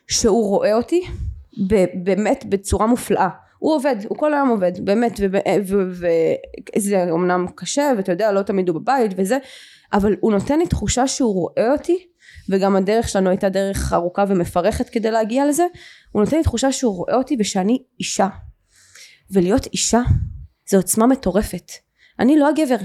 [0.08, 1.02] שהוא רואה אותי
[2.04, 3.28] באמת בצורה מופלאה.
[3.58, 5.20] הוא עובד, הוא כל היום עובד, באמת,
[6.76, 9.38] וזה אמנם קשה, ואתה יודע, לא תמיד הוא בבית וזה,
[9.92, 12.06] אבל הוא נותן לי תחושה שהוא רואה אותי,
[12.48, 15.64] וגם הדרך שלנו הייתה דרך ארוכה ומפרכת כדי להגיע לזה,
[16.12, 18.28] הוא נותן לי תחושה שהוא רואה אותי ושאני אישה.
[19.30, 20.00] ולהיות אישה
[20.68, 21.72] זה עוצמה מטורפת.
[22.18, 22.76] אני לא הגבר.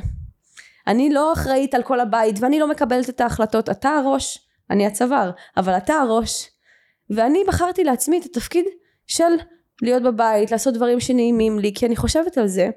[0.88, 3.70] אני לא אחראית על כל הבית ואני לא מקבלת את ההחלטות.
[3.70, 6.50] אתה הראש, אני הצוואר, אבל אתה הראש.
[7.10, 8.66] ואני בחרתי לעצמי את התפקיד
[9.08, 9.34] של
[9.82, 12.70] להיות בבית, לעשות דברים שנעימים לי, כי אני חושבת על זה.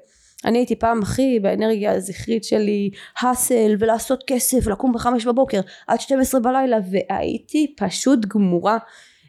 [0.45, 2.89] אני הייתי פעם הכי באנרגיה הזכרית שלי,
[3.19, 8.77] האסל ולעשות כסף ולקום בחמש בבוקר עד 12 בלילה והייתי פשוט גמורה.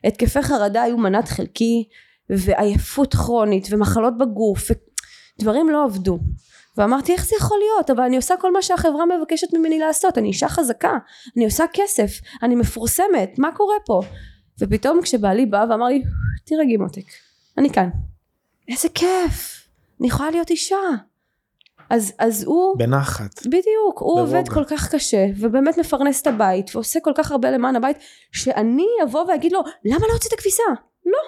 [0.04, 1.88] התקפי חרדה היו מנת חלקי
[2.30, 4.70] ועייפות כרונית ומחלות בגוף
[5.40, 6.18] ודברים לא עבדו.
[6.78, 7.90] ואמרתי איך זה יכול להיות?
[7.90, 10.18] אבל אני עושה כל מה שהחברה מבקשת ממני לעשות.
[10.18, 10.92] אני אישה חזקה
[11.36, 12.10] אני עושה כסף
[12.42, 14.00] אני מפורסמת מה קורה פה?
[14.60, 16.02] ופתאום כשבעלי בא ואמר לי
[16.44, 17.04] תירגעי מותק
[17.58, 17.88] אני כאן.
[18.68, 19.68] איזה כיף
[20.00, 20.76] אני יכולה להיות אישה.
[21.90, 23.46] אז, אז הוא בנחת.
[23.46, 24.20] בדיוק הוא ברוגע.
[24.20, 27.96] עובד כל כך קשה ובאמת מפרנס את הבית ועושה כל כך הרבה למען הבית
[28.32, 30.62] שאני אבוא ואגיד לו למה לא הוצאת כביסה?
[31.06, 31.18] לא.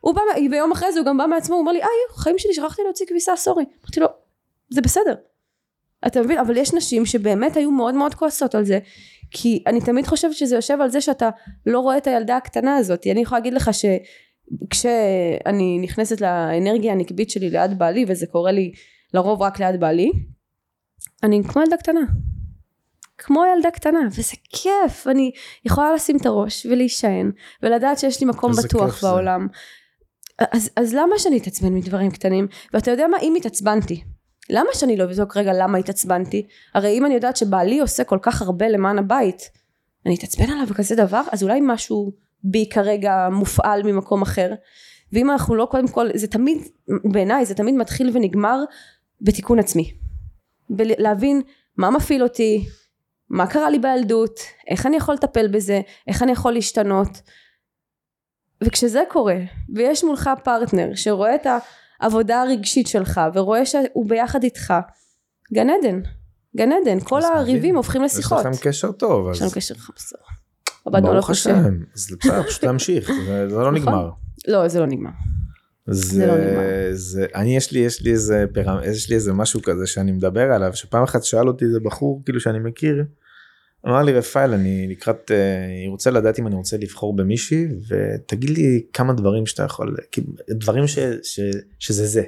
[0.00, 0.20] הוא בא
[0.50, 3.06] ביום אחרי זה הוא גם בא מעצמו הוא אומר לי איי חיים שלי שכחתי להוציא
[3.06, 3.64] כביסה סורי.
[3.84, 4.06] אמרתי לו
[4.70, 5.14] זה בסדר.
[6.06, 6.38] אתה מבין?
[6.38, 8.78] אבל יש נשים שבאמת היו מאוד מאוד כועסות על זה
[9.30, 11.30] כי אני תמיד חושבת שזה יושב על זה שאתה
[11.66, 13.06] לא רואה את הילדה הקטנה הזאת.
[13.06, 13.70] אני יכולה להגיד לך
[14.64, 18.72] שכשאני נכנסת לאנרגיה הנקבית שלי ליד בעלי וזה קורה לי
[19.14, 20.10] לרוב רק ליד בעלי
[21.22, 22.00] אני כמו ילדה קטנה.
[23.18, 25.06] כמו ילדה קטנה וזה כיף.
[25.06, 25.30] אני
[25.64, 27.30] יכולה לשים את הראש ולהישען
[27.62, 29.06] ולדעת שיש לי מקום בטוח זה.
[29.06, 29.46] בעולם.
[30.52, 32.46] אז, אז למה שאני אתעצבן מדברים קטנים?
[32.72, 33.16] ואתה יודע מה?
[33.22, 34.02] אם התעצבנתי
[34.50, 36.46] למה שאני לא אבדוק רגע למה התעצבנתי?
[36.74, 39.50] הרי אם אני יודעת שבעלי עושה כל כך הרבה למען הבית
[40.06, 41.22] אני אתעצבן עליו כזה דבר?
[41.32, 42.12] אז אולי משהו
[42.44, 44.52] בי כרגע מופעל ממקום אחר.
[45.12, 46.58] ואם אנחנו לא קודם כל זה תמיד
[47.12, 48.64] בעיניי זה תמיד מתחיל ונגמר
[49.20, 49.92] בתיקון עצמי.
[50.70, 51.42] בלהבין
[51.76, 52.66] מה מפעיל אותי
[53.28, 57.08] מה קרה לי בילדות איך אני יכול לטפל בזה איך אני יכול להשתנות.
[58.64, 59.36] וכשזה קורה
[59.74, 61.46] ויש מולך פרטנר שרואה את
[62.00, 64.74] העבודה הרגשית שלך ורואה שהוא ביחד איתך
[65.52, 66.00] גן עדן
[66.56, 67.76] גן עדן כל הריבים.
[67.76, 70.20] הופכים יש לשיחות לכם קשר טוב יש לנו קשר חמסור
[70.86, 73.74] עבדנו על ברוך הקשה השם אז בסדר פשוט להמשיך זה זה לא נכון.
[73.74, 74.10] נגמר.
[74.48, 75.10] לא זה לא נגמר
[75.86, 76.62] זה, לא נגמר.
[76.92, 78.78] זה, אני יש לי, יש לי איזה פירמ...
[78.84, 82.40] יש לי איזה משהו כזה שאני מדבר עליו, שפעם אחת שאל אותי איזה בחור כאילו
[82.40, 83.04] שאני מכיר,
[83.86, 88.50] אמר לי רפאל אני לקראת, אה, אני רוצה לדעת אם אני רוצה לבחור במישהי ותגיד
[88.50, 91.40] לי כמה דברים שאתה יכול, כאילו, דברים ש, ש,
[91.78, 92.22] שזה זה.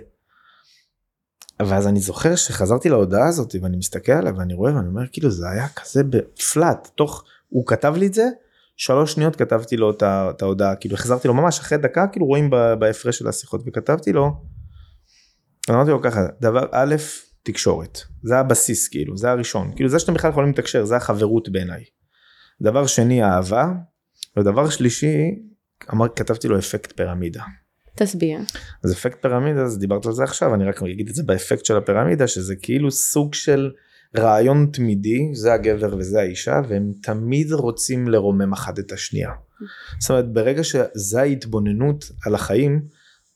[1.67, 5.49] ואז אני זוכר שחזרתי להודעה הזאת ואני מסתכל עליה ואני רואה ואני אומר כאילו זה
[5.51, 8.29] היה כזה בפלאט, תוך, הוא כתב לי את זה,
[8.77, 13.19] שלוש שניות כתבתי לו את ההודעה כאילו החזרתי לו ממש אחרי דקה כאילו רואים בהפרש
[13.19, 14.31] של השיחות וכתבתי לו.
[15.71, 16.95] אמרתי לו ככה דבר א'
[17.43, 21.85] תקשורת זה הבסיס כאילו זה הראשון כאילו זה שאתם בכלל יכולים לתקשר זה החברות בעיניי.
[22.63, 23.73] דבר שני אהבה
[24.37, 25.31] ודבר שלישי
[25.93, 27.43] אמר, כתבתי לו אפקט פירמידה.
[27.97, 28.39] תסביר.
[28.85, 31.77] אז אפקט פירמידה, אז דיברת על זה עכשיו, אני רק אגיד את זה באפקט של
[31.77, 33.71] הפירמידה, שזה כאילו סוג של
[34.17, 39.31] רעיון תמידי, זה הגבר וזה האישה, והם תמיד רוצים לרומם אחת את השנייה.
[40.01, 42.83] זאת אומרת, ברגע שזה ההתבוננות על החיים,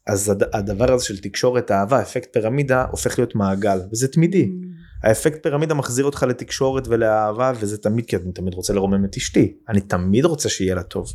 [0.06, 4.50] אז הד- הדבר הזה של תקשורת אהבה, אפקט פירמידה, הופך להיות מעגל, וזה תמידי.
[5.02, 9.56] האפקט פירמידה מחזיר אותך לתקשורת ולאהבה וזה תמיד כי אני תמיד רוצה לרומם את אשתי
[9.68, 11.12] אני תמיד רוצה שיהיה לה טוב.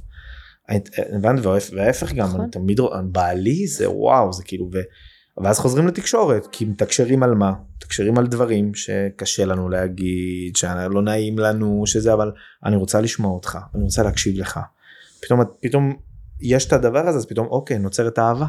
[0.69, 0.79] אני-
[1.13, 2.41] הבנת וההפ- וההפך גם נכון.
[2.41, 4.77] אני תמיד רוא- בעלי זה וואו זה כאילו ו...
[5.43, 11.39] ואז חוזרים לתקשורת כי מתקשרים על מה מתקשרים על דברים שקשה לנו להגיד שלא נעים
[11.39, 12.31] לנו שזה אבל
[12.65, 14.59] אני רוצה לשמוע אותך אני רוצה להקשיב לך.
[15.21, 15.95] פתאום פתאום
[16.41, 18.45] יש את הדבר הזה אז פתאום אוקיי נוצרת אהבה.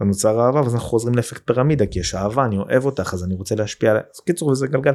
[0.00, 3.34] נוצר אהבה ואז אנחנו חוזרים לאפקט פירמידה כי יש אהבה אני אוהב אותך אז אני
[3.34, 4.02] רוצה להשפיע עליה.
[4.14, 4.92] אז קיצור זה גלגל.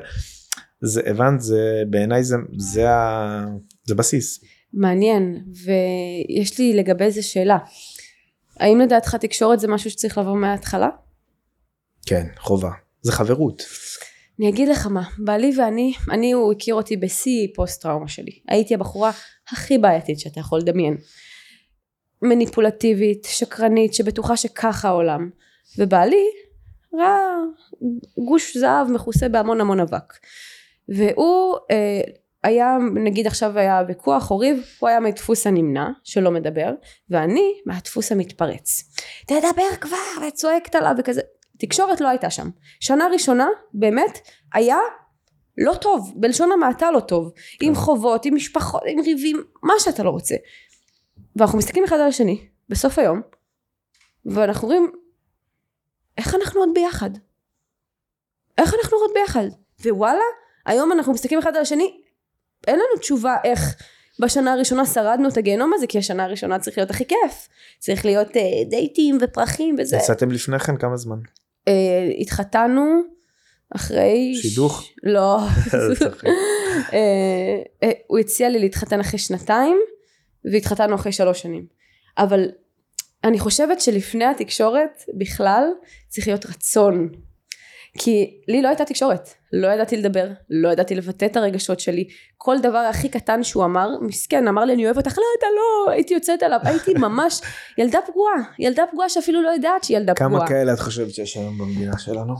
[0.81, 3.45] זה הבנת זה בעיניי זה זה ה...
[3.87, 4.43] זה בסיס.
[4.73, 7.57] מעניין, ויש לי לגבי זה שאלה.
[8.59, 10.89] האם לדעתך תקשורת זה משהו שצריך לבוא מההתחלה?
[12.05, 12.71] כן חובה.
[13.01, 13.63] זה חברות.
[14.39, 18.39] אני אגיד לך מה, בעלי ואני, אני הוא הכיר אותי בשיא פוסט טראומה שלי.
[18.47, 19.11] הייתי הבחורה
[19.51, 20.97] הכי בעייתית שאתה יכול לדמיין.
[22.21, 25.29] מניפולטיבית, שקרנית, שבטוחה שככה העולם.
[25.77, 26.25] ובעלי
[26.93, 27.35] ראה
[28.25, 30.13] גוש זהב מכוסה בהמון המון אבק.
[30.89, 32.01] והוא אה,
[32.43, 36.71] היה, נגיד עכשיו היה ויכוח או ריב, הוא היה מדפוס הנמנע, שלא מדבר,
[37.09, 38.83] ואני מהדפוס המתפרץ.
[39.25, 41.21] תדבר כבר, וצועקת עליו וכזה.
[41.59, 42.49] תקשורת לא הייתה שם.
[42.79, 44.19] שנה ראשונה, באמת,
[44.53, 44.77] היה
[45.57, 47.31] לא טוב, בלשון המעטה לא טוב.
[47.61, 50.35] עם חובות, עם משפחות, עם ריבים, מה שאתה לא רוצה.
[51.37, 53.21] ואנחנו מסתכלים אחד על השני, בסוף היום,
[54.25, 54.91] ואנחנו אומרים,
[56.17, 57.09] איך אנחנו עוד ביחד?
[58.57, 59.47] איך אנחנו עוד ביחד?
[59.85, 60.19] ווואלה,
[60.65, 62.01] היום אנחנו מסתכלים אחד על השני,
[62.67, 63.59] אין לנו תשובה איך
[64.19, 67.47] בשנה הראשונה שרדנו את הגיהנום הזה, כי השנה הראשונה צריך להיות הכי כיף.
[67.79, 69.97] צריך להיות אה, דייטים ופרחים וזה.
[69.97, 71.17] יצאתם לפני כן כמה זמן?
[71.67, 73.01] אה, התחתנו
[73.75, 74.35] אחרי...
[74.41, 74.89] שידוך?
[75.03, 75.39] לא.
[75.89, 76.25] זה צוחק.
[76.93, 76.99] אה,
[77.83, 79.77] אה, הוא הציע לי להתחתן אחרי שנתיים,
[80.51, 81.65] והתחתנו אחרי שלוש שנים.
[82.17, 82.49] אבל
[83.23, 85.63] אני חושבת שלפני התקשורת בכלל
[86.09, 87.09] צריך להיות רצון.
[87.97, 92.07] כי לי לא הייתה תקשורת, לא ידעתי לדבר, לא ידעתי לבטא את הרגשות שלי.
[92.37, 95.91] כל דבר הכי קטן שהוא אמר, מסכן, אמר לי אני אוהב אותך, לא אתה לא,
[95.91, 97.41] הייתי יוצאת עליו, הייתי ממש
[97.77, 100.29] ילדה פגועה, ילדה פגועה שאפילו לא יודעת שהיא ילדה פגועה.
[100.29, 102.33] כמה כאלה את חושבת שיש היום במדינה שלנו?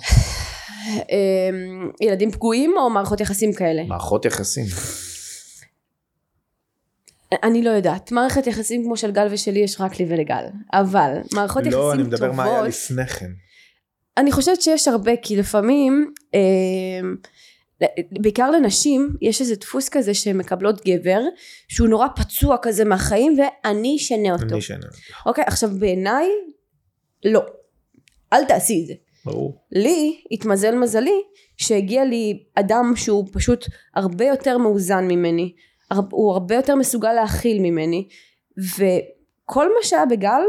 [0.90, 3.84] אמ, ילדים פגועים או מערכות יחסים כאלה?
[3.84, 4.66] מערכות יחסים.
[7.44, 8.12] אני לא יודעת.
[8.12, 10.44] מערכת יחסים כמו של גל ושלי יש רק לי ולגל.
[10.74, 11.94] אבל מערכות יחסים לא טובות...
[11.94, 13.32] אני מדבר מה היה לפני כן.
[14.18, 17.16] אני חושבת שיש הרבה, כי לפעמים, אמ,
[18.12, 21.22] בעיקר לנשים, יש איזה דפוס כזה שהן מקבלות גבר,
[21.68, 24.54] שהוא נורא פצוע כזה מהחיים, ואני אשנה אותו.
[24.54, 24.86] אני שנה.
[25.26, 26.28] אוקיי, עכשיו בעיניי,
[27.26, 27.46] לא.
[28.34, 28.94] אל תעשי את זה.
[29.26, 29.62] ברור.
[29.72, 31.22] לי התמזל מזלי
[31.58, 33.66] שהגיע לי אדם שהוא פשוט
[33.96, 35.54] הרבה יותר מאוזן ממני,
[36.12, 38.08] הוא הרבה יותר מסוגל להכיל ממני,
[38.58, 40.42] וכל מה שהיה בגל,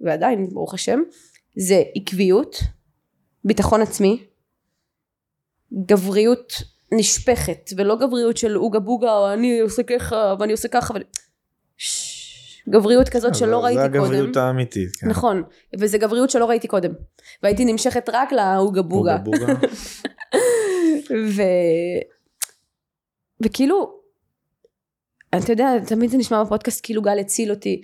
[0.00, 1.00] ועדיין ברוך השם,
[1.56, 2.56] זה עקביות,
[3.44, 4.24] ביטחון עצמי,
[5.86, 6.52] גבריות
[6.92, 10.98] נשפכת, ולא גבריות של אוגה בוגה, או אני עושה ככה ואני עושה ככה, ו...
[12.68, 14.04] גבריות כזאת שלא ראיתי זה קודם.
[14.04, 14.96] הגבריות האמיתית.
[14.96, 15.08] כן.
[15.08, 15.42] נכון,
[15.78, 16.92] וזה גבריות שלא ראיתי קודם.
[17.42, 18.32] והייתי נמשכת רק.
[18.82, 19.54] בוגה בוגה.
[21.36, 21.42] ו...
[23.40, 24.03] וכאילו,
[25.38, 27.82] אתה יודע, תמיד זה נשמע בפודקאסט כאילו גל הציל אותי.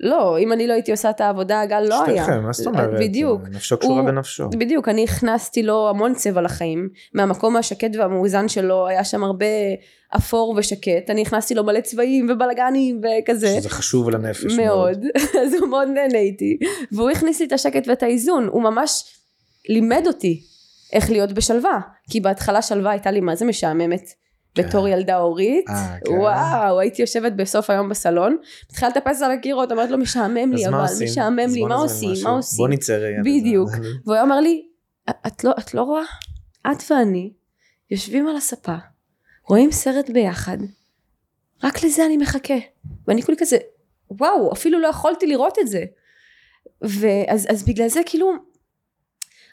[0.00, 2.24] לא, אם אני לא הייתי עושה את העבודה, גל לא היה.
[2.24, 3.00] שתיכם, מה זאת אומרת?
[3.00, 3.40] בדיוק.
[3.50, 4.48] נפשו קשורה הוא- בנפשו.
[4.50, 6.88] בדיוק, אני הכנסתי לו המון צבע לחיים.
[7.14, 9.46] מהמקום השקט והמאוזן שלו, היה שם הרבה
[10.16, 11.10] אפור ושקט.
[11.10, 13.56] אני הכנסתי לו מלא צבעים ובלאגנים וכזה.
[13.60, 15.04] שזה חשוב לנפש מאוד,
[15.42, 16.58] אז הוא מאוד נהנה איתי,
[16.92, 19.04] והוא הכניס לי את השקט ואת האיזון, הוא ממש
[19.68, 20.42] לימד אותי
[20.92, 21.78] איך להיות בשלווה,
[22.10, 24.02] כי בהתחלה שלווה הייתה לי מה זה משעממת.
[24.56, 26.12] בתור ילדה הורית, אה, כן.
[26.12, 28.36] וואו, הייתי יושבת בסוף היום בסלון,
[28.70, 30.84] מתחילה לטפס על הקירות, אומרת לו משעמם לי, אבל?
[31.04, 32.14] משעמם לי, מה עושים.
[32.24, 32.56] מה עושים?
[32.58, 33.20] בוא נצא רגע.
[33.20, 33.70] בדיוק.
[34.04, 34.62] והוא היה אומר לי,
[35.26, 36.02] את לא, את לא רואה?
[36.72, 37.32] את ואני
[37.90, 38.76] יושבים על הספה,
[39.48, 40.58] רואים סרט ביחד,
[41.64, 42.54] רק לזה אני מחכה.
[43.08, 43.56] ואני כולי כזה,
[44.10, 45.84] וואו, אפילו לא יכולתי לראות את זה.
[46.82, 48.32] ואז אז בגלל זה כאילו,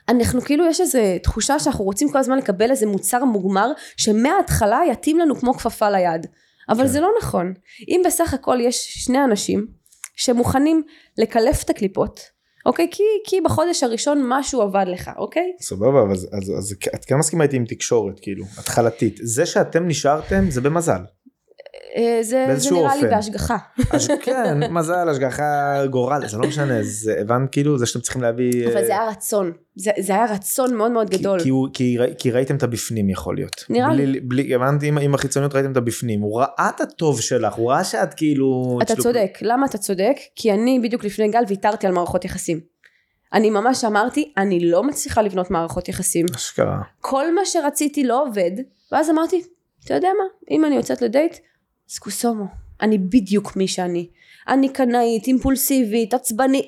[0.10, 5.20] אנחנו כאילו יש איזו תחושה שאנחנו רוצים כל הזמן לקבל איזה מוצר מוגמר, שמההתחלה יתאים
[5.20, 6.28] לנו כמו כפפה ליד.
[6.70, 6.88] אבל כן.
[6.88, 7.54] זה לא נכון.
[7.88, 9.68] אם בסך הכל יש שני אנשים
[10.16, 10.84] שמוכנים
[11.18, 12.20] לקלף את הקליפות,
[12.66, 12.88] אוקיי?
[12.92, 15.52] כי, כי בחודש הראשון משהו עבד לך, אוקיי?
[15.62, 19.20] סבבה, אבל אז, אז, אז את כן מסכימה איתי עם תקשורת, כאילו, התחלתית.
[19.24, 21.02] זה שאתם נשארתם זה במזל.
[21.96, 23.10] אה, זה, זה נראה לי אופן.
[23.16, 23.58] בהשגחה.
[23.92, 25.44] אז כן, מזל, השגחה,
[25.90, 28.68] גורל, זה לא משנה, זה הבנת כאילו, זה שאתם צריכים להביא...
[28.68, 29.52] אבל אה, זה היה רצון.
[29.76, 31.40] זה, זה היה רצון מאוד מאוד כי- גדול.
[31.44, 33.64] כי, הוא, כי, כי ראיתם את הבפנים יכול להיות.
[33.70, 37.54] נראה בלי, בלי, הבנתי, עם, עם החיצוניות ראיתם את הבפנים, הוא ראה את הטוב שלך,
[37.54, 38.80] הוא ראה שאת כאילו...
[38.82, 39.38] אתה שלו- צודק.
[39.42, 40.16] למה אתה צודק?
[40.36, 42.60] כי אני בדיוק לפני גל ויתרתי על מערכות יחסים.
[43.34, 46.26] אני ממש אמרתי, אני לא מצליחה לבנות מערכות יחסים.
[46.36, 46.78] אשכרה.
[47.02, 48.52] כל מה שרציתי לא עובד,
[48.92, 49.42] ואז אמרתי,
[49.86, 50.24] אתה יודע מה,
[50.56, 51.38] אם אני יוצאת לדייט,
[51.92, 52.46] אז קוסומו,
[52.82, 54.10] אני בדיוק מי שאני.
[54.48, 56.66] אני קנאית, אימפולסיבית, עצבנית,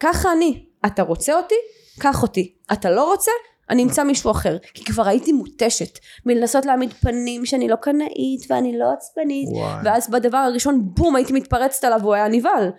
[0.00, 0.64] ככה אני.
[0.86, 1.54] אתה רוצה אותי?
[2.00, 2.54] קח אותי.
[2.72, 3.30] אתה לא רוצה?
[3.70, 4.56] אני אמצא מישהו אחר.
[4.74, 9.48] כי כבר הייתי מותשת מלנסות להעמיד פנים שאני לא קנאית ואני לא עצבנית.
[9.48, 9.80] וואי.
[9.84, 12.70] ואז בדבר הראשון, בום, הייתי מתפרצת עליו והוא היה נבהל.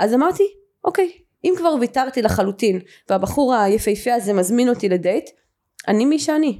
[0.00, 0.42] אז אמרתי,
[0.84, 1.12] אוקיי,
[1.44, 5.30] אם כבר ויתרתי לחלוטין, והבחור היפהפה הזה מזמין אותי לדייט,
[5.88, 6.58] אני מי שאני.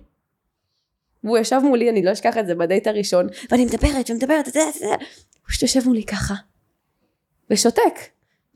[1.25, 4.71] והוא ישב מולי, אני לא אשכח את זה, בדייט הראשון, ואני מדברת ומדברת, אתה יודע,
[4.91, 6.35] הוא פשוט יושב מולי ככה,
[7.51, 7.95] ושותק.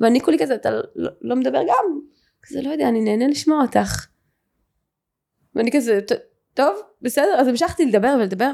[0.01, 2.01] ואני כולי כזה, אתה לא, לא מדבר גם?
[2.43, 4.07] כזה, לא יודע, אני נהנה לשמוע אותך.
[5.55, 6.13] ואני כזה, "ט-
[6.55, 8.53] טוב, בסדר, אז המשכתי לדבר ולדבר,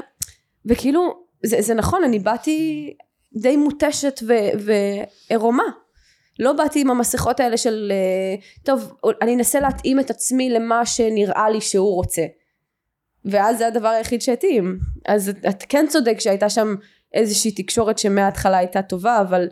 [0.65, 2.93] וכאילו, זה, זה נכון, אני באתי
[3.33, 4.59] די מותשת ו-
[5.29, 5.63] ועירומה.
[6.39, 11.49] לא באתי עם המסכות האלה של, אה, טוב, אני אנסה להתאים את עצמי למה שנראה
[11.49, 12.25] לי שהוא רוצה.
[13.31, 14.79] ואז זה הדבר היחיד שהתאים.
[15.07, 16.75] אז את, את כן צודק שהייתה שם
[17.13, 19.47] איזושהי תקשורת שמההתחלה הייתה טובה, אבל,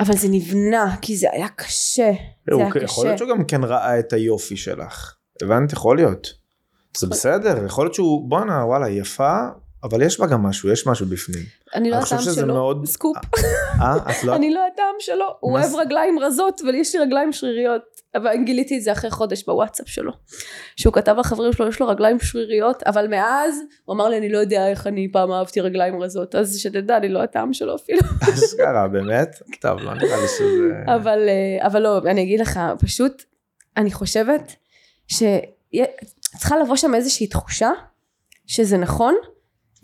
[0.00, 2.12] אבל זה נבנה, כי זה היה קשה.
[2.50, 3.02] זה היה יכול קשה.
[3.04, 5.14] להיות שהוא גם כן ראה את היופי שלך.
[5.42, 5.72] הבנת?
[5.72, 6.44] יכול להיות.
[6.96, 9.38] זה בסדר, יכול להיות שהוא, בואנה, וואלה, יפה,
[9.84, 11.42] אבל יש בה גם משהו, יש משהו בפנים.
[11.74, 13.16] אני לא אני הטעם שלו, מאוד- סקופ.
[13.80, 14.36] אה, את לא...
[14.36, 15.74] אני לא הטעם שלו, הוא אוהב?
[15.74, 17.82] רגליים רזות ויש לי רגליים שריריות.
[18.14, 20.12] אבל גיליתי את זה אחרי חודש בוואטסאפ שלו.
[20.76, 24.38] שהוא כתב לחברים שלו, יש לו רגליים שריריות, אבל מאז הוא אמר לי, אני לא
[24.38, 28.00] יודע איך אני פעם אהבתי רגליים רזות, אז שתדע, אני לא הטעם שלו אפילו.
[28.34, 29.42] אשכרה, באמת?
[29.60, 30.94] טוב, לא נראה לי שזה...
[30.94, 33.22] אבל, אה, אבל לא, אני אגיד לך, פשוט,
[33.76, 34.54] אני חושבת
[35.08, 37.70] שצריכה לבוא שם איזושהי תחושה
[38.46, 39.14] שזה נכון,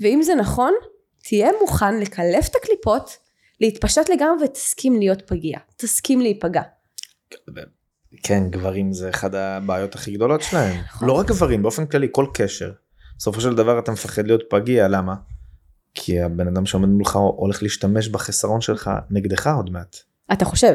[0.01, 0.73] ואם זה נכון,
[1.23, 3.17] תהיה מוכן לקלף את הקליפות,
[3.61, 5.59] להתפשט לגמרי ותסכים להיות פגיע.
[5.77, 6.63] תסכים להיפגע.
[8.23, 10.81] כן, גברים זה אחד הבעיות הכי גדולות שלהם.
[10.85, 11.09] נכון.
[11.09, 12.73] לא רק גברים, באופן כללי, כל קשר.
[13.19, 15.15] בסופו של דבר אתה מפחד להיות פגיע, למה?
[15.95, 19.97] כי הבן אדם שעומד מולך הולך להשתמש בחסרון שלך נגדך עוד מעט.
[20.33, 20.75] אתה חושב?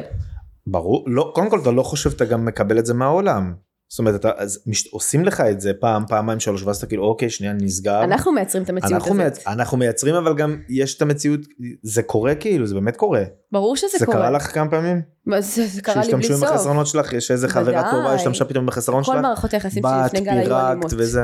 [0.68, 3.56] ברור, לא, קודם כל אתה לא חושב שאתה גם מקבל את זה מהעולם.
[3.90, 7.04] זאת אומרת, אתה, אז מש, עושים לך את זה פעם, פעמיים, שלוש, ואז אתה כאילו,
[7.04, 8.04] אוקיי, שנייה, נסגר.
[8.04, 9.18] אנחנו מייצרים את המציאות אנחנו, הזאת.
[9.18, 9.48] מייצ...
[9.48, 11.40] אנחנו מייצרים, אבל גם יש את המציאות,
[11.84, 13.24] זה קורה כאילו, זה באמת קורה.
[13.52, 14.18] ברור שזה זה קורה.
[14.18, 15.02] קרה לך כמה פעמים?
[15.40, 16.50] זה, זה קרה לי בלי שהשתמשו עם סוף.
[16.50, 17.92] החסרונות שלך, יש איזה חברה.
[17.92, 19.22] טובה, השתמשה פתאום בחסרון כל שלך?
[19.22, 20.94] מערכות היחסים שלי באת, לפני גל היו אלימות.
[20.98, 21.22] וזה.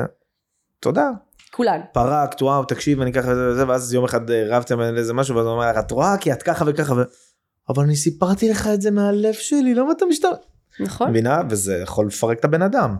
[0.80, 1.10] תודה.
[1.50, 1.80] כולן.
[1.92, 5.36] פרקת, וואו, תקשיב, אני ככה וזה וזה, ואז יום אחד אה, רבתם על איזה משהו,
[5.36, 7.02] ואז הוא אומר לך, את רואה, כי את ככה וככה, ו...
[7.68, 10.32] אבל אני סיפרתי לך את זה מהלב שלי, למה אתה משתמש?
[10.80, 11.10] נכון?
[11.10, 11.42] מבינה?
[11.50, 12.96] וזה יכול לפרק את הבן אדם.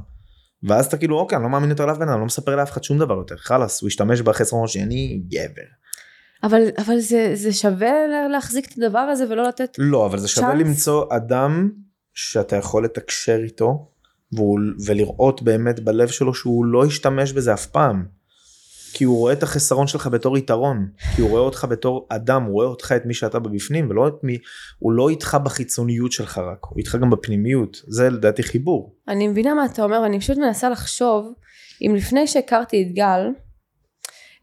[0.63, 2.85] ואז אתה כאילו, אוקיי, אני לא מאמין יותר לאף בן אדם, לא מספר לאף אחד
[2.85, 5.63] שום דבר יותר, חלאס, הוא השתמש בחסרונות אני גבר.
[6.43, 9.75] אבל, אבל זה, זה שווה לה- להחזיק את הדבר הזה ולא לתת...
[9.79, 10.61] לא, אבל זה שווה צ'אנס?
[10.61, 11.71] למצוא אדם
[12.15, 13.89] שאתה יכול לתקשר איתו,
[14.33, 18.07] והוא, ולראות באמת בלב שלו שהוא לא ישתמש בזה אף פעם.
[18.95, 22.53] כי הוא רואה את החסרון שלך בתור יתרון, כי הוא רואה אותך בתור אדם, הוא
[22.53, 24.39] רואה אותך את מי שאתה בבפנים, ולא את מי,
[24.79, 28.95] הוא לא איתך בחיצוניות שלך רק, הוא איתך גם בפנימיות, זה לדעתי חיבור.
[29.09, 31.33] אני מבינה מה אתה אומר ואני פשוט מנסה לחשוב
[31.83, 33.29] אם לפני שהכרתי את גל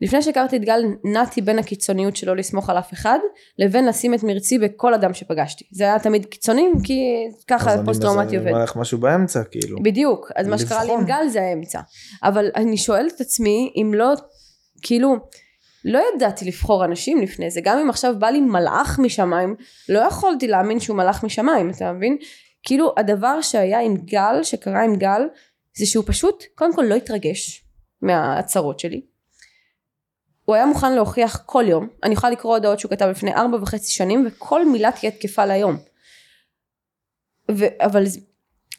[0.02, 3.20] לפני שהכרתי את גל נעתי בין הקיצוניות שלא לסמוך על אף אחד
[3.60, 7.00] לבין לשים את מרצי בכל אדם שפגשתי זה היה תמיד קיצונים כי
[7.48, 9.78] ככה אז פוסט טראומטי עובד אני אומר לך משהו באמצע, כאילו.
[9.84, 11.16] בדיוק אז מה שקרה לי עם לבחון.
[11.16, 11.80] גל זה האמצע
[12.24, 14.14] אבל אני שואלת את עצמי אם לא
[14.82, 15.16] כאילו
[15.86, 19.56] לא ידעתי לבחור אנשים לפני זה גם אם עכשיו בא לי מלאך משמיים
[19.90, 22.18] לא יכולתי להאמין שהוא מלאך משמיים אתה מבין?
[22.64, 25.22] כאילו הדבר שהיה עם גל שקרה עם גל
[25.78, 27.66] זה שהוא פשוט קודם כל לא התרגש
[28.02, 29.02] מההצהרות שלי.
[30.46, 31.88] הוא היה מוכן להוכיח כל יום.
[32.04, 35.78] אני יכולה לקרוא הודעות שהוא כתב לפני ארבע וחצי שנים וכל מילה תהיה תקפה להיום
[37.52, 38.04] ו- אבל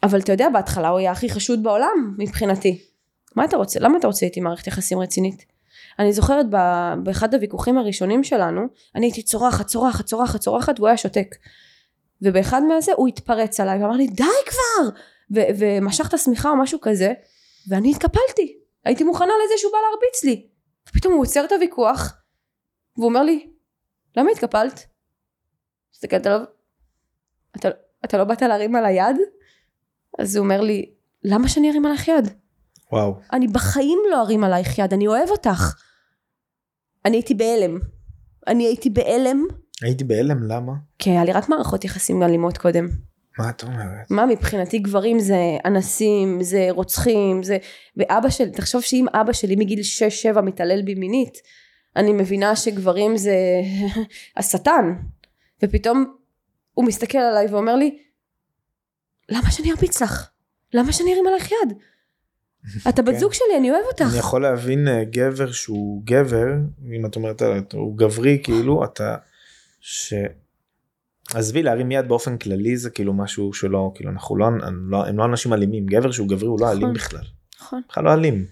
[0.03, 2.85] אבל אתה יודע בהתחלה הוא היה הכי חשוד בעולם מבחינתי.
[3.37, 3.81] מה אתה רוצה?
[3.81, 5.45] למה אתה רוצה איתי מערכת יחסים רצינית
[6.01, 8.63] אני זוכרת ב- באחד הוויכוחים הראשונים שלנו
[8.95, 11.35] אני הייתי צורחת צורחת צורחת צורחת והוא היה שותק
[12.23, 14.89] ובאחד מהזה הוא התפרץ עליי ואמר לי די כבר
[15.35, 17.13] ו- ומשך את השמיכה או משהו כזה
[17.69, 20.49] ואני התקפלתי הייתי מוכנה לזה שהוא בא להרביץ לי
[20.89, 22.15] ופתאום הוא עוצר את הוויכוח
[22.97, 23.51] והוא אומר לי
[24.17, 24.87] למה התקפלת?
[25.95, 26.41] הסתכלת עליו
[27.57, 27.69] אתה,
[28.05, 29.17] אתה לא באת להרים על היד?
[30.19, 30.93] אז הוא אומר לי
[31.25, 32.29] למה שאני ארים עלייך יד?
[32.93, 33.15] וואו.
[33.33, 35.75] אני בחיים לא ארים עלייך יד, אני אוהב אותך.
[37.05, 37.79] אני הייתי בהלם.
[38.47, 39.47] אני הייתי בהלם,
[39.83, 40.73] הייתי בהלם, למה?
[40.99, 42.89] כי היה לי רק מערכות יחסים אלימות קודם.
[43.39, 44.11] מה את אומרת?
[44.11, 47.59] מה מבחינתי גברים זה אנסים, זה רוצחים, זה...
[47.97, 49.81] ואבא שלי, תחשוב שאם אבא שלי מגיל
[50.37, 51.39] 6-7 מתעלל בי מינית,
[51.97, 53.35] אני מבינה שגברים זה
[54.37, 54.95] השטן.
[55.63, 56.15] ופתאום
[56.75, 57.99] הוא מסתכל עליי ואומר לי,
[59.29, 60.31] למה שאני ארביץ לך?
[60.75, 61.79] למה שאני ארים עליך יד?
[62.89, 63.19] אתה בת כן.
[63.19, 64.05] זוג שלי, אני אוהב אותך.
[64.11, 66.47] אני יכול להבין אה, גבר שהוא גבר,
[66.97, 69.17] אם את אומרת עליו, הוא גברי כאילו, אתה,
[69.81, 70.15] ש...
[71.35, 74.47] עזבי להרים יד באופן כללי זה כאילו משהו שלא, כאילו אנחנו לא,
[74.89, 76.95] לא הם לא אנשים אלימים, גבר שהוא גברי הוא לא אלים נכון.
[76.95, 77.25] בכלל,
[77.61, 77.83] נכון.
[77.89, 78.47] בכלל לא אלים.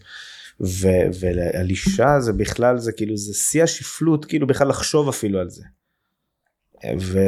[0.61, 5.51] ו- ועל אישה זה בכלל זה כאילו זה שיא השפלות כאילו בכלל לחשוב אפילו על
[5.51, 5.65] זה.
[7.01, 7.19] ו...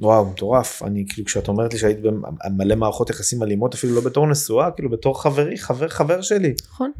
[0.00, 4.26] וואו מטורף אני כאילו כשאת אומרת לי שהיית במלא מערכות יחסים אלימות אפילו לא בתור
[4.26, 6.92] נשואה כאילו בתור חברי חבר חבר שלי נכון.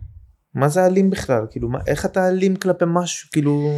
[0.55, 3.71] מה זה אלים בכלל כאילו מה איך אתה אלים כלפי משהו כאילו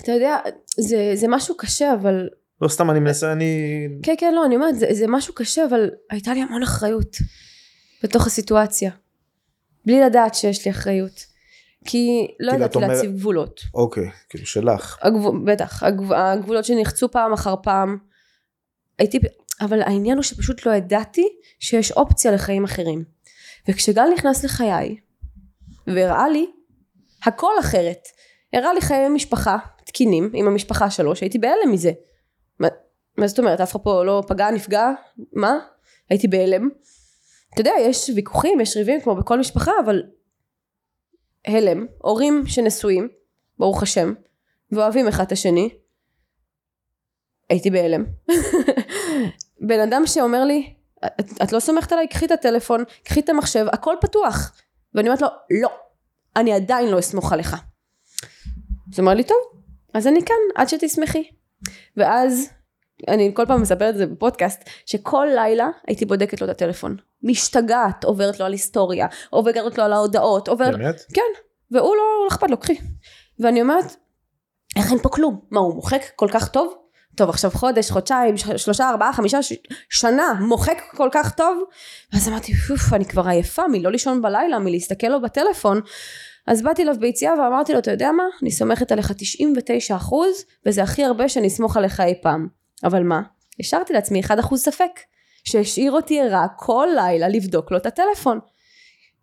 [0.00, 0.36] אתה יודע,
[0.78, 2.28] זה, זה משהו קשה, אבל...
[2.62, 5.90] לא סתם אני מנסה אני כן, כן, לא, אני אומרת, זה, זה משהו קשה, אבל
[6.10, 7.16] הייתה לי המון אחריות
[8.02, 8.90] בתוך הסיטואציה.
[9.86, 11.33] בלי לדעת שיש לי אחריות.
[11.84, 13.60] כי לא כאילו, ידעתי אומר- להציב גבולות.
[13.74, 17.98] אוקיי כאילו שלך הגבול, בטח, הגב, הגבולות שנחצו פעם אחר פעם.
[18.98, 19.18] הייתי,
[19.60, 21.28] אבל העניין הוא שפשוט לא ידעתי
[21.60, 23.04] שיש אופציה לחיים אחרים.
[23.68, 24.96] וכשגל נכנס לחיי,
[25.86, 26.46] והראה לי
[27.24, 28.08] הכל אחרת.
[28.52, 29.56] הראה לי חיי משפחה
[29.86, 31.92] תקינים עם המשפחה שלו, שהייתי בהלם מזה.
[32.60, 32.68] מה,
[33.18, 34.90] מה זאת אומרת, אף אחד פה לא פגע, נפגע?
[35.32, 35.58] מה?
[36.10, 36.68] הייתי בהלם.
[37.54, 40.02] אתה יודע, יש ויכוחים, יש ריבים כמו בכל משפחה, אבל
[41.46, 43.08] הלם, הורים שנשואים,
[43.58, 44.14] ברוך השם,
[44.72, 45.68] ואוהבים אחד את השני,
[47.50, 48.04] הייתי בהלם.
[49.68, 50.74] בן אדם שאומר לי,
[51.06, 52.08] את, את לא סומכת עליי?
[52.08, 54.52] קחי את הטלפון, קחי את המחשב, הכל פתוח.
[54.94, 55.28] ואני אומרת לו,
[55.62, 55.68] לא,
[56.36, 57.54] אני עדיין לא אסמוך עליך.
[57.54, 59.38] אז הוא אומר לי, טוב,
[59.94, 61.30] אז אני כאן עד שתשמחי.
[61.96, 62.48] ואז,
[63.08, 66.96] אני כל פעם מספרת את זה בפודקאסט, שכל לילה הייתי בודקת לו את הטלפון.
[67.22, 70.78] משתגעת, עוברת לו על היסטוריה, עוברת לו על ההודעות, עוברת...
[70.78, 71.22] באמת כן,
[71.70, 72.76] והוא לא, לא אכפת לו, קחי.
[73.38, 73.96] ואני אומרת,
[74.76, 75.40] איך אין פה כלום?
[75.50, 76.74] מה, הוא מוחק כל כך טוב?
[77.16, 79.52] טוב, עכשיו חודש, חודשיים, שלושה, ארבעה, חמישה, ש...
[79.90, 81.62] שנה, מוחק כל כך טוב?
[82.12, 85.80] ואז אמרתי, אוף, אני כבר עייפה מלא לישון בלילה, מלהסתכל לו בטלפון.
[86.46, 88.22] אז באתי אליו ביציאה ואמרתי לו, אתה יודע מה?
[88.42, 92.48] אני סומכת עליך 99 אחוז, וזה הכי הרבה שאני אסמוך עליך אי פעם.
[92.84, 93.22] אבל מה?
[93.60, 95.00] השארתי לעצמי 1 אחוז ספק,
[95.44, 98.38] שהשאיר אותי ערה כל לילה לבדוק לו את הטלפון.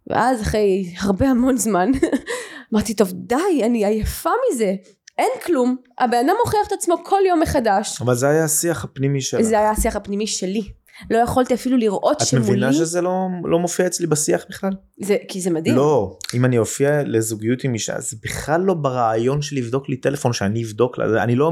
[0.08, 1.92] ואז אחרי הרבה המון זמן,
[2.74, 4.76] אמרתי, טוב די, אני עייפה מזה,
[5.18, 8.02] אין כלום, הבן אדם מוכיח את עצמו כל יום מחדש.
[8.02, 10.72] אבל זה היה השיח הפנימי שלך זה היה השיח הפנימי שלי.
[11.10, 15.18] לא יכולתי אפילו לראות את שמולי, מבינה שזה לא לא מופיע אצלי בשיח בכלל זה,
[15.28, 15.76] כי זה מדהים.
[15.76, 20.34] לא אם אני אופיע לזוגיות עם אישה זה בכלל לא ברעיון של לבדוק לי טלפון
[20.34, 21.52] שאני אבדוק לה אני לא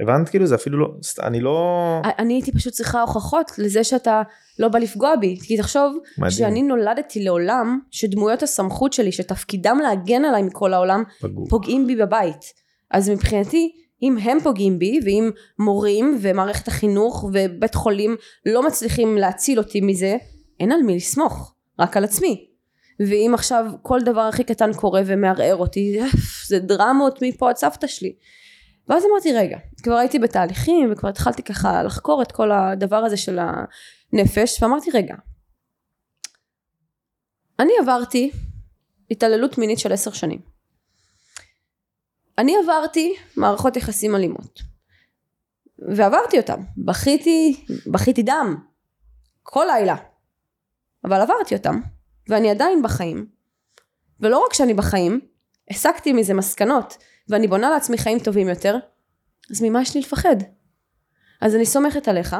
[0.00, 0.88] הבנת כאילו זה אפילו לא
[1.22, 4.22] אני לא אני הייתי פשוט צריכה הוכחות לזה שאתה
[4.58, 5.36] לא בא לפגוע בי.
[5.42, 6.30] כי תחשוב מדהים.
[6.30, 11.46] שאני נולדתי לעולם שדמויות הסמכות שלי, שתפקידם להגן עליי מכל העולם, פגעו.
[11.48, 12.52] פוגעים בי בבית.
[12.90, 13.72] אז מבחינתי,
[14.02, 18.16] אם הם פוגעים בי, ואם מורים ומערכת החינוך ובית חולים
[18.46, 20.16] לא מצליחים להציל אותי מזה,
[20.60, 22.46] אין על מי לסמוך, רק על עצמי.
[23.00, 26.00] ואם עכשיו כל דבר הכי קטן קורה ומערער אותי,
[26.48, 28.12] זה דרמות מפה עד סבתא שלי.
[28.88, 33.38] ואז אמרתי רגע, כבר הייתי בתהליכים וכבר התחלתי ככה לחקור את כל הדבר הזה של
[33.38, 35.14] הנפש, ואמרתי רגע,
[37.58, 38.30] אני עברתי
[39.10, 40.40] התעללות מינית של עשר שנים.
[42.38, 44.60] אני עברתי מערכות יחסים אלימות.
[45.78, 46.60] ועברתי אותם.
[46.76, 48.56] בכיתי, בכיתי דם.
[49.42, 49.96] כל לילה.
[51.04, 51.80] אבל עברתי אותם.
[52.28, 53.26] ואני עדיין בחיים.
[54.20, 55.20] ולא רק שאני בחיים,
[55.70, 56.96] הסקתי מזה מסקנות,
[57.28, 58.76] ואני בונה לעצמי חיים טובים יותר,
[59.50, 60.36] אז ממה יש לי לפחד?
[61.40, 62.36] אז אני סומכת עליך,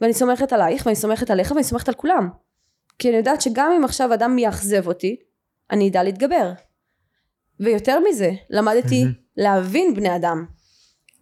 [0.00, 2.28] ואני סומכת עלייך, ואני סומכת עליך, ואני סומכת על כולם.
[2.98, 5.16] כי אני יודעת שגם אם עכשיו אדם יאכזב אותי,
[5.70, 6.52] אני אדע להתגבר.
[7.60, 9.04] ויותר מזה, למדתי.
[9.36, 10.44] להבין בני אדם,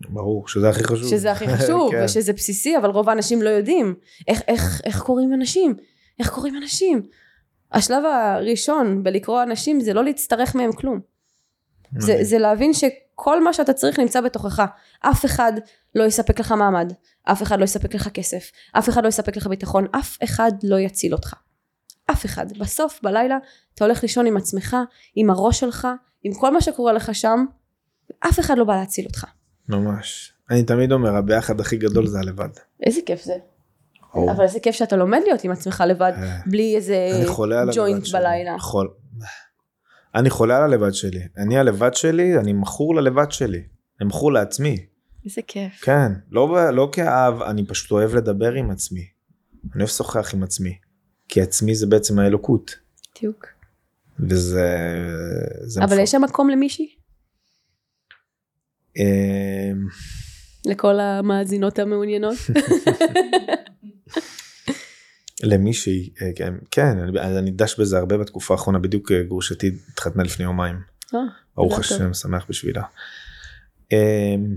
[0.09, 2.05] ברור שזה הכי חשוב שזה הכי חשוב, כן.
[2.05, 3.95] ושזה בסיסי, אבל רוב האנשים לא יודעים.
[4.29, 5.75] איך, איך, איך קוראים אנשים?
[6.21, 7.03] איך קוראים אנשים?
[7.73, 11.01] השלב הראשון בלקרוא אנשים זה לא להצטרך מהם כלום.
[11.99, 12.19] זה.
[12.23, 14.65] זה להבין שכל מה שאתה צריך נמצא בתוכך.
[15.01, 15.53] אף אחד
[15.95, 16.93] לא יספק לך מעמד,
[17.25, 20.79] אף אחד לא יספק לך כסף, אף אחד לא יספק לך ביטחון, אף אחד לא
[20.79, 21.35] יציל אותך.
[22.11, 22.59] אף אחד.
[22.59, 23.39] בסוף, בלילה,
[23.75, 24.77] אתה הולך לישון עם עצמך,
[25.15, 25.89] עם הראש שלך,
[26.23, 27.45] עם כל מה שקורה לך שם,
[28.21, 29.25] אף אחד לא בא להציל אותך.
[29.69, 32.49] ממש אני תמיד אומר הביחד הכי גדול זה הלבד.
[32.83, 33.35] איזה כיף זה.
[34.15, 34.31] ברור.
[34.33, 37.69] אבל איזה כיף שאתה לומד להיות עם עצמך לבד, אה, בלי איזה אני חולה על
[37.75, 38.21] ג'וינט הלבד שלי.
[38.21, 38.59] בלילה.
[38.59, 38.89] חול.
[40.17, 41.21] אני חולה על הלבד שלי.
[41.37, 43.63] אני הלבד שלי, אני מכור ללבד שלי.
[44.01, 44.87] אני מכור לעצמי.
[45.25, 45.73] איזה כיף.
[45.85, 49.01] כן, לא, לא כאב, אני פשוט אוהב לדבר עם עצמי.
[49.65, 50.79] אני אוהב לשוחח עם עצמי.
[51.29, 52.77] כי עצמי זה בעצם האלוקות.
[53.17, 53.47] בדיוק.
[54.21, 54.69] וזה...
[55.63, 56.89] זה אבל מפור- יש שם מקום למישהי?
[58.97, 59.87] אמ,
[60.67, 62.37] לכל המאזינות המעוניינות?
[65.43, 70.23] למישהי, אה, כן, כן, אני, אני דש בזה הרבה בתקופה האחרונה, בדיוק אה, גרושתי התחתנה
[70.23, 70.77] לפני יומיים.
[71.15, 71.21] אה,
[71.57, 71.97] ברוך מזל טוב.
[71.97, 72.83] השם, שמח בשבילה.
[73.93, 74.57] אמ,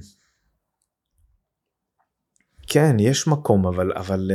[2.67, 4.31] כן, יש מקום, אבל, אבל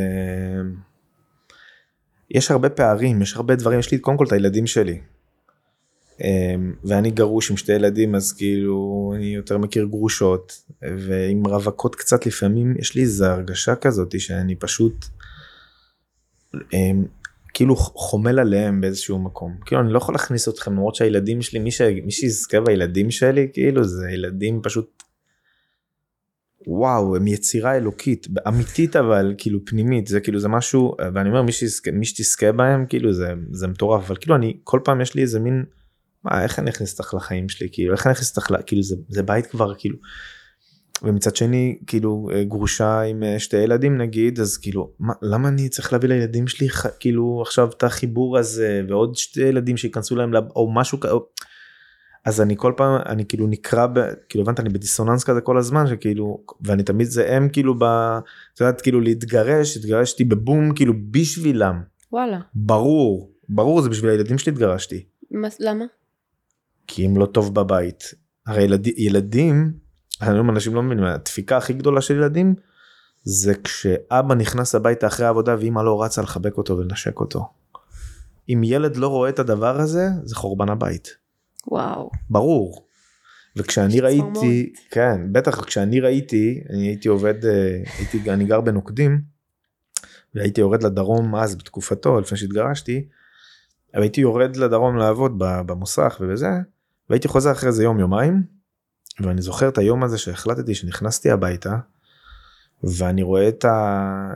[2.30, 5.00] יש הרבה פערים, יש הרבה דברים, יש לי קודם כל את הילדים שלי.
[6.20, 12.26] אמ, ואני גרוש עם שתי ילדים, אז כאילו, אני יותר מכיר גרושות, ועם רווקות קצת
[12.26, 15.06] לפעמים, יש לי איזו הרגשה כזאת שאני פשוט,
[17.54, 21.70] כאילו חומל עליהם באיזשהו מקום כאילו אני לא יכול להכניס אתכם למרות שהילדים שלי מי,
[21.70, 21.80] ש...
[21.80, 25.02] מי שיזכה בילדים שלי כאילו זה ילדים פשוט.
[26.66, 31.52] וואו הם יצירה אלוקית אמיתית אבל כאילו פנימית זה כאילו זה משהו ואני אומר מי,
[31.52, 35.22] שיזכה, מי שתזכה בהם כאילו זה זה מטורף אבל כאילו אני כל פעם יש לי
[35.22, 35.64] איזה מין.
[36.24, 39.22] מה איך אני אכניס אותך לחיים שלי כאילו איך אני אכניס אותך כאילו זה, זה
[39.22, 39.96] בית כבר כאילו.
[41.02, 45.68] ומצד שני כאילו אה, גרושה עם אה, שתי ילדים נגיד אז כאילו מה, למה אני
[45.68, 46.68] צריך להביא לילדים שלי
[47.00, 51.12] כאילו עכשיו את החיבור הזה ועוד שתי ילדים שייכנסו להם לב- או משהו כזה.
[52.24, 55.86] אז אני כל פעם אני כאילו נקרא ב, כאילו הבנת אני בדיסוננס כזה כל הזמן
[55.86, 57.82] שכאילו ואני תמיד זה הם כאילו ב...
[57.84, 61.82] את יודעת כאילו להתגרש התגרשתי בבום כאילו בשבילם
[62.12, 62.40] וואלה.
[62.54, 65.84] ברור ברור זה בשביל הילדים שלי התגרשתי מה- למה?
[66.86, 68.04] כי אם לא טוב בבית
[68.46, 69.72] הרי ילד, ילדים
[70.28, 72.54] היום אנשים לא מבינים הדפיקה הכי גדולה של ילדים
[73.24, 77.48] זה כשאבא נכנס הביתה אחרי העבודה ואמא לא רצה לחבק אותו ולנשק אותו.
[78.48, 81.16] אם ילד לא רואה את הדבר הזה זה חורבן הבית
[81.66, 82.10] וואו.
[82.30, 82.86] ברור.
[83.56, 84.90] וכשאני ראיתי צמרמורת.
[84.90, 89.20] כן בטח כשאני ראיתי אני הייתי עובד אה, הייתי אני גר בנוקדים
[90.34, 93.08] והייתי יורד לדרום אז בתקופתו לפני שהתגרשתי.
[93.92, 96.50] הייתי יורד לדרום לעבוד במוסך ובזה
[97.10, 98.42] והייתי חוזר אחרי זה יום יומיים
[99.20, 101.76] ואני זוכר את היום הזה שהחלטתי שנכנסתי הביתה
[102.82, 104.32] ואני רואה את ה...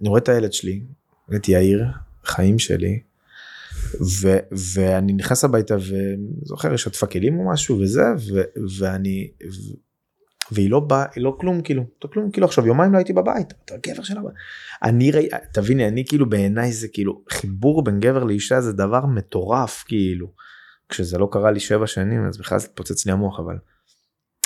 [0.00, 0.82] רואה את הילד שלי
[1.36, 1.84] את יאיר
[2.24, 3.00] חיים שלי
[4.22, 4.38] ו,
[4.74, 8.42] ואני נכנס הביתה וזוכר היא שטפה כלים או משהו וזה ו,
[8.78, 9.74] ואני ו,
[10.52, 13.52] והיא לא באה היא לא כלום כאילו לא כלום כאילו עכשיו יומיים לא הייתי בבית
[13.64, 14.34] אתה גבר של הבית.
[14.82, 19.84] אני ראי תביני אני כאילו בעיניי זה כאילו חיבור בין גבר לאישה זה דבר מטורף
[19.86, 20.32] כאילו
[20.88, 23.56] כשזה לא קרה לי שבע שנים אז בכלל זה התפוצץ לי המוח אבל.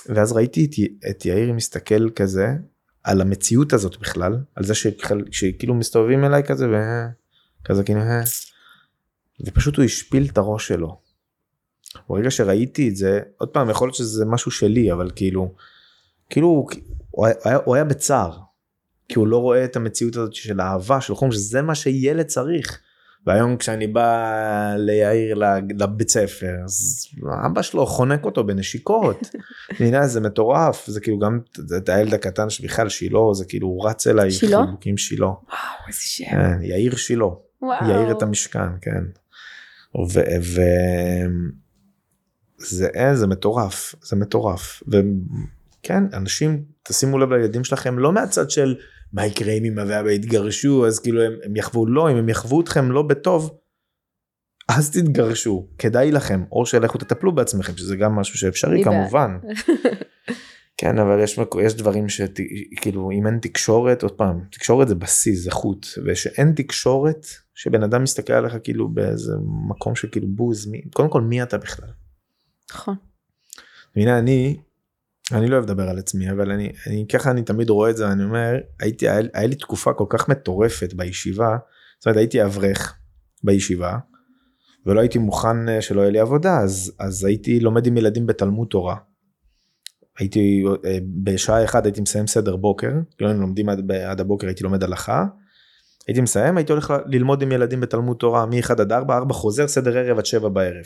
[0.08, 0.70] ואז ראיתי את,
[1.10, 2.46] את יאיר מסתכל כזה
[3.04, 4.74] על המציאות הזאת בכלל על זה
[5.30, 8.22] שכאילו מסתובבים אליי כזה וכזה כאילו "אה".
[9.46, 11.00] ופשוט הוא השפיל את הראש שלו.
[12.08, 15.54] ברגע שראיתי את זה עוד פעם יכול להיות שזה משהו שלי אבל כאילו
[16.30, 16.70] כאילו הוא,
[17.10, 18.38] הוא, היה, הוא היה בצער
[19.08, 22.80] כי הוא לא רואה את המציאות הזאת של אהבה של חום שזה מה שילד צריך.
[23.28, 25.40] והיום כשאני בא ליאיר
[25.78, 27.06] לבית ספר אז
[27.46, 29.30] אבא שלו חונק אותו בנשיקות.
[29.80, 31.40] הנה זה מטורף זה כאילו גם
[31.76, 34.64] את הילד הקטן שבכלל שילה זה כאילו הוא רץ אליי שילה?
[34.66, 35.26] חיבוקים שילה.
[35.26, 35.38] וואו
[35.88, 36.24] איזה שם.
[36.30, 37.24] כן, יאיר שילה.
[37.62, 37.90] וואו.
[37.90, 39.04] יאיר את המשכן כן.
[40.14, 40.20] ו...
[40.42, 40.60] ו...
[42.58, 48.76] זה אה, זה מטורף זה מטורף וכן אנשים תשימו לב לילדים שלכם לא מהצד של
[49.12, 52.60] מה יקרה אם אמא ואבא יתגרשו אז כאילו הם, הם יחוו לא אם הם יחוו
[52.60, 53.58] אתכם לא בטוב.
[54.68, 58.84] אז תתגרשו כדאי לכם או שלכו תטפלו בעצמכם שזה גם משהו שאפשרי.
[58.84, 59.38] כמובן.
[60.80, 65.50] כן אבל יש יש דברים שכאילו אם אין תקשורת עוד פעם תקשורת זה בסיס זה
[65.50, 69.32] חוט ושאין תקשורת שבן אדם מסתכל עליך כאילו באיזה
[69.68, 71.88] מקום של כאילו בוז מי, קודם כל מי אתה בכלל.
[72.70, 72.94] נכון.
[73.96, 74.56] הנה אני
[75.32, 78.12] אני לא אוהב לדבר על עצמי אבל אני אני ככה אני תמיד רואה את זה
[78.12, 81.56] אני אומר הייתי היה, היה לי תקופה כל כך מטורפת בישיבה
[81.98, 82.96] זאת אומרת הייתי אברך
[83.44, 83.98] בישיבה
[84.88, 88.68] ולא הייתי מוכן אה, שלא יהיה לי עבודה אז אז הייתי לומד עם ילדים בתלמוד
[88.68, 88.96] תורה.
[90.18, 94.64] הייתי אה, בשעה אחת הייתי מסיים סדר בוקר כאילו היינו לומדים עד, עד הבוקר הייתי
[94.64, 95.26] לומד הלכה.
[96.06, 99.98] הייתי מסיים הייתי הולך ללמוד עם ילדים בתלמוד תורה מ-1 עד 4 4 חוזר סדר
[99.98, 100.84] ערב עד 7 בערב.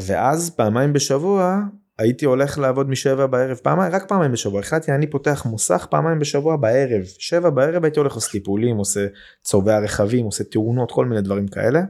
[0.00, 1.60] ואז פעמיים בשבוע
[1.98, 6.56] הייתי הולך לעבוד משבע בערב פעמיים רק פעמיים בשבוע החלטתי אני פותח מוסך פעמיים בשבוע
[6.56, 9.06] בערב שבע בערב הייתי הולך לעשות טיפולים עושה
[9.42, 11.80] צובע רכבים עושה תאונות כל מיני דברים כאלה.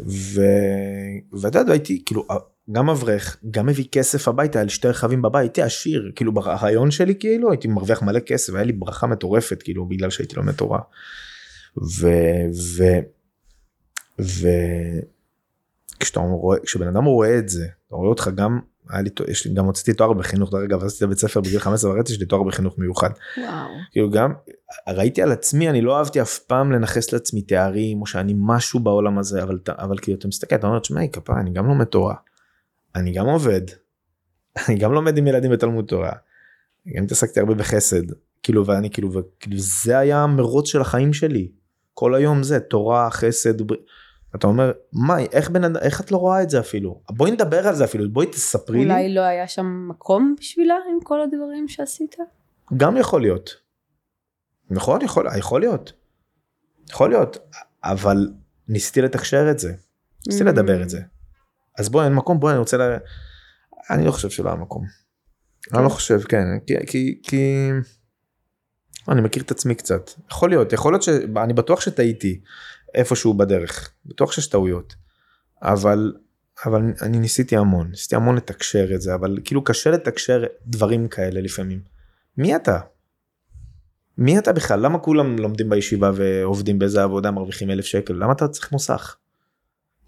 [0.00, 0.40] ו...
[1.40, 2.26] ואתה יודע הייתי כאילו
[2.72, 7.14] גם אברך גם מביא כסף הביתה לי שתי רכבים בבית הייתי עשיר כאילו ברעיון שלי
[7.14, 10.80] כאילו הייתי מרוויח מלא כסף היה לי ברכה מטורפת כאילו בגלל שהייתי לומד תורה.
[12.00, 12.08] ו...
[14.20, 14.44] ו...
[15.96, 19.54] וכשאתה רואה, כשבן אדם רואה את זה, אתה רואה אותך גם, היה לי, יש לי,
[19.54, 22.42] גם הוצאתי תואר בחינוך, דרך אגב, עשיתי בית ספר בגיל 15 וחצי, יש לי תואר
[22.42, 23.10] בחינוך מיוחד.
[23.38, 23.68] וואו.
[23.92, 24.32] כאילו גם,
[24.88, 29.18] ראיתי על עצמי, אני לא אהבתי אף פעם לנכס לעצמי תארים, או שאני משהו בעולם
[29.18, 32.14] הזה, אבל, אבל כאילו אתה מסתכל, אתה אומר, תשמעי, כפרה, אני גם לומד תורה,
[32.94, 33.62] אני גם עובד,
[34.68, 36.12] אני גם לומד עם ילדים בתלמוד תורה,
[36.96, 38.02] גם התעסקתי הרבה בחסד,
[38.42, 41.48] כאילו, ואני כאילו, וכאילו, זה היה המרוץ של החיים שלי.
[41.94, 43.74] כל היום זה, תורה, חסד, בר...
[44.34, 47.00] אתה אומר, מה, איך בן איך את לא רואה את זה אפילו?
[47.10, 48.84] בואי נדבר על זה אפילו, בואי תספרי לי.
[48.84, 52.16] אולי לא היה שם מקום בשבילה עם כל הדברים שעשית?
[52.76, 53.50] גם יכול להיות.
[54.70, 55.92] נכון, יכול, יכול להיות.
[56.90, 57.36] יכול להיות,
[57.84, 58.32] אבל
[58.68, 59.74] ניסיתי לתקשר את זה,
[60.26, 60.52] ניסיתי Mm.
[60.52, 61.00] לדבר את זה.
[61.78, 62.80] אז בואי, אין מקום, בואי, אני רוצה ל...
[63.90, 64.84] אני לא חושב שלא היה מקום.
[65.74, 67.70] אני לא חושב, כן, כי, כי, כי...
[69.08, 70.10] אני מכיר את עצמי קצת.
[70.30, 71.08] יכול להיות, יכול להיות ש...
[71.36, 72.40] אני בטוח שטעיתי
[72.94, 74.94] איפשהו בדרך, בטוח שיש טעויות.
[75.62, 76.12] אבל,
[76.66, 81.40] אבל אני ניסיתי המון, ניסיתי המון לתקשר את זה, אבל כאילו קשה לתקשר דברים כאלה
[81.40, 81.80] לפעמים.
[82.38, 82.80] מי אתה?
[84.18, 84.80] מי אתה בכלל?
[84.80, 88.14] למה כולם לומדים בישיבה ועובדים באיזה עבודה מרוויחים אלף שקל?
[88.14, 89.16] למה אתה צריך מוסך?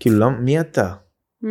[0.01, 0.95] כאילו, למה, מי אתה?
[1.45, 1.47] Mm.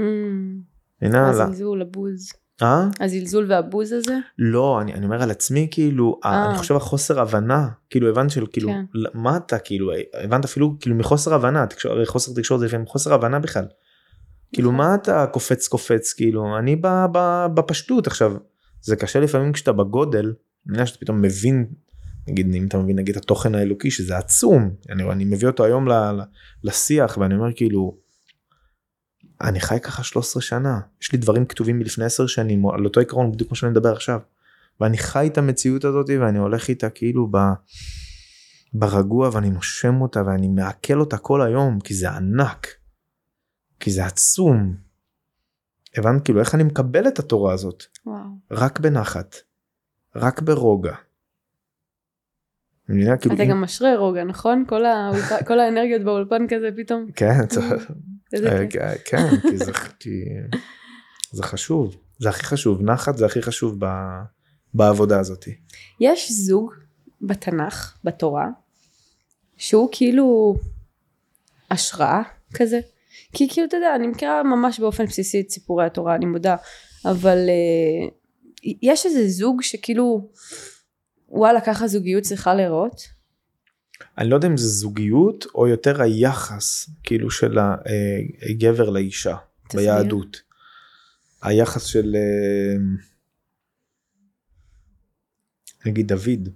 [1.01, 2.31] הזלזול, הבוז.
[2.61, 2.87] אה?
[2.99, 4.17] הזלזול והבוז הזה?
[4.39, 6.49] לא, אני, אני אומר על עצמי, כאילו, אה.
[6.49, 8.85] אני חושב החוסר הבנה, כאילו, הבנת של, כאילו, כן.
[9.13, 9.91] מה אתה, כאילו,
[10.23, 13.65] הבנת אפילו, כאילו, מחוסר הבנה, תקשור, הרי חוסר תקשורת זה לפעמים חוסר הבנה בכלל.
[14.53, 14.85] כאילו, נכון.
[14.85, 18.33] מה אתה קופץ קופץ, כאילו, אני ב, ב, בפשטות, עכשיו,
[18.81, 20.33] זה קשה לפעמים כשאתה בגודל,
[20.69, 21.65] אני יודע שאתה פתאום מבין,
[22.27, 25.91] נגיד, אם אתה מבין, נגיד, התוכן האלוקי, שזה עצום, אני, אני מביא אותו היום ל,
[25.91, 26.21] ל,
[26.63, 28.04] לשיח, ואני אומר, כאילו,
[29.45, 33.31] אני חי ככה 13 שנה, יש לי דברים כתובים מלפני 10 שנים, על אותו עיקרון
[33.31, 34.19] בדיוק כמו שאני מדבר עכשיו.
[34.81, 37.37] ואני חי את המציאות הזאת ואני הולך איתה כאילו ב...
[38.73, 42.67] ברגוע ואני נושם אותה ואני מעכל אותה כל היום כי זה ענק.
[43.79, 44.75] כי זה עצום.
[45.97, 48.23] הבנת כאילו איך אני מקבל את התורה הזאת וואו.
[48.51, 49.35] רק בנחת.
[50.15, 50.95] רק ברוגע.
[52.87, 54.65] כאילו, אתה אם- גם משרה רוגע, נכון?
[55.47, 57.05] כל האנרגיות באולפן כזה פתאום.
[57.15, 57.39] כן,
[58.45, 58.81] אה, כיף.
[59.05, 59.57] כן, כי
[61.31, 63.87] זה, חשוב, זה הכי חשוב, נחת זה הכי חשוב ב,
[64.73, 65.45] בעבודה הזאת.
[66.01, 66.73] יש זוג
[67.21, 68.47] בתנ"ך, בתורה,
[69.57, 70.55] שהוא כאילו
[71.71, 72.21] השראה
[72.53, 72.79] כזה.
[73.33, 76.55] כי כאילו אתה יודע, אני מכירה ממש באופן בסיסי את סיפורי התורה, אני מודה,
[77.05, 78.13] אבל uh,
[78.81, 80.29] יש איזה זוג שכאילו,
[81.35, 83.01] וואלה, ככה זוגיות צריכה להיראות?
[84.17, 87.57] אני לא יודע אם זה זוגיות או יותר היחס כאילו של
[88.49, 89.81] הגבר לאישה תסביר.
[89.81, 90.41] ביהדות.
[91.41, 92.75] היחס של אה,
[95.85, 96.49] נגיד דוד.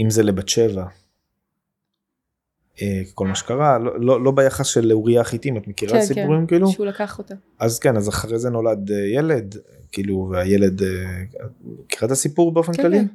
[0.00, 0.86] אם זה לבת שבע.
[2.82, 6.40] אה, כל מה שקרה לא, לא, לא ביחס של אוריה החיטים את מכירה כן, סיפורים
[6.40, 7.34] כן, כאילו שהוא לקח אותה.
[7.58, 9.56] אז כן אז אחרי זה נולד אה, ילד
[9.92, 10.88] כאילו והילד אה,
[11.62, 13.06] מכירה את הסיפור באופן כן, כללי כן.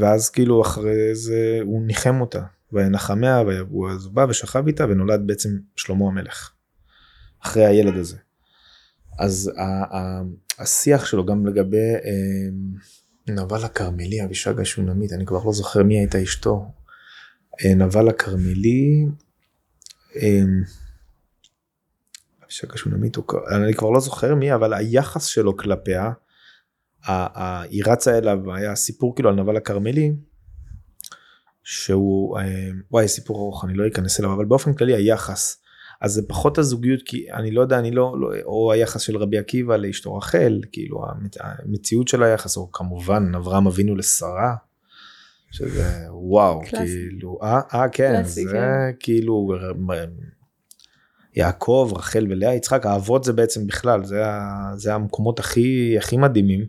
[0.00, 2.42] ואז כאילו אחרי זה הוא ניחם אותה
[2.72, 6.50] ונחמיה והוא אז בא ושכב איתה ונולד בעצם שלמה המלך.
[7.42, 8.16] אחרי הילד הזה.
[9.18, 10.22] אז ה- ה-
[10.58, 12.48] השיח שלו גם לגבי אה,
[13.28, 16.66] נבל הכרמלי אבישג השונמית אני כבר לא זוכר מי הייתה אשתו.
[17.64, 19.06] אה, נבל הכרמלי.
[20.16, 20.42] אה,
[22.44, 26.10] אבישג השונמית הוא כבר- אני כבר לא זוכר מי אבל היחס שלו כלפיה.
[27.06, 30.12] היא רצה אליו היה סיפור כאילו על נבל הכרמלי.
[31.64, 35.56] שהוא אה, וואי סיפור ארוך אני לא אכנס אליו אבל באופן כללי היחס
[36.00, 39.38] אז זה פחות הזוגיות כי אני לא יודע אני לא, לא או היחס של רבי
[39.38, 41.04] עקיבא לאשתו רחל כאילו
[41.40, 44.54] המציאות של היחס או כמובן אברהם אבינו לשרה.
[45.54, 47.06] שזה וואו קלאסי.
[47.08, 48.96] כאילו אה, אה כן קלאסי, זה כן.
[49.00, 49.48] כאילו
[51.34, 54.22] יעקב רחל ולאה יצחק האבות זה בעצם בכלל זה,
[54.74, 56.66] זה המקומות הכי הכי מדהימים.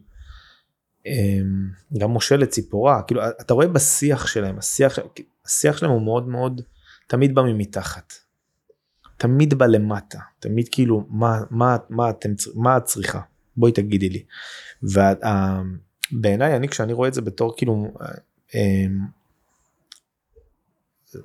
[1.05, 4.99] אמ, גם משה לציפורה כאילו אתה רואה בשיח שלהם השיח,
[5.45, 6.61] השיח שלהם הוא מאוד מאוד
[7.07, 8.13] תמיד בא ממתחת.
[9.17, 13.21] תמיד בא למטה תמיד כאילו מה מה מה אתם מה את צריכה
[13.57, 14.23] בואי תגידי לי.
[16.13, 17.93] ובעיניי אני כשאני רואה את זה בתור כאילו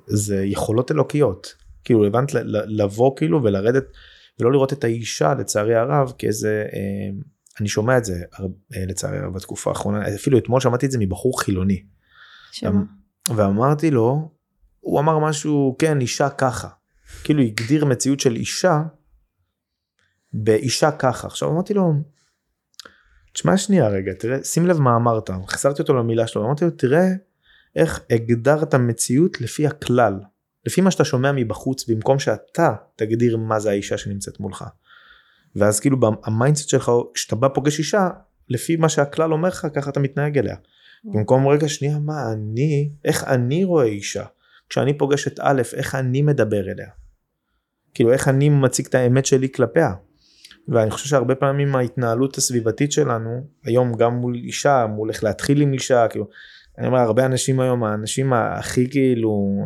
[0.07, 1.55] זה יכולות אלוקיות.
[1.83, 2.33] כאילו הבנת
[2.67, 3.83] לבוא כאילו ולרדת
[4.39, 7.21] ולא לראות את האישה לצערי הרב כאיזה אמ,
[7.59, 8.45] אני שומע את זה אה,
[8.87, 10.15] לצערי הרב בתקופה האחרונה.
[10.15, 11.83] אפילו אתמול שמעתי את זה מבחור חילוני.
[12.51, 12.81] שמה?
[13.35, 14.31] ואמרתי לו
[14.79, 16.67] הוא אמר משהו כן אישה ככה.
[17.23, 18.81] כאילו הגדיר מציאות של אישה
[20.33, 21.27] באישה ככה.
[21.27, 21.93] עכשיו אמרתי לו
[23.33, 27.07] תשמע שנייה רגע תראה שים לב מה אמרת חזרתי אותו למילה שלו אמרתי לו תראה
[27.75, 30.19] איך הגדרת מציאות לפי הכלל
[30.65, 34.65] לפי מה שאתה שומע מבחוץ במקום שאתה תגדיר מה זה האישה שנמצאת מולך.
[35.55, 38.09] ואז כאילו ה mindset שלך כשאתה בא פוגש אישה
[38.49, 40.55] לפי מה שהכלל אומר לך ככה אתה מתנהג אליה.
[41.03, 44.25] במקום רגע שנייה מה אני איך אני רואה אישה
[44.69, 46.89] כשאני פוגש את א' איך אני מדבר אליה.
[47.93, 49.93] כאילו איך אני מציג את האמת שלי כלפיה.
[50.67, 55.73] ואני חושב שהרבה פעמים ההתנהלות הסביבתית שלנו היום גם מול אישה מול איך להתחיל עם
[55.73, 56.27] אישה כאילו
[56.77, 59.57] אני אומר הרבה אנשים היום האנשים הכי כאילו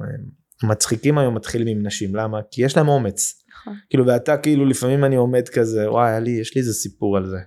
[0.63, 3.79] מצחיקים היום מתחילים עם נשים למה כי יש להם אומץ נכון.
[3.89, 7.37] כאילו ואתה כאילו לפעמים אני עומד כזה וואי לי יש לי איזה סיפור על זה.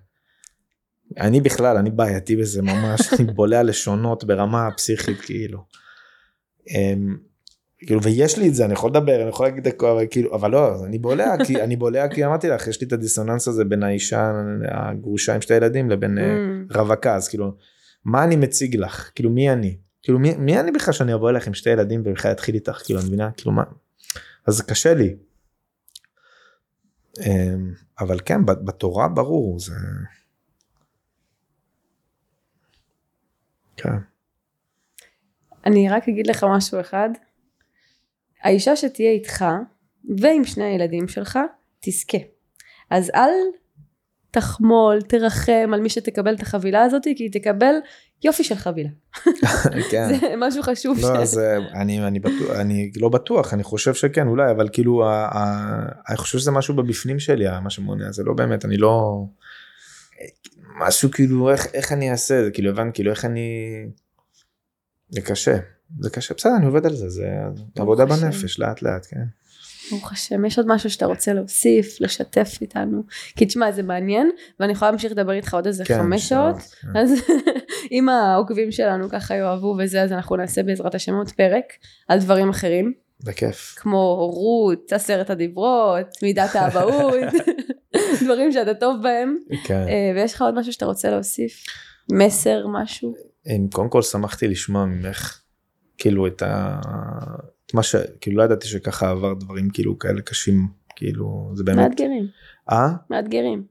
[1.21, 5.65] אני בכלל אני בעייתי בזה ממש אני בולע לשונות ברמה פסיכית כאילו.
[7.79, 10.51] כאילו ויש לי את זה אני יכול לדבר אני יכול להגיד הכל אבל כאילו אבל
[10.51, 13.83] לא אני בולע כי אני בולע כי אמרתי לך יש לי את הדיסוננס הזה בין
[13.83, 14.33] האישה
[14.71, 16.79] הגרושה עם שתי ילדים לבין אה, Mm.
[16.79, 17.55] רווקה אז כאילו
[18.05, 21.47] מה אני מציג לך כאילו מי אני כאילו מי, מי אני בכלל שאני אבוא אליך
[21.47, 23.63] עם שתי ילדים ובכלל אתחיל איתך כאילו אני מבינה כאילו מה
[24.47, 25.17] אז זה קשה לי.
[27.27, 29.75] אמ, אבל כן בתורה ברור זה.
[33.77, 33.97] כן.
[35.67, 37.09] אני רק אגיד לך משהו אחד.
[38.43, 39.45] האישה שתהיה איתך
[40.19, 41.39] ועם שני הילדים שלך
[41.81, 42.19] תזכה.
[42.91, 43.31] אז אל
[44.31, 47.75] תחמול, תרחם על מי שתקבל את החבילה הזאת כי היא תקבל
[48.25, 48.89] יופי של חבילה.
[49.91, 50.09] כן.
[50.21, 50.99] זה משהו חשוב.
[51.01, 51.41] לא, ש- אז
[51.75, 55.43] אני, אני, בטוח, אני לא בטוח, אני חושב שכן אולי, אבל כאילו, ה, ה,
[56.09, 59.25] אני חושב שזה משהו בבפנים שלי, מה שמונע, זה לא באמת, אני לא...
[60.79, 63.51] משהו כאילו, איך, איך אני אעשה את זה, כאילו, הבנת, כאילו, איך אני...
[65.09, 65.59] זה קשה,
[66.01, 67.29] זה קשה, בסדר, אני עובד על זה, זה
[67.77, 68.27] עבודה השם.
[68.27, 69.25] בנפש, לאט לאט, כן.
[69.91, 73.03] ברוך השם, יש עוד משהו שאתה רוצה להוסיף, לשתף איתנו?
[73.37, 76.57] כי תשמע, זה מעניין, ואני יכולה להמשיך לדבר איתך עוד איזה כן, חמש שעות.
[76.57, 76.97] כן.
[76.97, 77.13] אז
[77.93, 81.65] אם העוקבים שלנו ככה יאהבו וזה, אז אנחנו נעשה בעזרת השם עוד פרק
[82.09, 82.93] על דברים אחרים,
[83.25, 83.75] בכיף.
[83.77, 87.33] כמו הורות, עשרת הדיברות, מידת האבהות,
[88.25, 89.37] דברים שאתה טוב בהם.
[89.65, 89.85] כן.
[89.89, 91.65] אה, ויש לך עוד משהו שאתה רוצה להוסיף?
[92.13, 93.15] מסר, משהו?
[93.47, 95.41] אם קודם כל שמחתי לשמוע ממך
[95.99, 96.81] כאילו את ה...
[97.67, 97.97] את מה ש...
[98.21, 101.89] כאילו לא ידעתי שככה עבר דברים כאילו כאלה קשים כאילו זה באמת.
[101.89, 102.27] מאתגרים,
[102.71, 102.89] אה?
[103.11, 103.65] מאתגרים.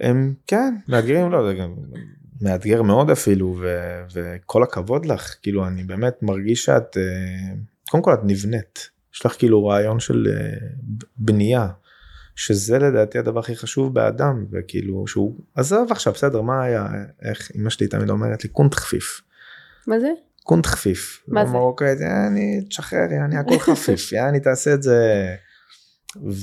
[0.00, 1.74] הם כן מאתגרים לא זה גם
[2.40, 3.66] מאתגר מאוד אפילו ו...
[4.12, 7.54] וכל הכבוד לך כאילו אני באמת מרגיש שאת אה,
[7.90, 10.68] קודם כל את נבנית יש לך כאילו רעיון של אה,
[11.16, 11.68] בנייה
[12.36, 16.86] שזה לדעתי הדבר הכי חשוב באדם וכאילו שהוא עזוב עכשיו בסדר מה היה
[17.22, 19.20] איך אמא שלי תמיד אומרת לי קונט חפיף.
[19.86, 20.08] מה זה?
[20.48, 21.24] קונט חפיף.
[21.28, 21.52] מה זה?
[21.52, 25.26] במרוקאית יעני תשחרר יעני הכל חפיף יעני תעשה את זה.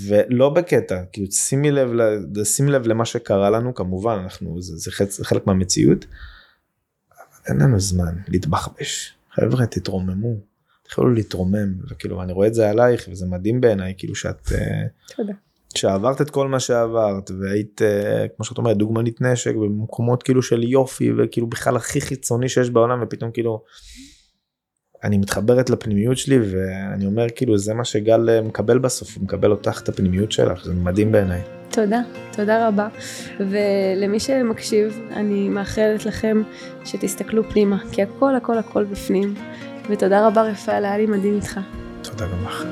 [0.08, 1.90] ולא בקטע כאילו שימי לב
[2.44, 6.06] שים לב למה שקרה לנו כמובן אנחנו זה, זה, חלק, זה חלק מהמציאות.
[7.12, 10.36] אבל אין לנו זמן להתבחבש חבר'ה תתרוממו.
[10.84, 15.34] תתחילו להתרומם וכאילו אני רואה את זה עלייך וזה מדהים בעיניי כאילו שאת אה, תודה.
[15.78, 20.64] שעברת את כל מה שעברת והיית אה, כמו שאת אומרת דוגמנית נשק במקומות כאילו של
[20.64, 23.64] יופי וכאילו בכלל הכי חיצוני שיש בעולם ופתאום כאילו.
[25.04, 29.52] אני מתחברת לפנימיות שלי ואני אומר כאילו זה מה שגל אה, מקבל בסוף הוא מקבל
[29.52, 31.42] אותך את הפנימיות שלך זה מדהים בעיניי.
[31.70, 32.88] תודה, תודה רבה.
[33.40, 36.42] ולמי שמקשיב, אני מאחלת לכם
[36.86, 39.34] שתסתכלו פנימה, כי הכל הכל הכל בפנים.
[39.90, 41.60] ותודה רבה רפאל, היה לי מדהים איתך.
[42.02, 42.66] תודה גם לך.